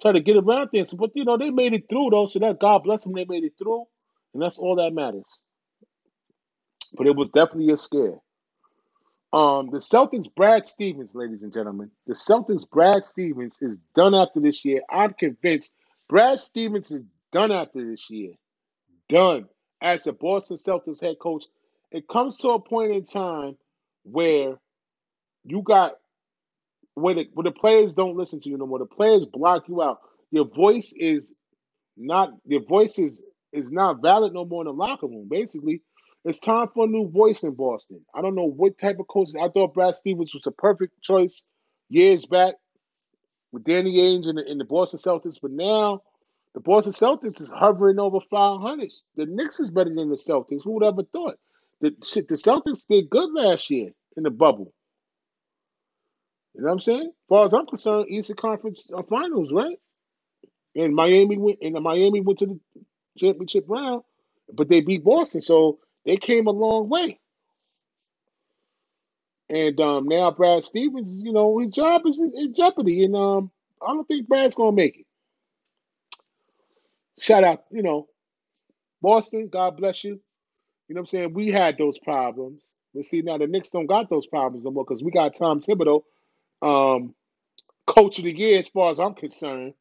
try 0.03 0.13
to 0.13 0.21
get 0.21 0.37
around 0.37 0.71
things. 0.71 0.95
But 0.95 1.11
you 1.15 1.25
know 1.25 1.39
they 1.39 1.51
made 1.51 1.75
it 1.75 1.85
through 1.91 2.11
though, 2.13 2.27
so 2.27 2.41
that 2.41 2.61
God 2.61 2.85
bless 2.85 3.05
them. 3.05 3.15
They 3.15 3.27
made 3.27 3.45
it 3.45 3.55
through, 3.59 3.85
and 4.35 4.43
that's 4.43 4.59
all 4.59 4.77
that 4.77 4.95
matters. 4.95 5.41
But 6.95 7.07
it 7.09 7.17
was 7.17 7.31
definitely 7.31 7.73
a 7.73 7.77
scare. 7.77 8.19
Um, 9.37 9.69
the 9.71 9.81
Celtics, 9.81 10.35
Brad 10.35 10.67
Stevens, 10.67 11.15
ladies 11.15 11.43
and 11.43 11.53
gentlemen, 11.53 11.91
the 12.07 12.15
Celtics, 12.15 12.67
Brad 12.71 13.05
Stevens 13.05 13.59
is 13.61 13.79
done 13.95 14.15
after 14.15 14.41
this 14.41 14.65
year. 14.65 14.81
I'm 14.91 15.13
convinced 15.13 15.75
Brad 16.09 16.41
Stevens 16.41 16.91
is 16.91 17.05
done 17.33 17.53
after 17.53 17.87
this 17.87 18.09
year. 18.09 18.33
Done 19.11 19.47
as 19.83 20.05
the 20.05 20.15
Boston 20.15 20.57
Celtics 20.57 21.03
head 21.03 21.19
coach. 21.21 21.45
It 21.93 22.09
comes 22.09 22.39
to 22.39 22.49
a 22.53 22.61
point 22.61 22.93
in 22.93 23.05
time 23.05 23.59
where 24.05 24.57
you 25.45 25.61
got 25.61 25.97
when 26.95 27.17
the, 27.17 27.29
when 27.35 27.45
the 27.45 27.53
players 27.53 27.95
don't 27.95 28.17
listen 28.17 28.41
to 28.41 28.49
you 28.49 28.57
no 28.57 28.67
more. 28.67 28.79
The 28.79 28.87
players 28.87 29.27
block 29.27 29.69
you 29.69 29.83
out. 29.83 30.01
Your 30.31 30.47
voice 30.47 30.95
is 30.97 31.35
not 31.99 32.31
your 32.47 32.65
voice 32.65 32.99
is 32.99 33.23
is 33.53 33.71
not 33.71 34.01
valid 34.01 34.33
no 34.33 34.47
more 34.47 34.63
in 34.63 34.67
the 34.67 34.73
locker 34.73 35.07
room. 35.07 35.29
Basically, 35.31 35.83
it's 36.27 36.41
time 36.41 36.67
for 36.75 36.85
a 36.85 36.89
new 36.89 37.09
voice 37.09 37.45
in 37.45 37.55
Boston. 37.55 38.01
I 38.13 38.21
don't 38.21 38.35
know 38.35 38.51
what 38.51 38.79
type 38.79 38.99
of 38.99 39.07
coach. 39.07 39.29
I 39.41 39.49
thought 39.49 39.75
Brad 39.75 39.95
Stevens 39.95 40.35
was 40.35 40.43
the 40.43 40.51
perfect 40.51 41.01
choice 41.01 41.45
years 41.89 42.27
back 42.27 42.57
with 43.53 43.63
Danny 43.63 43.97
Ainge 43.99 44.27
and 44.27 44.37
the, 44.37 44.45
and 44.45 44.59
the 44.59 44.65
Boston 44.65 44.99
Celtics, 44.99 45.37
but 45.41 45.53
now 45.53 46.03
the 46.53 46.61
Boston 46.61 46.93
Celtics 46.93 47.41
is 47.41 47.53
hovering 47.53 48.01
over 48.01 48.19
500. 48.29 48.93
The 49.15 49.27
Knicks 49.27 49.61
is 49.61 49.71
better 49.71 49.95
than 49.95 50.11
the 50.11 50.17
Celtics. 50.17 50.65
Who 50.65 50.73
would 50.73 50.85
ever 50.85 51.05
thought? 51.05 51.37
The 51.81 51.95
shit, 52.05 52.27
the 52.27 52.35
Celtics 52.35 52.89
did 52.89 53.09
good 53.09 53.31
last 53.33 53.71
year 53.71 53.93
in 54.17 54.25
the 54.25 54.31
bubble. 54.31 54.73
You 56.55 56.63
know 56.63 56.67
what 56.67 56.73
I'm 56.73 56.81
saying? 56.81 57.13
As 57.13 57.29
far 57.29 57.45
as 57.45 57.53
I'm 57.53 57.67
concerned, 57.67 58.07
Eastern 58.11 58.35
Conference 58.35 58.91
uh, 58.93 59.03
Finals, 59.05 59.53
right? 59.53 59.79
And 60.75 60.93
Miami 60.93 61.39
went 61.39 61.59
and 61.63 61.75
Miami 61.75 62.21
went 62.21 62.41
to 62.41 62.47
the 62.47 62.61
championship 63.17 63.67
round, 63.69 64.03
but 64.53 64.69
they 64.69 64.81
beat 64.81 65.05
Boston, 65.05 65.41
so 65.41 65.79
they 66.07 66.17
came 66.17 66.47
a 66.47 66.53
long 66.53 66.89
way. 66.89 67.19
And 69.49 69.81
um, 69.81 70.09
now 70.09 70.31
Brad 70.31 70.65
Stevens, 70.65 71.21
you 71.23 71.33
know, 71.33 71.59
his 71.59 71.71
job 71.71 72.03
is 72.07 72.21
in, 72.21 72.33
in 72.35 72.55
jeopardy, 72.55 73.05
and 73.05 73.15
um, 73.15 73.51
I 73.83 73.89
don't 73.89 74.07
think 74.07 74.27
Brad's 74.27 74.55
gonna 74.55 74.73
make 74.73 75.01
it. 75.01 75.07
Shout 77.21 77.45
out, 77.45 77.65
you 77.71 77.83
know, 77.83 78.09
Boston. 79.03 79.49
God 79.49 79.77
bless 79.77 80.03
you. 80.05 80.21
You 80.89 80.95
know 80.95 81.01
what 81.01 81.03
I'm 81.03 81.07
saying? 81.07 81.35
We 81.35 81.51
had 81.51 81.79
those 81.79 81.99
problems, 81.99 82.75
but 82.95 83.05
see 83.05 83.23
now 83.23 83.39
the 83.39 83.47
Knicks 83.47 83.71
don't 83.71 83.87
got 83.87 84.11
those 84.11 84.27
problems 84.27 84.65
no 84.65 84.71
more 84.71 84.85
because 84.85 85.03
we 85.03 85.11
got 85.11 85.35
Tom 85.35 85.61
Thibodeau, 85.61 86.03
um, 86.63 87.15
coach 87.87 88.19
of 88.19 88.25
the 88.25 88.37
year 88.37 88.59
as 88.59 88.69
far 88.69 88.91
as 88.91 89.01
I'm 89.01 89.15
concerned. 89.15 89.75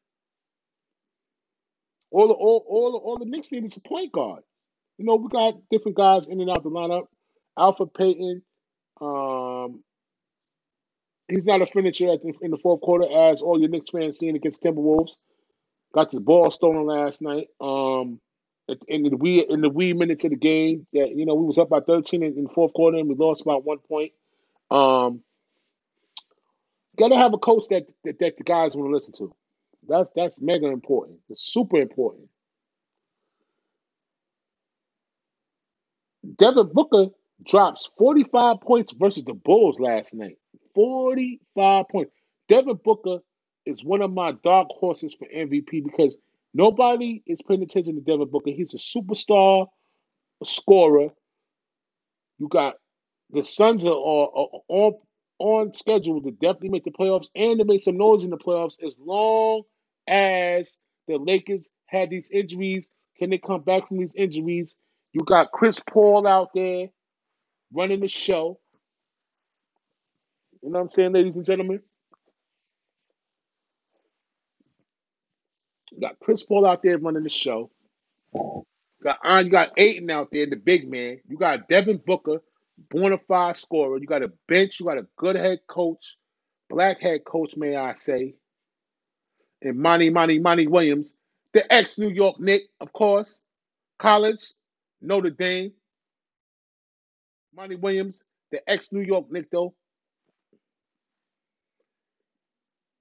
All 2.10 2.28
the 2.28 2.34
all 2.34 2.64
all 2.68 2.96
all 2.96 3.18
the 3.18 3.26
Knicks 3.26 3.50
need 3.50 3.64
is 3.64 3.76
a 3.76 3.80
point 3.80 4.12
guard. 4.12 4.42
You 4.98 5.04
know, 5.04 5.16
we 5.16 5.28
got 5.28 5.54
different 5.70 5.96
guys 5.96 6.28
in 6.28 6.40
and 6.40 6.50
out 6.50 6.62
the 6.62 6.70
lineup. 6.70 7.06
Elfrid 7.58 7.94
Payton, 7.94 8.42
um, 9.00 9.82
he's 11.28 11.46
not 11.46 11.62
a 11.62 11.66
finisher 11.66 12.06
the, 12.06 12.34
in 12.42 12.50
the 12.50 12.58
fourth 12.58 12.80
quarter, 12.80 13.06
as 13.30 13.42
all 13.42 13.58
your 13.58 13.68
Knicks 13.68 13.90
fans 13.90 14.18
seen 14.18 14.36
against 14.36 14.62
Timberwolves. 14.62 15.16
Got 15.92 16.10
the 16.10 16.20
ball 16.20 16.50
stolen 16.50 16.86
last 16.86 17.22
night. 17.22 17.48
Um, 17.60 18.20
in 18.88 19.04
the 19.04 19.16
wee 19.16 19.46
in 19.48 19.60
the 19.60 19.68
wee 19.68 19.92
minutes 19.92 20.24
of 20.24 20.30
the 20.30 20.36
game 20.36 20.86
that 20.92 21.14
you 21.14 21.24
know 21.24 21.34
we 21.34 21.46
was 21.46 21.58
up 21.58 21.68
by 21.68 21.80
13 21.80 22.22
in, 22.22 22.36
in 22.36 22.44
the 22.44 22.50
fourth 22.50 22.72
quarter 22.72 22.98
and 22.98 23.08
we 23.08 23.14
lost 23.14 23.44
by 23.44 23.54
one 23.54 23.78
point. 23.78 24.12
Um, 24.70 25.22
got 26.98 27.08
to 27.08 27.16
have 27.16 27.32
a 27.32 27.38
coach 27.38 27.64
that, 27.70 27.86
that 28.04 28.18
that 28.18 28.36
the 28.36 28.44
guys 28.44 28.74
want 28.74 28.88
to 28.88 28.92
listen 28.92 29.14
to. 29.18 29.34
That's 29.88 30.10
that's 30.16 30.40
mega 30.40 30.66
important. 30.66 31.20
It's 31.28 31.42
super 31.42 31.76
important. 31.76 32.28
Devin 36.36 36.70
Booker 36.72 37.06
drops 37.44 37.90
45 37.98 38.60
points 38.60 38.92
versus 38.92 39.24
the 39.24 39.34
Bulls 39.34 39.80
last 39.80 40.14
night. 40.14 40.38
45 40.74 41.88
points. 41.90 42.12
Devin 42.48 42.78
Booker 42.84 43.18
is 43.66 43.84
one 43.84 44.02
of 44.02 44.12
my 44.12 44.32
dark 44.44 44.68
horses 44.70 45.14
for 45.18 45.26
MVP 45.28 45.84
because 45.84 46.16
nobody 46.54 47.22
is 47.26 47.42
paying 47.42 47.62
attention 47.62 47.96
to 47.96 48.00
Devin 48.00 48.28
Booker. 48.30 48.50
He's 48.50 48.74
a 48.74 48.78
superstar 48.78 49.66
scorer. 50.44 51.10
You 52.38 52.48
got 52.48 52.76
the 53.30 53.42
Suns 53.42 53.86
are, 53.86 53.90
are, 53.92 54.48
on 54.68 54.92
on 55.38 55.72
schedule 55.72 56.22
to 56.22 56.30
definitely 56.30 56.70
make 56.70 56.84
the 56.84 56.90
playoffs 56.92 57.28
and 57.34 57.58
to 57.58 57.64
make 57.66 57.82
some 57.82 57.98
noise 57.98 58.24
in 58.24 58.30
the 58.30 58.38
playoffs 58.38 58.82
as 58.82 58.98
long 58.98 59.62
as 60.08 60.78
the 61.08 61.18
Lakers 61.18 61.68
had 61.86 62.10
these 62.10 62.30
injuries. 62.30 62.88
Can 63.18 63.30
they 63.30 63.38
come 63.38 63.62
back 63.62 63.88
from 63.88 63.98
these 63.98 64.14
injuries? 64.14 64.76
You 65.16 65.22
got 65.24 65.50
Chris 65.50 65.80
Paul 65.90 66.26
out 66.26 66.50
there 66.54 66.90
running 67.72 68.00
the 68.00 68.08
show. 68.08 68.60
You 70.62 70.68
know 70.68 70.78
what 70.78 70.82
I'm 70.82 70.88
saying, 70.90 71.14
ladies 71.14 71.34
and 71.34 71.46
gentlemen? 71.46 71.80
You 75.90 76.00
got 76.02 76.18
Chris 76.20 76.42
Paul 76.42 76.66
out 76.66 76.82
there 76.82 76.98
running 76.98 77.22
the 77.22 77.30
show. 77.30 77.70
Got 79.02 79.18
uh, 79.24 79.42
you 79.42 79.50
got 79.50 79.70
Ayton 79.78 80.10
out 80.10 80.28
there, 80.32 80.44
the 80.44 80.56
big 80.56 80.86
man. 80.86 81.20
You 81.26 81.38
got 81.38 81.66
Devin 81.66 82.02
Booker, 82.04 82.42
bona 82.90 83.16
fide 83.26 83.56
scorer. 83.56 83.96
You 83.96 84.06
got 84.06 84.22
a 84.22 84.30
bench. 84.48 84.80
You 84.80 84.84
got 84.84 84.98
a 84.98 85.06
good 85.16 85.36
head 85.36 85.60
coach, 85.66 86.18
black 86.68 87.00
head 87.00 87.24
coach, 87.24 87.56
may 87.56 87.74
I 87.74 87.94
say. 87.94 88.34
And 89.62 89.78
Monty, 89.78 90.10
Monty, 90.10 90.40
Monty 90.40 90.66
Williams, 90.66 91.14
the 91.54 91.72
ex 91.72 91.96
New 91.96 92.10
York 92.10 92.38
Knick, 92.38 92.64
of 92.82 92.92
course. 92.92 93.40
College, 93.98 94.52
Notre 95.00 95.30
Dame. 95.30 95.72
Monty 97.54 97.76
Williams, 97.76 98.22
the 98.52 98.60
ex 98.70 98.92
New 98.92 99.00
York 99.00 99.30
Knick, 99.30 99.50
though. 99.50 99.74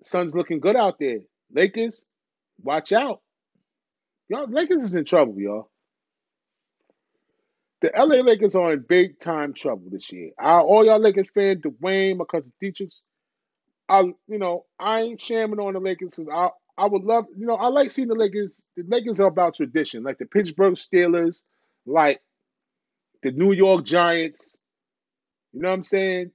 Suns 0.03 0.33
looking 0.35 0.59
good 0.59 0.75
out 0.75 0.97
there. 0.99 1.19
Lakers, 1.51 2.05
watch 2.61 2.91
out. 2.91 3.21
Y'all, 4.29 4.47
Lakers 4.49 4.83
is 4.83 4.95
in 4.95 5.05
trouble, 5.05 5.35
y'all. 5.39 5.69
The 7.81 7.91
LA 7.95 8.21
Lakers 8.21 8.55
are 8.55 8.73
in 8.73 8.85
big 8.87 9.19
time 9.19 9.53
trouble 9.53 9.89
this 9.91 10.11
year. 10.11 10.31
I, 10.39 10.59
all 10.59 10.85
y'all 10.85 10.99
Lakers 10.99 11.29
fans, 11.33 11.61
Dwayne, 11.61 12.17
my 12.17 12.25
cousin 12.25 12.53
Dietrich, 12.61 12.93
I, 13.89 14.01
you 14.01 14.39
know, 14.39 14.65
I 14.79 15.01
ain't 15.01 15.21
shamming 15.21 15.59
on 15.59 15.73
the 15.73 15.79
Lakers. 15.79 16.15
because 16.15 16.29
I, 16.33 16.49
I 16.83 16.87
would 16.87 17.03
love, 17.03 17.25
you 17.37 17.45
know, 17.45 17.55
I 17.55 17.67
like 17.67 17.91
seeing 17.91 18.07
the 18.07 18.15
Lakers. 18.15 18.65
The 18.75 18.83
Lakers 18.87 19.19
are 19.19 19.27
about 19.27 19.55
tradition, 19.55 20.03
like 20.03 20.17
the 20.17 20.25
Pittsburgh 20.25 20.73
Steelers, 20.73 21.43
like 21.85 22.21
the 23.23 23.31
New 23.31 23.51
York 23.53 23.85
Giants. 23.85 24.57
You 25.53 25.61
know 25.61 25.69
what 25.69 25.75
I'm 25.75 25.83
saying? 25.83 26.31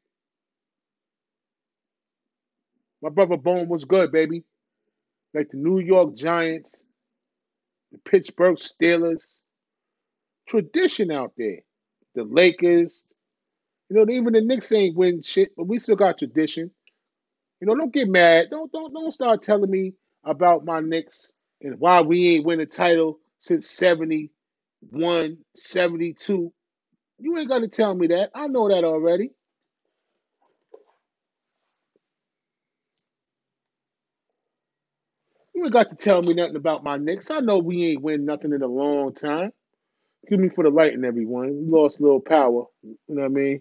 My 3.02 3.10
brother 3.10 3.36
Bone 3.36 3.68
was 3.68 3.84
good, 3.84 4.12
baby. 4.12 4.44
Like 5.34 5.48
the 5.50 5.56
New 5.56 5.78
York 5.78 6.16
Giants, 6.16 6.84
the 7.92 7.98
Pittsburgh 7.98 8.56
Steelers. 8.56 9.40
Tradition 10.48 11.10
out 11.10 11.32
there. 11.36 11.58
The 12.14 12.24
Lakers. 12.24 13.04
You 13.88 13.96
know, 13.96 14.12
even 14.12 14.32
the 14.32 14.40
Knicks 14.40 14.72
ain't 14.72 14.96
win 14.96 15.22
shit, 15.22 15.54
but 15.56 15.66
we 15.66 15.78
still 15.78 15.96
got 15.96 16.18
tradition. 16.18 16.70
You 17.60 17.66
know, 17.66 17.74
don't 17.74 17.92
get 17.92 18.08
mad. 18.08 18.48
Don't 18.50 18.70
don't 18.72 18.92
don't 18.92 19.10
start 19.10 19.42
telling 19.42 19.70
me 19.70 19.94
about 20.24 20.64
my 20.64 20.80
Knicks 20.80 21.32
and 21.60 21.78
why 21.78 22.00
we 22.00 22.36
ain't 22.36 22.46
win 22.46 22.60
a 22.60 22.66
title 22.66 23.18
since 23.38 23.68
71, 23.68 24.30
72. 25.56 26.52
You 27.20 27.38
ain't 27.38 27.48
got 27.48 27.60
to 27.60 27.68
tell 27.68 27.94
me 27.94 28.08
that. 28.08 28.30
I 28.34 28.48
know 28.48 28.68
that 28.68 28.84
already. 28.84 29.32
You 35.54 35.64
ain't 35.64 35.72
got 35.72 35.90
to 35.90 35.96
tell 35.96 36.22
me 36.22 36.34
nothing 36.34 36.56
about 36.56 36.84
my 36.84 36.98
Knicks. 36.98 37.30
I 37.30 37.40
know 37.40 37.58
we 37.58 37.86
ain't 37.92 38.02
win 38.02 38.24
nothing 38.26 38.52
in 38.52 38.62
a 38.62 38.66
long 38.68 39.14
time. 39.14 39.52
Excuse 40.22 40.40
me 40.40 40.50
for 40.50 40.64
the 40.64 40.70
lighting, 40.70 41.04
everyone. 41.04 41.48
We 41.62 41.66
lost 41.68 42.00
a 42.00 42.02
little 42.04 42.20
power. 42.20 42.64
You 42.82 42.96
know 43.08 43.22
what 43.22 43.26
I 43.26 43.28
mean? 43.28 43.60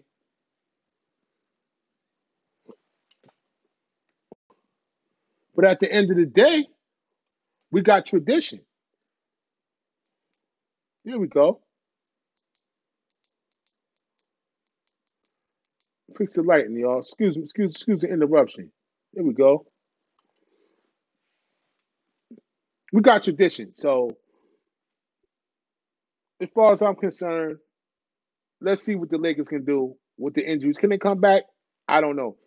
But 5.55 5.65
at 5.65 5.80
the 5.80 5.91
end 5.91 6.11
of 6.11 6.17
the 6.17 6.26
day, 6.28 6.67
we 7.72 7.82
got 7.82 8.05
tradition. 8.05 8.61
Here 11.10 11.18
we 11.18 11.28
go. 11.28 11.60
Fix 16.16 16.34
the 16.36 16.43
lighting, 16.43 16.78
y'all. 16.78 16.99
Excuse 16.99 17.36
me, 17.36 17.43
excuse, 17.45 17.72
excuse 17.72 17.97
the 17.97 18.10
interruption. 18.10 18.72
Here 19.16 19.24
we 19.24 19.34
go. 19.34 19.66
We 22.93 23.01
got 23.01 23.24
tradition. 23.24 23.74
So 23.74 24.12
as 26.41 26.49
far 26.53 26.74
as 26.74 26.84
I'm 26.84 26.95
concerned, 26.95 27.57
let's 28.62 28.84
see 28.84 28.93
what 28.93 29.10
the 29.10 29.18
Lakers 29.18 29.47
can 29.47 29.66
do 29.66 29.95
with 30.20 30.36
the 30.36 30.47
injuries. 30.47 30.78
Can 30.78 30.91
they 30.91 30.99
come 30.99 31.22
back? 31.22 31.43
I 31.88 32.01
don't 32.01 32.18
know. 32.18 32.38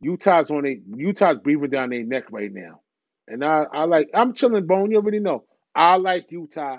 Utah's 0.00 0.50
on 0.50 0.66
a 0.66 0.80
Utah's 0.96 1.38
breathing 1.44 1.68
down 1.70 1.90
their 1.90 2.04
neck 2.04 2.32
right 2.32 2.50
now. 2.50 2.80
And 3.28 3.44
I, 3.44 3.64
I 3.70 3.84
like 3.84 4.08
I'm 4.14 4.32
chilling 4.32 4.66
bone, 4.66 4.90
you 4.90 4.96
already 4.96 5.20
know. 5.20 5.44
I 5.74 5.96
like 5.96 6.32
Utah. 6.32 6.78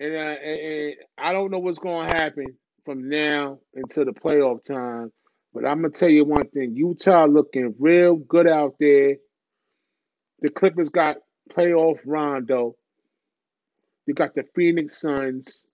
And, 0.00 0.14
uh, 0.14 0.18
and, 0.18 0.94
I 1.18 1.32
don't 1.34 1.50
know 1.50 1.58
what's 1.58 1.78
gonna 1.78 2.08
happen 2.10 2.56
from 2.86 3.10
now 3.10 3.60
until 3.74 4.06
the 4.06 4.12
playoff 4.12 4.64
time. 4.64 5.12
But 5.52 5.66
I'm 5.66 5.82
gonna 5.82 5.90
tell 5.90 6.08
you 6.08 6.24
one 6.24 6.48
thing: 6.48 6.74
Utah 6.74 7.26
looking 7.26 7.74
real 7.78 8.16
good 8.16 8.48
out 8.48 8.76
there. 8.80 9.16
The 10.40 10.48
Clippers 10.48 10.88
got 10.88 11.18
playoff 11.50 12.00
Rondo. 12.06 12.76
You 14.06 14.14
got 14.14 14.34
the 14.34 14.44
Phoenix 14.54 14.98
Suns. 14.98 15.66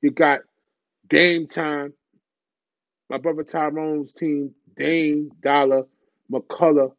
You 0.00 0.12
got 0.12 0.40
Dame 1.08 1.48
Time. 1.48 1.92
My 3.08 3.18
brother 3.18 3.42
Tyrone's 3.42 4.12
team, 4.12 4.54
Dame, 4.76 5.32
Dollar, 5.42 5.82
McCollum, 6.30 6.92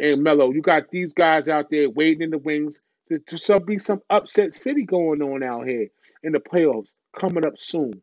and 0.00 0.24
Melo. 0.24 0.50
You 0.50 0.62
got 0.62 0.90
these 0.90 1.12
guys 1.12 1.48
out 1.48 1.70
there 1.70 1.88
waiting 1.88 2.22
in 2.22 2.30
the 2.30 2.38
wings. 2.38 2.82
To 3.10 3.38
some 3.38 3.64
be 3.64 3.78
some 3.78 4.02
upset 4.08 4.52
city 4.52 4.84
going 4.84 5.20
on 5.20 5.42
out 5.42 5.66
here 5.66 5.88
in 6.22 6.32
the 6.32 6.38
playoffs 6.38 6.90
coming 7.18 7.44
up 7.44 7.58
soon. 7.58 8.02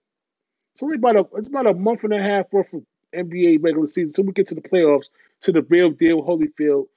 It's 0.73 0.83
only 0.83 0.97
about 0.97 1.15
a 1.15 1.25
it's 1.37 1.47
about 1.47 1.65
a 1.67 1.73
month 1.73 2.03
and 2.03 2.13
a 2.13 2.21
half 2.21 2.51
worth 2.51 2.73
of 2.73 2.83
NBA 3.15 3.63
regular 3.63 3.87
season, 3.87 4.13
so 4.13 4.23
we 4.23 4.33
get 4.33 4.47
to 4.49 4.55
the 4.55 4.61
playoffs 4.61 5.09
to 5.41 5.53
the 5.53 5.61
real 5.61 5.91
deal 5.91 6.21
Holyfield 6.21 6.87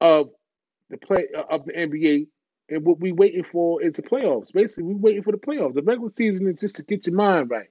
of 0.00 0.30
the 0.90 0.96
play 0.96 1.28
of 1.50 1.64
the 1.64 1.72
NBA. 1.72 2.26
And 2.68 2.84
what 2.84 3.00
we 3.00 3.12
waiting 3.12 3.44
for 3.44 3.82
is 3.82 3.96
the 3.96 4.02
playoffs. 4.02 4.52
Basically, 4.52 4.84
we 4.84 4.94
waiting 4.94 5.22
for 5.22 5.32
the 5.32 5.38
playoffs. 5.38 5.74
The 5.74 5.82
regular 5.82 6.08
season 6.08 6.48
is 6.48 6.60
just 6.60 6.76
to 6.76 6.84
get 6.84 7.06
your 7.06 7.16
mind 7.16 7.50
right, 7.50 7.68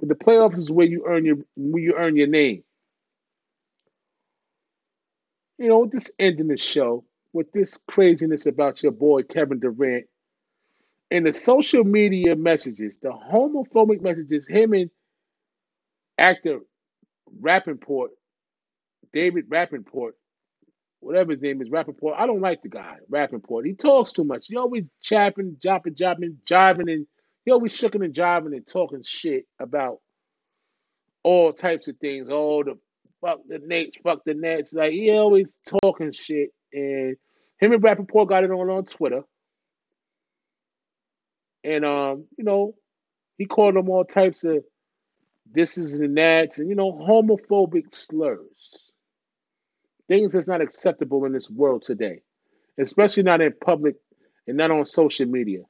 but 0.00 0.08
the 0.08 0.16
playoffs 0.16 0.58
is 0.58 0.70
where 0.70 0.86
you 0.86 1.04
earn 1.08 1.24
your 1.24 1.36
where 1.56 1.82
you 1.82 1.94
earn 1.96 2.16
your 2.16 2.26
name. 2.26 2.62
You 5.56 5.68
know, 5.68 5.86
just 5.86 6.10
ending 6.18 6.48
the 6.48 6.58
show 6.58 7.04
with 7.32 7.52
this 7.52 7.78
craziness 7.88 8.46
about 8.46 8.82
your 8.82 8.92
boy 8.92 9.22
Kevin 9.22 9.60
Durant 9.60 10.06
and 11.10 11.26
the 11.26 11.32
social 11.32 11.84
media 11.84 12.36
messages, 12.36 12.98
the 12.98 13.10
homophobic 13.10 14.00
messages, 14.02 14.46
him 14.48 14.72
and 14.72 14.90
actor 16.18 16.60
Rapaport, 17.40 18.08
David 19.12 19.48
Rapaport, 19.48 20.12
whatever 21.00 21.32
his 21.32 21.40
name 21.40 21.62
is, 21.62 21.68
Rapaport. 21.68 22.14
I 22.18 22.26
don't 22.26 22.40
like 22.40 22.62
the 22.62 22.68
guy, 22.68 22.96
Rapaport. 23.10 23.66
He 23.66 23.74
talks 23.74 24.12
too 24.12 24.24
much. 24.24 24.46
He 24.48 24.56
always 24.56 24.84
chapping, 25.02 25.56
jopping, 25.62 25.94
jopping, 25.96 26.38
jiving, 26.48 26.92
and 26.92 27.06
he 27.44 27.52
always 27.52 27.78
shooking 27.78 28.04
and 28.04 28.14
jiving 28.14 28.54
and 28.54 28.66
talking 28.66 29.02
shit 29.02 29.46
about 29.58 29.98
all 31.22 31.52
types 31.52 31.88
of 31.88 31.96
things. 31.98 32.28
All 32.28 32.64
the 32.64 32.78
fuck 33.20 33.40
the 33.48 33.60
Nets, 33.64 33.96
fuck 34.02 34.24
the 34.24 34.34
Nets. 34.34 34.72
Like 34.72 34.92
he 34.92 35.10
always 35.12 35.56
talking 35.82 36.12
shit. 36.12 36.50
And 36.72 37.16
him 37.60 37.72
and 37.72 37.82
Rapaport 37.82 38.28
got 38.28 38.44
it 38.44 38.50
on 38.50 38.70
on 38.70 38.84
Twitter. 38.84 39.22
And 41.64 41.84
um, 41.84 42.24
you 42.38 42.44
know, 42.44 42.74
he 43.38 43.46
called 43.46 43.74
them 43.74 43.88
all 43.90 44.04
types 44.04 44.44
of 44.44 44.64
this 45.52 45.78
is 45.78 46.00
and 46.00 46.16
that, 46.16 46.58
and 46.58 46.68
you 46.68 46.74
know, 46.76 46.92
homophobic 46.92 47.94
slurs. 47.94 48.92
Things 50.08 50.32
that's 50.32 50.48
not 50.48 50.60
acceptable 50.60 51.24
in 51.24 51.32
this 51.32 51.50
world 51.50 51.82
today, 51.82 52.22
especially 52.78 53.22
not 53.24 53.40
in 53.40 53.52
public 53.52 53.96
and 54.46 54.56
not 54.56 54.70
on 54.70 54.84
social 54.84 55.26
media. 55.26 55.62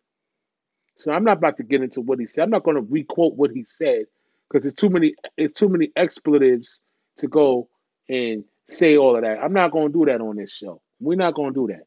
So 0.97 1.13
I'm 1.13 1.25
not 1.25 1.39
about 1.39 1.57
to 1.59 1.63
get 1.63 1.83
into 1.83 2.01
what 2.03 2.19
he 2.21 2.27
said. 2.27 2.45
I'm 2.45 2.51
not 2.51 2.65
going 2.65 2.77
to 2.77 2.83
requote 2.83 3.35
what 3.35 3.51
he 3.51 3.65
said 3.67 4.05
because 4.51 4.67
it's 4.67 4.81
too 4.81 4.91
many 4.91 5.15
it's 5.37 5.53
too 5.53 5.69
many 5.69 5.91
expletives 5.97 6.83
to 7.19 7.29
go 7.29 7.69
and 8.09 8.45
say 8.69 8.97
all 8.97 9.17
of 9.17 9.23
that. 9.23 9.39
I'm 9.43 9.53
not 9.53 9.73
going 9.73 9.93
to 9.93 9.99
do 9.99 10.05
that 10.07 10.21
on 10.21 10.37
this 10.37 10.55
show. 10.55 10.83
We're 11.01 11.17
not 11.17 11.35
going 11.35 11.55
to 11.55 11.61
do 11.69 11.73
that 11.73 11.85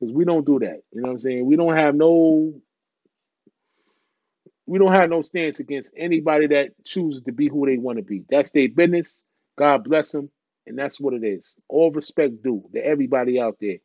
because 0.00 0.12
we 0.14 0.24
don't 0.24 0.46
do 0.46 0.60
that. 0.60 0.82
You 0.92 1.02
know 1.02 1.08
what 1.08 1.12
I'm 1.14 1.18
saying? 1.20 1.46
We 1.46 1.56
don't 1.56 1.76
have 1.76 1.94
no 1.94 2.54
we 4.66 4.78
don't 4.78 4.92
have 4.92 5.10
no 5.10 5.22
stance 5.22 5.60
against 5.60 5.92
anybody 5.96 6.48
that 6.48 6.70
chooses 6.84 7.22
to 7.22 7.32
be 7.32 7.48
who 7.48 7.66
they 7.66 7.78
want 7.78 7.98
to 7.98 8.04
be. 8.04 8.24
That's 8.30 8.50
their 8.52 8.68
business. 8.68 9.22
God 9.58 9.84
bless 9.84 10.12
them, 10.12 10.30
and 10.66 10.78
that's 10.78 11.00
what 11.00 11.14
it 11.14 11.24
is. 11.24 11.56
All 11.68 11.90
respect 11.92 12.42
due 12.42 12.64
to 12.74 12.84
everybody 12.84 13.40
out 13.40 13.56
there. 13.60 13.78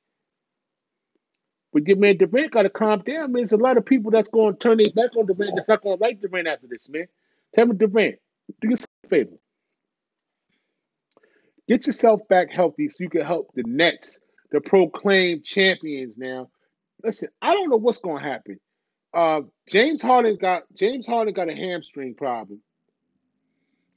But 1.73 1.85
get 1.85 1.99
man, 1.99 2.17
Durant 2.17 2.51
got 2.51 2.63
to 2.63 2.69
calm 2.69 3.01
down, 3.01 3.31
man. 3.31 3.41
There's 3.41 3.53
a 3.53 3.57
lot 3.57 3.77
of 3.77 3.85
people 3.85 4.11
that's 4.11 4.29
going 4.29 4.53
to 4.53 4.59
turn 4.59 4.77
their 4.77 4.91
back 4.95 5.15
on 5.17 5.25
Durant. 5.27 5.55
That's 5.55 5.69
not 5.69 5.83
going 5.83 5.97
to 5.97 6.03
like 6.03 6.21
Durant 6.21 6.47
after 6.47 6.67
this, 6.67 6.89
man. 6.89 7.07
Tell 7.55 7.67
me, 7.67 7.75
Durant, 7.75 8.17
do 8.61 8.69
yourself 8.69 8.89
a 9.05 9.09
favor. 9.09 9.37
Get 11.67 11.87
yourself 11.87 12.21
back 12.29 12.51
healthy 12.51 12.89
so 12.89 13.03
you 13.03 13.09
can 13.09 13.25
help 13.25 13.51
the 13.55 13.63
Nets, 13.65 14.19
the 14.53 14.61
proclaimed 14.61 15.43
champions. 15.43 16.17
Now, 16.17 16.49
listen, 17.03 17.27
I 17.41 17.53
don't 17.53 17.69
know 17.69 17.77
what's 17.77 17.97
going 17.97 18.23
to 18.23 18.29
happen. 18.29 18.59
Uh, 19.13 19.41
James 19.67 20.01
Harden 20.01 20.37
got 20.37 20.63
James 20.73 21.05
Harden 21.05 21.33
got 21.33 21.49
a 21.49 21.55
hamstring 21.55 22.15
problem. 22.15 22.61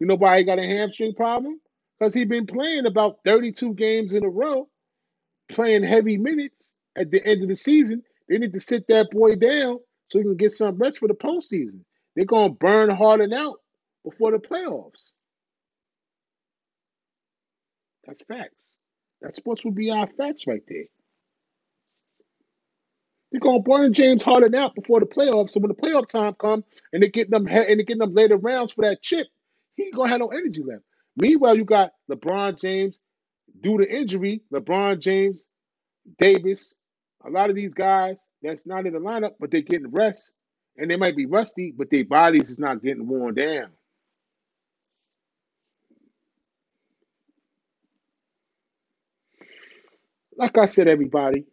You 0.01 0.07
know 0.07 0.17
why 0.17 0.39
he 0.39 0.45
got 0.45 0.59
a 0.59 0.67
hamstring 0.67 1.15
problem? 1.15 1.61
Because 1.99 2.13
he 2.13 2.25
been 2.25 2.47
playing 2.47 2.85
about 2.85 3.21
32 3.25 3.75
games 3.75 4.13
in 4.13 4.25
a 4.25 4.29
row, 4.29 4.69
playing 5.49 5.85
heavy 5.85 6.19
minutes 6.19 6.75
at 6.97 7.11
the 7.11 7.25
end 7.25 7.43
of 7.43 7.49
the 7.49 7.57
season. 7.57 8.03
They 8.29 8.39
need 8.39 8.53
to 8.53 8.61
sit 8.61 8.89
that 8.89 9.11
boy 9.11 9.37
down 9.37 9.79
so 10.09 10.19
he 10.19 10.25
can 10.25 10.37
get 10.37 10.53
some 10.53 10.77
rest 10.77 10.99
for 10.99 11.09
the 11.09 11.15
postseason. 11.15 11.81
They're 12.15 12.27
gonna 12.27 12.53
burn 12.53 12.91
Harden 12.91 13.33
out 13.33 13.61
before 14.05 14.33
the 14.33 14.39
playoffs. 14.39 15.15
That's 18.05 18.23
facts. 18.23 18.75
That's 19.27 19.39
supposed 19.39 19.65
be 19.73 19.91
our 19.91 20.07
facts 20.07 20.47
right 20.47 20.63
there. 20.69 20.85
You're 23.33 23.41
gonna 23.41 23.61
burn 23.61 23.93
James 23.93 24.23
Harden 24.23 24.55
out 24.55 24.77
before 24.77 25.01
the 25.01 25.07
playoffs. 25.07 25.51
So 25.51 25.61
when 25.61 25.69
the 25.69 25.75
playoff 25.75 26.07
time 26.07 26.35
come 26.35 26.63
and 26.93 27.03
they 27.03 27.09
get 27.09 27.29
them 27.29 27.49
and 27.49 27.81
they 27.81 27.83
get 27.83 27.99
them 27.99 28.15
later 28.15 28.37
rounds 28.37 28.73
for 28.73 28.83
that 28.85 29.03
chip, 29.03 29.27
he 29.75 29.85
ain't 29.87 29.95
gonna 29.97 30.11
have 30.11 30.21
no 30.21 30.29
energy 30.29 30.63
left. 30.63 30.85
Meanwhile, 31.17 31.57
you 31.57 31.65
got 31.65 31.91
LeBron 32.09 32.61
James 32.61 33.01
due 33.61 33.79
to 33.79 33.93
injury. 33.93 34.43
LeBron 34.53 35.01
James, 35.01 35.49
Davis, 36.19 36.77
a 37.27 37.31
lot 37.31 37.51
of 37.51 37.57
these 37.57 37.75
guys 37.75 38.29
that's 38.43 38.65
not 38.65 38.87
in 38.87 38.93
the 38.93 39.01
lineup, 39.01 39.33
but 39.41 39.51
they're 39.51 39.61
getting 39.61 39.91
rest, 39.91 40.31
and 40.77 40.89
they 40.89 40.97
might 40.97 41.17
be 41.17 41.27
rusty, 41.27 41.75
but 41.77 41.91
their 41.91 42.05
bodies 42.05 42.49
is 42.49 42.61
not 42.61 42.81
getting 42.81 43.09
worn 43.09 43.35
down. 43.35 43.71
Like 50.37 50.59
I 50.59 50.67
said, 50.67 50.89
everybody, 50.89 51.47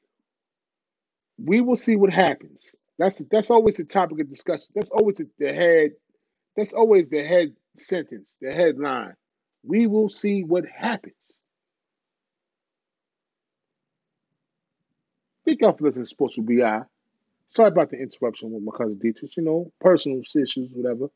we 1.37 1.61
will 1.61 1.75
see 1.75 1.95
what 1.95 2.11
happens. 2.11 2.75
That's 2.99 3.19
that's 3.31 3.51
always 3.51 3.77
the 3.77 3.85
topic 3.85 4.19
of 4.19 4.29
discussion. 4.29 4.67
That's 4.75 4.91
always 4.91 5.21
the 5.39 5.53
head. 5.53 5.91
That's 6.55 6.73
always 6.73 7.09
the 7.09 7.23
head 7.23 7.55
sentence, 7.75 8.37
the 8.41 8.53
headline. 8.53 9.13
We 9.65 9.87
will 9.87 10.09
see 10.09 10.43
what 10.43 10.65
happens. 10.67 11.41
Thank 15.45 15.61
y'all 15.61 15.73
for 15.73 15.85
listening 15.85 16.03
to 16.05 16.09
Sports 16.09 16.37
with 16.37 16.47
BI. 16.47 16.81
Sorry 17.47 17.69
about 17.69 17.89
the 17.91 17.97
interruption 17.97 18.51
with 18.51 18.63
my 18.63 18.71
cousin 18.77 18.99
Dietrich. 18.99 19.37
You 19.37 19.43
know, 19.43 19.71
personal 19.81 20.21
issues, 20.21 20.73
whatever. 20.73 21.07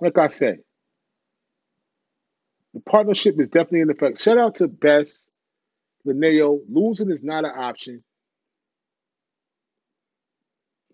Like 0.00 0.18
I 0.18 0.28
said, 0.28 0.60
the 2.74 2.80
partnership 2.80 3.36
is 3.38 3.48
definitely 3.48 3.82
in 3.82 3.90
effect. 3.90 4.20
Shout 4.20 4.36
out 4.38 4.56
to 4.56 4.68
Best 4.68 5.30
Linneo. 6.06 6.60
Losing 6.68 7.10
is 7.10 7.22
not 7.22 7.44
an 7.44 7.52
option. 7.56 8.02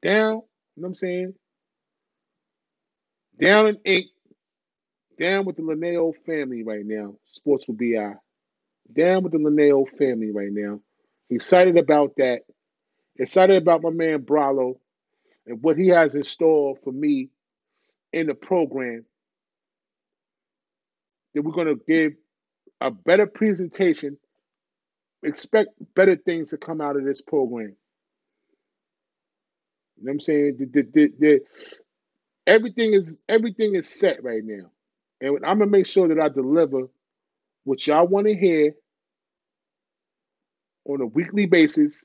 Down, 0.02 0.34
you 0.34 0.34
know 0.34 0.44
what 0.76 0.88
I'm 0.88 0.94
saying? 0.94 1.34
Down 3.40 3.68
in 3.68 3.78
ink. 3.84 4.06
Down 5.18 5.44
with 5.44 5.56
the 5.56 5.62
Linneo 5.62 6.14
family 6.24 6.62
right 6.62 6.84
now. 6.84 7.16
Sports 7.26 7.66
with 7.68 7.78
BI. 7.78 8.14
Down 8.92 9.22
with 9.22 9.32
the 9.32 9.38
Linneo 9.38 9.86
family 9.98 10.30
right 10.30 10.52
now. 10.52 10.80
Excited 11.30 11.76
about 11.76 12.16
that. 12.16 12.42
Excited 13.18 13.56
about 13.56 13.82
my 13.82 13.90
man 13.90 14.20
Bralo 14.20 14.78
and 15.46 15.62
what 15.62 15.78
he 15.78 15.88
has 15.88 16.14
in 16.14 16.22
store 16.22 16.76
for 16.76 16.92
me 16.92 17.30
in 18.12 18.26
the 18.26 18.34
program. 18.34 19.04
That 21.34 21.42
we're 21.42 21.52
going 21.52 21.68
to 21.68 21.80
give 21.86 22.12
a 22.80 22.90
better 22.90 23.26
presentation. 23.26 24.18
Expect 25.22 25.70
better 25.94 26.16
things 26.16 26.50
to 26.50 26.58
come 26.58 26.80
out 26.80 26.96
of 26.96 27.04
this 27.04 27.20
program. 27.20 27.76
You 29.98 30.06
know 30.06 30.10
what 30.10 30.12
I'm 30.12 30.20
saying? 30.20 30.56
The, 30.58 30.66
the, 30.66 30.82
the, 30.92 31.12
the, 31.18 31.40
everything 32.46 32.94
is 32.94 33.18
everything 33.28 33.74
is 33.74 33.88
set 33.88 34.24
right 34.24 34.42
now. 34.42 34.70
And 35.20 35.44
I'm 35.44 35.58
gonna 35.58 35.70
make 35.70 35.86
sure 35.86 36.08
that 36.08 36.20
I 36.20 36.28
deliver 36.28 36.88
what 37.64 37.86
y'all 37.86 38.06
want 38.06 38.26
to 38.26 38.34
hear 38.34 38.74
on 40.86 41.00
a 41.00 41.06
weekly 41.06 41.46
basis. 41.46 42.04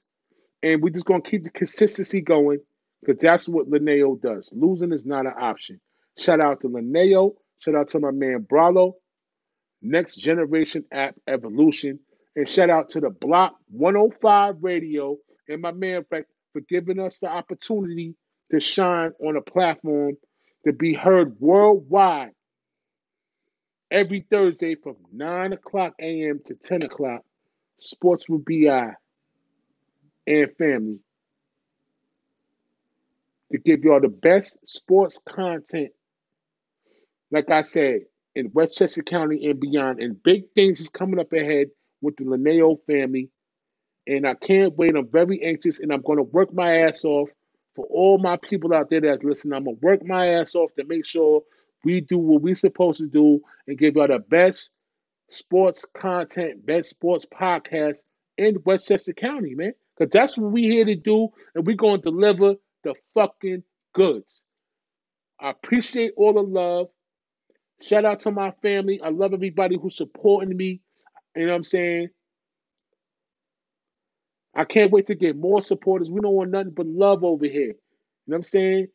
And 0.61 0.81
we're 0.81 0.89
just 0.89 1.05
gonna 1.05 1.21
keep 1.21 1.43
the 1.43 1.49
consistency 1.51 2.21
going 2.21 2.59
because 3.01 3.21
that's 3.21 3.47
what 3.47 3.69
Linneo 3.69 4.21
does. 4.21 4.53
Losing 4.55 4.91
is 4.91 5.05
not 5.05 5.25
an 5.25 5.33
option. 5.39 5.79
Shout 6.17 6.41
out 6.41 6.61
to 6.61 6.69
Linneo. 6.69 7.35
Shout 7.59 7.75
out 7.75 7.89
to 7.89 7.99
my 7.99 8.11
man 8.11 8.45
Bralo. 8.49 8.93
Next 9.85 10.15
Generation 10.15 10.85
App 10.91 11.15
Evolution. 11.27 11.99
And 12.35 12.47
shout 12.49 12.69
out 12.69 12.89
to 12.89 12.99
the 12.99 13.09
Block 13.09 13.55
105 13.69 14.57
Radio 14.61 15.17
and 15.47 15.61
my 15.61 15.71
man 15.71 16.05
for, 16.09 16.25
for 16.53 16.61
giving 16.61 16.99
us 16.99 17.19
the 17.19 17.29
opportunity 17.29 18.15
to 18.51 18.59
shine 18.59 19.11
on 19.25 19.37
a 19.37 19.41
platform 19.41 20.17
to 20.65 20.73
be 20.73 20.93
heard 20.93 21.39
worldwide 21.39 22.31
every 23.91 24.25
Thursday 24.29 24.75
from 24.75 24.95
9 25.13 25.53
o'clock 25.53 25.93
a.m. 26.01 26.39
to 26.45 26.55
10 26.55 26.83
o'clock. 26.83 27.21
Sports 27.77 28.27
with 28.27 28.45
BI 28.45 28.93
and 30.27 30.51
family 30.57 30.99
to 33.51 33.57
give 33.57 33.83
y'all 33.83 34.01
the 34.01 34.09
best 34.09 34.57
sports 34.67 35.21
content. 35.25 35.91
Like 37.31 37.51
I 37.51 37.61
said, 37.61 38.01
in 38.35 38.51
Westchester 38.53 39.01
County 39.03 39.45
and 39.45 39.59
beyond, 39.59 39.99
and 39.99 40.21
big 40.21 40.51
things 40.53 40.79
is 40.79 40.89
coming 40.89 41.19
up 41.19 41.31
ahead 41.33 41.67
with 42.01 42.17
the 42.17 42.25
Linneo 42.25 42.77
family. 42.85 43.29
And 44.07 44.27
I 44.27 44.35
can't 44.35 44.75
wait. 44.75 44.95
I'm 44.95 45.07
very 45.07 45.41
anxious, 45.43 45.79
and 45.79 45.91
I'm 45.91 46.01
going 46.01 46.17
to 46.17 46.23
work 46.23 46.53
my 46.53 46.79
ass 46.79 47.05
off 47.05 47.29
for 47.75 47.85
all 47.85 48.17
my 48.17 48.37
people 48.37 48.73
out 48.73 48.89
there 48.89 49.01
that's 49.01 49.23
listening. 49.23 49.53
I'm 49.57 49.63
going 49.63 49.77
to 49.77 49.85
work 49.85 50.05
my 50.05 50.27
ass 50.27 50.55
off 50.55 50.73
to 50.75 50.85
make 50.85 51.05
sure 51.05 51.41
we 51.83 52.01
do 52.01 52.17
what 52.17 52.41
we're 52.41 52.55
supposed 52.55 52.99
to 52.99 53.07
do 53.07 53.41
and 53.67 53.77
give 53.77 53.95
y'all 53.95 54.07
the 54.07 54.19
best 54.19 54.69
sports 55.29 55.85
content, 55.95 56.65
best 56.65 56.89
sports 56.89 57.25
podcast 57.25 57.99
in 58.37 58.61
Westchester 58.65 59.13
County, 59.13 59.55
man. 59.55 59.73
Because 59.97 60.11
that's 60.11 60.37
what 60.37 60.51
we're 60.51 60.71
here 60.71 60.85
to 60.85 60.95
do, 60.95 61.29
and 61.55 61.65
we're 61.65 61.75
going 61.75 62.01
to 62.01 62.09
deliver 62.11 62.55
the 62.83 62.95
fucking 63.13 63.63
goods. 63.93 64.43
I 65.39 65.49
appreciate 65.49 66.13
all 66.17 66.33
the 66.33 66.41
love. 66.41 66.89
Shout 67.81 68.05
out 68.05 68.19
to 68.21 68.31
my 68.31 68.51
family. 68.61 69.01
I 69.01 69.09
love 69.09 69.33
everybody 69.33 69.77
who's 69.77 69.97
supporting 69.97 70.55
me. 70.55 70.81
You 71.35 71.45
know 71.45 71.51
what 71.51 71.57
I'm 71.57 71.63
saying? 71.63 72.09
I 74.55 74.63
can't 74.65 74.91
wait 74.91 75.07
to 75.07 75.15
get 75.15 75.35
more 75.37 75.61
supporters. 75.61 76.11
We 76.11 76.21
don't 76.21 76.33
want 76.33 76.51
nothing 76.51 76.71
but 76.71 76.87
love 76.87 77.23
over 77.23 77.45
here. 77.45 77.67
You 77.67 77.73
know 78.27 78.33
what 78.33 78.37
I'm 78.37 78.43
saying? 78.43 78.87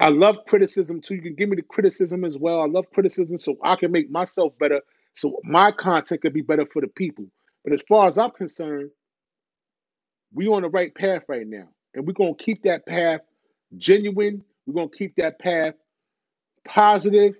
I 0.00 0.10
love 0.10 0.38
criticism 0.46 1.00
too. 1.00 1.14
You 1.16 1.22
can 1.22 1.34
give 1.36 1.48
me 1.48 1.56
the 1.56 1.62
criticism 1.62 2.24
as 2.24 2.36
well. 2.38 2.60
I 2.60 2.66
love 2.66 2.86
criticism 2.92 3.38
so 3.38 3.56
I 3.62 3.76
can 3.76 3.92
make 3.92 4.10
myself 4.10 4.58
better, 4.58 4.82
so 5.14 5.40
my 5.44 5.72
content 5.72 6.22
can 6.22 6.32
be 6.32 6.42
better 6.42 6.66
for 6.66 6.82
the 6.82 6.88
people. 6.88 7.26
But 7.64 7.72
as 7.72 7.82
far 7.88 8.06
as 8.06 8.18
I'm 8.18 8.30
concerned, 8.32 8.90
we're 10.32 10.52
on 10.52 10.62
the 10.62 10.70
right 10.70 10.94
path 10.94 11.24
right 11.28 11.46
now. 11.46 11.68
And 11.94 12.06
we're 12.06 12.12
gonna 12.12 12.34
keep 12.34 12.62
that 12.62 12.86
path 12.86 13.22
genuine. 13.78 14.44
We're 14.66 14.74
gonna 14.74 14.90
keep 14.90 15.16
that 15.16 15.38
path 15.38 15.74
positive, 16.66 17.34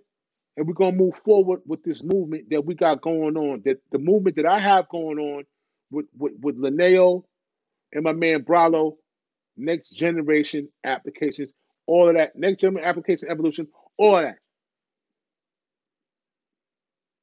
and 0.56 0.66
we're 0.66 0.74
gonna 0.74 0.96
move 0.96 1.16
forward 1.16 1.60
with 1.66 1.82
this 1.82 2.02
movement 2.04 2.50
that 2.50 2.64
we 2.64 2.74
got 2.74 3.02
going 3.02 3.36
on. 3.36 3.62
That 3.64 3.78
the 3.92 3.98
movement 3.98 4.36
that 4.36 4.46
I 4.46 4.60
have 4.60 4.88
going 4.88 5.18
on 5.18 5.44
with 5.90 6.06
with, 6.16 6.34
with 6.40 6.56
Linneo 6.60 7.24
and 7.92 8.04
my 8.04 8.12
man 8.12 8.44
Bralo, 8.44 8.96
next 9.56 9.90
generation 9.90 10.68
applications, 10.84 11.52
all 11.86 12.08
of 12.08 12.16
that, 12.16 12.36
next 12.36 12.60
generation 12.60 12.88
application 12.88 13.30
evolution, 13.30 13.68
all 13.98 14.20
that. 14.20 14.36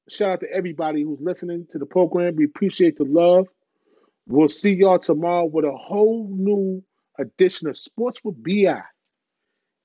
Shout 0.09 0.31
out 0.31 0.39
to 0.41 0.51
everybody 0.51 1.03
who's 1.03 1.21
listening 1.21 1.67
to 1.71 1.79
the 1.79 1.85
program. 1.85 2.35
We 2.35 2.45
appreciate 2.45 2.97
the 2.97 3.05
love. 3.05 3.47
We'll 4.27 4.47
see 4.47 4.73
y'all 4.73 4.99
tomorrow 4.99 5.45
with 5.45 5.65
a 5.65 5.71
whole 5.71 6.27
new 6.29 6.83
edition 7.19 7.67
of 7.67 7.77
Sports 7.77 8.19
with 8.23 8.41
BI 8.41 8.81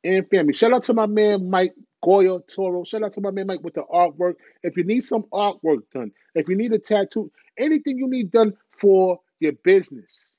and 0.05 0.29
family. 0.29 0.53
Shout 0.53 0.73
out 0.73 0.83
to 0.85 0.95
my 0.95 1.07
man 1.07 1.51
Mike 1.51 1.75
Goya 2.03 2.41
Toro. 2.41 2.85
Shout 2.85 3.03
out 3.03 3.15
to 3.15 3.21
my 3.21 3.31
man 3.31 3.47
Mike 3.49 3.63
with 3.65 3.75
the 3.75 3.83
artwork. 3.85 4.35
If 4.63 4.77
you 4.77 4.85
need 4.85 5.01
some 5.03 5.25
artwork 5.33 5.83
done, 5.95 6.13
if 6.35 6.49
you 6.49 6.57
need 6.57 6.73
a 6.73 6.79
tattoo, 6.79 7.33
anything 7.59 7.99
you 7.99 8.09
need 8.09 8.31
done 8.31 8.55
for 8.79 9.21
your 9.41 9.53
business, 9.53 10.39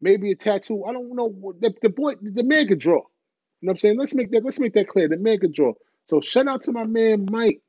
maybe 0.00 0.32
a 0.32 0.36
tattoo. 0.36 0.84
I 0.84 0.92
don't 0.92 1.14
know. 1.14 1.54
The, 1.60 1.74
the 1.82 1.90
boy, 1.90 2.14
the 2.22 2.44
man 2.44 2.68
can 2.68 2.78
draw. 2.78 3.02
You 3.60 3.66
know 3.66 3.70
what 3.70 3.72
I'm 3.72 3.78
saying? 3.78 3.98
Let's 3.98 4.14
make 4.14 4.32
that. 4.32 4.44
Let's 4.44 4.60
make 4.60 4.74
that 4.74 4.88
clear. 4.88 5.08
The 5.08 5.16
man 5.18 5.40
can 5.40 5.52
draw. 5.52 5.74
So 6.08 6.20
shout 6.20 6.48
out 6.48 6.62
to 6.62 6.72
my 6.72 6.84
man 6.84 7.26
Mike 7.30 7.62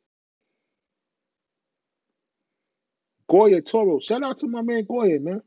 Goya 3.29 3.61
Toro. 3.61 3.99
Shout 3.99 4.23
out 4.23 4.39
to 4.39 4.47
my 4.47 4.61
man 4.61 4.85
Goya, 4.85 5.19
man. 5.19 5.41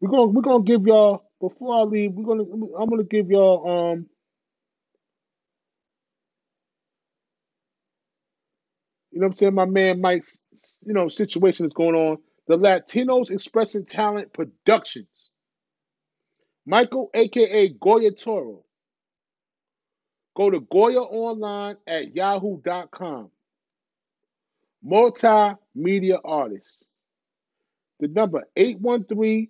We're 0.00 0.10
gonna 0.10 0.26
we're 0.26 0.42
gonna 0.42 0.64
give 0.64 0.86
y'all 0.86 1.29
before 1.40 1.76
I 1.80 1.82
leave. 1.82 2.12
We're 2.12 2.24
gonna 2.24 2.44
I'm 2.78 2.88
gonna 2.88 3.04
give 3.04 3.30
y'all 3.30 3.92
um. 3.92 4.06
You 9.10 9.20
know 9.20 9.26
I'm 9.26 9.32
saying? 9.32 9.54
My 9.54 9.64
man 9.64 10.00
Mike's 10.00 10.40
you 10.84 10.94
know 10.94 11.08
situation 11.08 11.66
is 11.66 11.74
going 11.74 11.94
on. 11.94 12.18
The 12.46 12.56
Latinos 12.56 13.30
Expressing 13.30 13.84
Talent 13.84 14.32
Productions. 14.32 15.30
Michael, 16.66 17.10
aka 17.14 17.68
Goya 17.68 18.12
Toro. 18.12 18.64
Go 20.36 20.50
to 20.50 20.60
Goya 20.60 21.00
online 21.00 21.76
at 21.86 22.14
yahoo.com. 22.14 23.30
Multimedia 24.86 26.20
artist. 26.24 26.88
The 27.98 28.08
number 28.08 28.44
813 28.56 29.48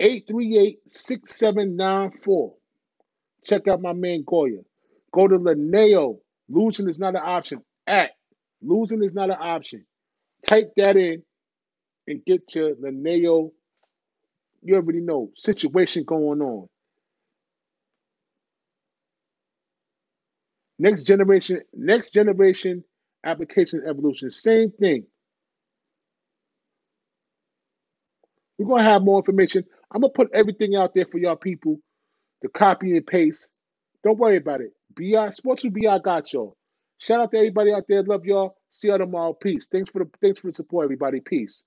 838 0.00 0.80
6794. 0.90 2.54
Check 3.44 3.68
out 3.68 3.82
my 3.82 3.92
man 3.94 4.24
Goya. 4.26 4.60
Go 5.12 5.28
to 5.28 5.36
Laneo. 5.38 6.20
Losing 6.48 6.88
is 6.88 7.00
not 7.00 7.16
an 7.16 7.22
option. 7.24 7.62
At 7.86 8.12
losing 8.62 9.02
is 9.02 9.14
not 9.14 9.30
an 9.30 9.38
option. 9.40 9.86
Type 10.46 10.72
that 10.76 10.96
in 10.96 11.22
and 12.08 12.24
get 12.24 12.48
to 12.48 12.76
Laneo. 12.80 13.52
You 14.62 14.76
already 14.76 15.00
know 15.00 15.30
situation 15.36 16.04
going 16.04 16.42
on. 16.42 16.68
Next 20.78 21.04
generation, 21.04 21.62
next 21.74 22.12
generation 22.12 22.84
application 23.24 23.82
evolution, 23.88 24.30
same 24.30 24.70
thing. 24.72 25.06
We're 28.58 28.66
gonna 28.68 28.84
have 28.84 29.02
more 29.02 29.18
information. 29.20 29.64
I'm 29.92 30.02
gonna 30.02 30.12
put 30.12 30.30
everything 30.34 30.76
out 30.76 30.94
there 30.94 31.06
for 31.10 31.18
y'all 31.18 31.36
people 31.36 31.78
to 32.42 32.48
copy 32.48 32.96
and 32.96 33.06
paste. 33.06 33.50
Don't 34.04 34.18
worry 34.18 34.36
about 34.38 34.60
it. 34.62 34.72
BI 34.96 35.30
Sports 35.30 35.64
with 35.64 35.74
BI 35.74 35.98
got 36.00 36.32
y'all. 36.32 36.56
Shout 37.00 37.20
out 37.20 37.30
to 37.32 37.38
everybody 37.38 37.72
out 37.72 37.84
there. 37.88 38.02
Love 38.02 38.24
y'all. 38.26 38.56
See 38.70 38.88
y'all 38.88 38.98
tomorrow. 38.98 39.34
Peace. 39.34 39.68
Thanks 39.70 39.90
for 39.90 40.04
the 40.04 40.10
thanks 40.20 40.40
for 40.40 40.48
the 40.48 40.54
support, 40.54 40.84
everybody. 40.84 41.20
Peace. 41.20 41.62